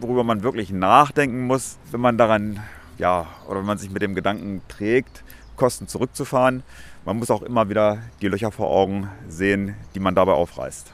worüber 0.00 0.24
man 0.24 0.42
wirklich 0.42 0.70
nachdenken 0.70 1.46
muss, 1.46 1.78
wenn 1.90 2.00
man 2.00 2.18
daran, 2.18 2.60
ja, 2.98 3.26
oder 3.48 3.60
wenn 3.60 3.66
man 3.66 3.78
sich 3.78 3.90
mit 3.90 4.02
dem 4.02 4.14
Gedanken 4.14 4.62
trägt, 4.68 5.22
Kosten 5.56 5.86
zurückzufahren. 5.86 6.62
Man 7.04 7.18
muss 7.18 7.30
auch 7.30 7.42
immer 7.42 7.68
wieder 7.68 7.98
die 8.20 8.28
Löcher 8.28 8.50
vor 8.50 8.70
Augen 8.70 9.08
sehen, 9.28 9.74
die 9.94 10.00
man 10.00 10.14
dabei 10.14 10.32
aufreißt. 10.32 10.92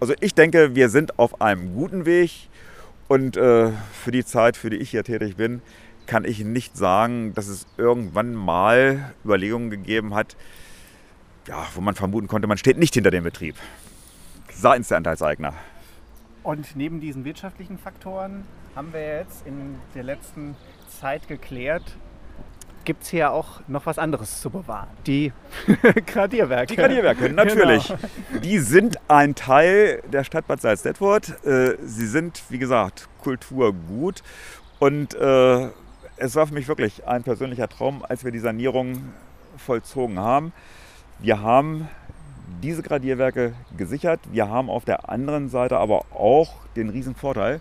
Also 0.00 0.14
ich 0.20 0.34
denke, 0.34 0.74
wir 0.74 0.88
sind 0.88 1.18
auf 1.18 1.40
einem 1.40 1.74
guten 1.74 2.04
Weg 2.04 2.48
und 3.08 3.36
äh, 3.36 3.70
für 3.92 4.10
die 4.10 4.24
Zeit, 4.24 4.56
für 4.56 4.70
die 4.70 4.76
ich 4.76 4.90
hier 4.90 5.04
tätig 5.04 5.36
bin, 5.36 5.62
kann 6.06 6.24
ich 6.24 6.44
nicht 6.44 6.76
sagen, 6.76 7.34
dass 7.34 7.48
es 7.48 7.66
irgendwann 7.76 8.34
mal 8.34 9.14
Überlegungen 9.24 9.70
gegeben 9.70 10.14
hat, 10.14 10.36
ja, 11.46 11.66
wo 11.74 11.80
man 11.80 11.94
vermuten 11.94 12.28
konnte, 12.28 12.48
man 12.48 12.58
steht 12.58 12.78
nicht 12.78 12.94
hinter 12.94 13.10
dem 13.10 13.24
Betrieb. 13.24 13.56
Seitens 14.52 14.88
der 14.88 14.98
Anteilseigner. 14.98 15.54
Und 16.42 16.76
neben 16.76 17.00
diesen 17.00 17.24
wirtschaftlichen 17.24 17.78
Faktoren 17.78 18.44
haben 18.76 18.92
wir 18.92 19.18
jetzt 19.18 19.46
in 19.46 19.76
der 19.94 20.02
letzten 20.02 20.56
Zeit 21.00 21.26
geklärt, 21.28 21.96
gibt 22.84 23.02
es 23.02 23.08
hier 23.08 23.32
auch 23.32 23.60
noch 23.66 23.86
was 23.86 23.98
anderes 23.98 24.40
zu 24.40 24.50
bewahren. 24.50 24.88
Die 25.06 25.32
Gradierwerke. 26.06 26.66
Die 26.66 26.76
Gradierwerke, 26.76 27.30
natürlich. 27.32 27.88
Genau. 27.88 28.40
Die 28.42 28.58
sind 28.58 28.98
ein 29.08 29.34
Teil 29.34 30.02
der 30.12 30.24
Stadt 30.24 30.46
Bad 30.46 30.60
Salzdetford. 30.60 31.44
Äh, 31.44 31.76
sie 31.82 32.06
sind, 32.06 32.42
wie 32.50 32.58
gesagt, 32.58 33.08
Kulturgut. 33.22 34.22
Und 34.78 35.14
äh, 35.14 35.68
es 36.16 36.34
war 36.36 36.46
für 36.46 36.54
mich 36.54 36.68
wirklich 36.68 37.06
ein 37.06 37.22
persönlicher 37.22 37.68
Traum, 37.68 38.04
als 38.08 38.24
wir 38.24 38.30
die 38.30 38.38
Sanierung 38.38 39.12
vollzogen 39.56 40.18
haben. 40.18 40.52
Wir 41.18 41.40
haben 41.40 41.88
diese 42.62 42.82
Gradierwerke 42.82 43.54
gesichert. 43.76 44.20
Wir 44.30 44.48
haben 44.48 44.70
auf 44.70 44.84
der 44.84 45.08
anderen 45.08 45.48
Seite 45.48 45.78
aber 45.78 46.04
auch 46.12 46.54
den 46.76 46.88
riesen 46.90 47.14
Vorteil, 47.14 47.60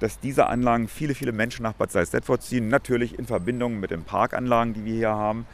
dass 0.00 0.20
diese 0.20 0.46
Anlagen 0.46 0.88
viele, 0.88 1.14
viele 1.14 1.32
Menschen 1.32 1.62
nach 1.62 1.72
Bad 1.72 1.90
Salzdetford 1.90 2.42
ziehen. 2.42 2.68
Natürlich 2.68 3.18
in 3.18 3.26
Verbindung 3.26 3.80
mit 3.80 3.90
den 3.90 4.04
Parkanlagen, 4.04 4.74
die 4.74 4.84
wir 4.84 4.94
hier 4.94 5.10
haben. 5.10 5.46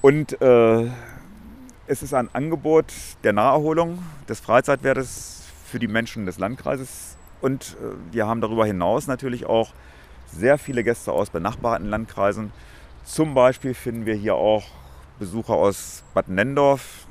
Und 0.00 0.40
äh, 0.40 0.86
es 1.86 2.02
ist 2.02 2.14
ein 2.14 2.28
Angebot 2.32 2.92
der 3.24 3.32
Naherholung, 3.32 3.98
des 4.28 4.40
Freizeitwertes 4.40 5.42
für 5.64 5.78
die 5.78 5.88
Menschen 5.88 6.26
des 6.26 6.38
Landkreises. 6.38 7.16
Und 7.40 7.76
äh, 7.80 8.14
wir 8.14 8.26
haben 8.26 8.40
darüber 8.40 8.64
hinaus 8.64 9.06
natürlich 9.06 9.46
auch 9.46 9.72
sehr 10.32 10.58
viele 10.58 10.84
Gäste 10.84 11.12
aus 11.12 11.30
benachbarten 11.30 11.88
Landkreisen. 11.88 12.52
Zum 13.04 13.34
Beispiel 13.34 13.74
finden 13.74 14.06
wir 14.06 14.14
hier 14.14 14.34
auch 14.34 14.64
Besucher 15.18 15.54
aus 15.54 16.02
Bad 16.14 16.28
Nendorf, 16.28 17.06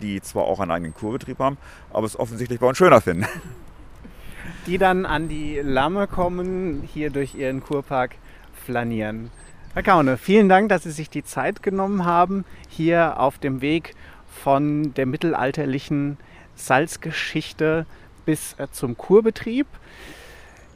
die 0.00 0.20
zwar 0.20 0.44
auch 0.44 0.60
einen 0.60 0.70
eigenen 0.70 0.94
Kurbetrieb 0.94 1.38
haben, 1.38 1.58
aber 1.92 2.06
es 2.06 2.18
offensichtlich 2.18 2.60
bei 2.60 2.66
uns 2.66 2.78
schöner 2.78 3.00
finden. 3.00 3.26
die 4.66 4.78
dann 4.78 5.06
an 5.06 5.28
die 5.28 5.60
Lamme 5.62 6.06
kommen, 6.06 6.82
hier 6.82 7.10
durch 7.10 7.34
ihren 7.34 7.62
Kurpark 7.62 8.16
flanieren. 8.64 9.30
Herr 9.74 9.82
Kaune, 9.82 10.16
vielen 10.16 10.48
Dank, 10.48 10.68
dass 10.68 10.82
Sie 10.82 10.90
sich 10.90 11.10
die 11.10 11.24
Zeit 11.24 11.62
genommen 11.62 12.04
haben, 12.04 12.44
hier 12.68 13.20
auf 13.20 13.38
dem 13.38 13.60
Weg 13.60 13.94
von 14.42 14.94
der 14.94 15.06
mittelalterlichen 15.06 16.18
Salzgeschichte 16.56 17.86
bis 18.24 18.54
äh, 18.58 18.68
zum 18.70 18.96
Kurbetrieb. 18.96 19.66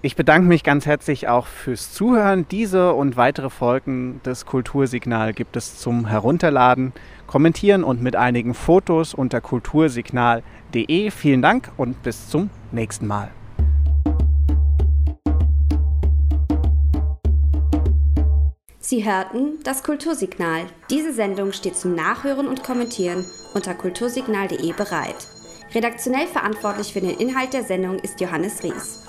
Ich 0.05 0.17
bedanke 0.17 0.47
mich 0.47 0.63
ganz 0.65 0.85
herzlich 0.85 1.29
auch 1.29 1.47
fürs 1.47 1.95
Zuhören. 1.95 2.47
Diese 2.51 2.93
und 2.93 3.17
weitere 3.17 3.49
Folgen 3.49 4.21
des 4.23 4.45
Kultursignal 4.45 5.33
gibt 5.33 5.57
es 5.57 5.79
zum 5.79 6.07
Herunterladen, 6.07 6.93
Kommentieren 7.27 7.83
und 7.83 8.03
mit 8.03 8.15
einigen 8.15 8.53
Fotos 8.53 9.15
unter 9.15 9.41
kultursignal.de. 9.41 11.11
Vielen 11.11 11.41
Dank 11.41 11.71
und 11.79 12.03
bis 12.03 12.29
zum 12.29 12.51
nächsten 12.71 13.07
Mal. 13.07 13.31
Sie 18.81 19.07
hörten 19.07 19.61
das 19.65 19.83
Kultursignal. 19.83 20.65
Diese 20.91 21.15
Sendung 21.15 21.53
steht 21.53 21.77
zum 21.77 21.95
Nachhören 21.95 22.47
und 22.47 22.63
Kommentieren 22.63 23.25
unter 23.55 23.73
kultursignal.de 23.73 24.71
bereit. 24.75 25.29
Redaktionell 25.75 26.27
verantwortlich 26.27 26.93
für 26.93 27.01
den 27.01 27.17
Inhalt 27.19 27.55
der 27.55 27.65
Sendung 27.65 27.99
ist 28.01 28.21
Johannes 28.21 28.63
Ries. 28.63 29.01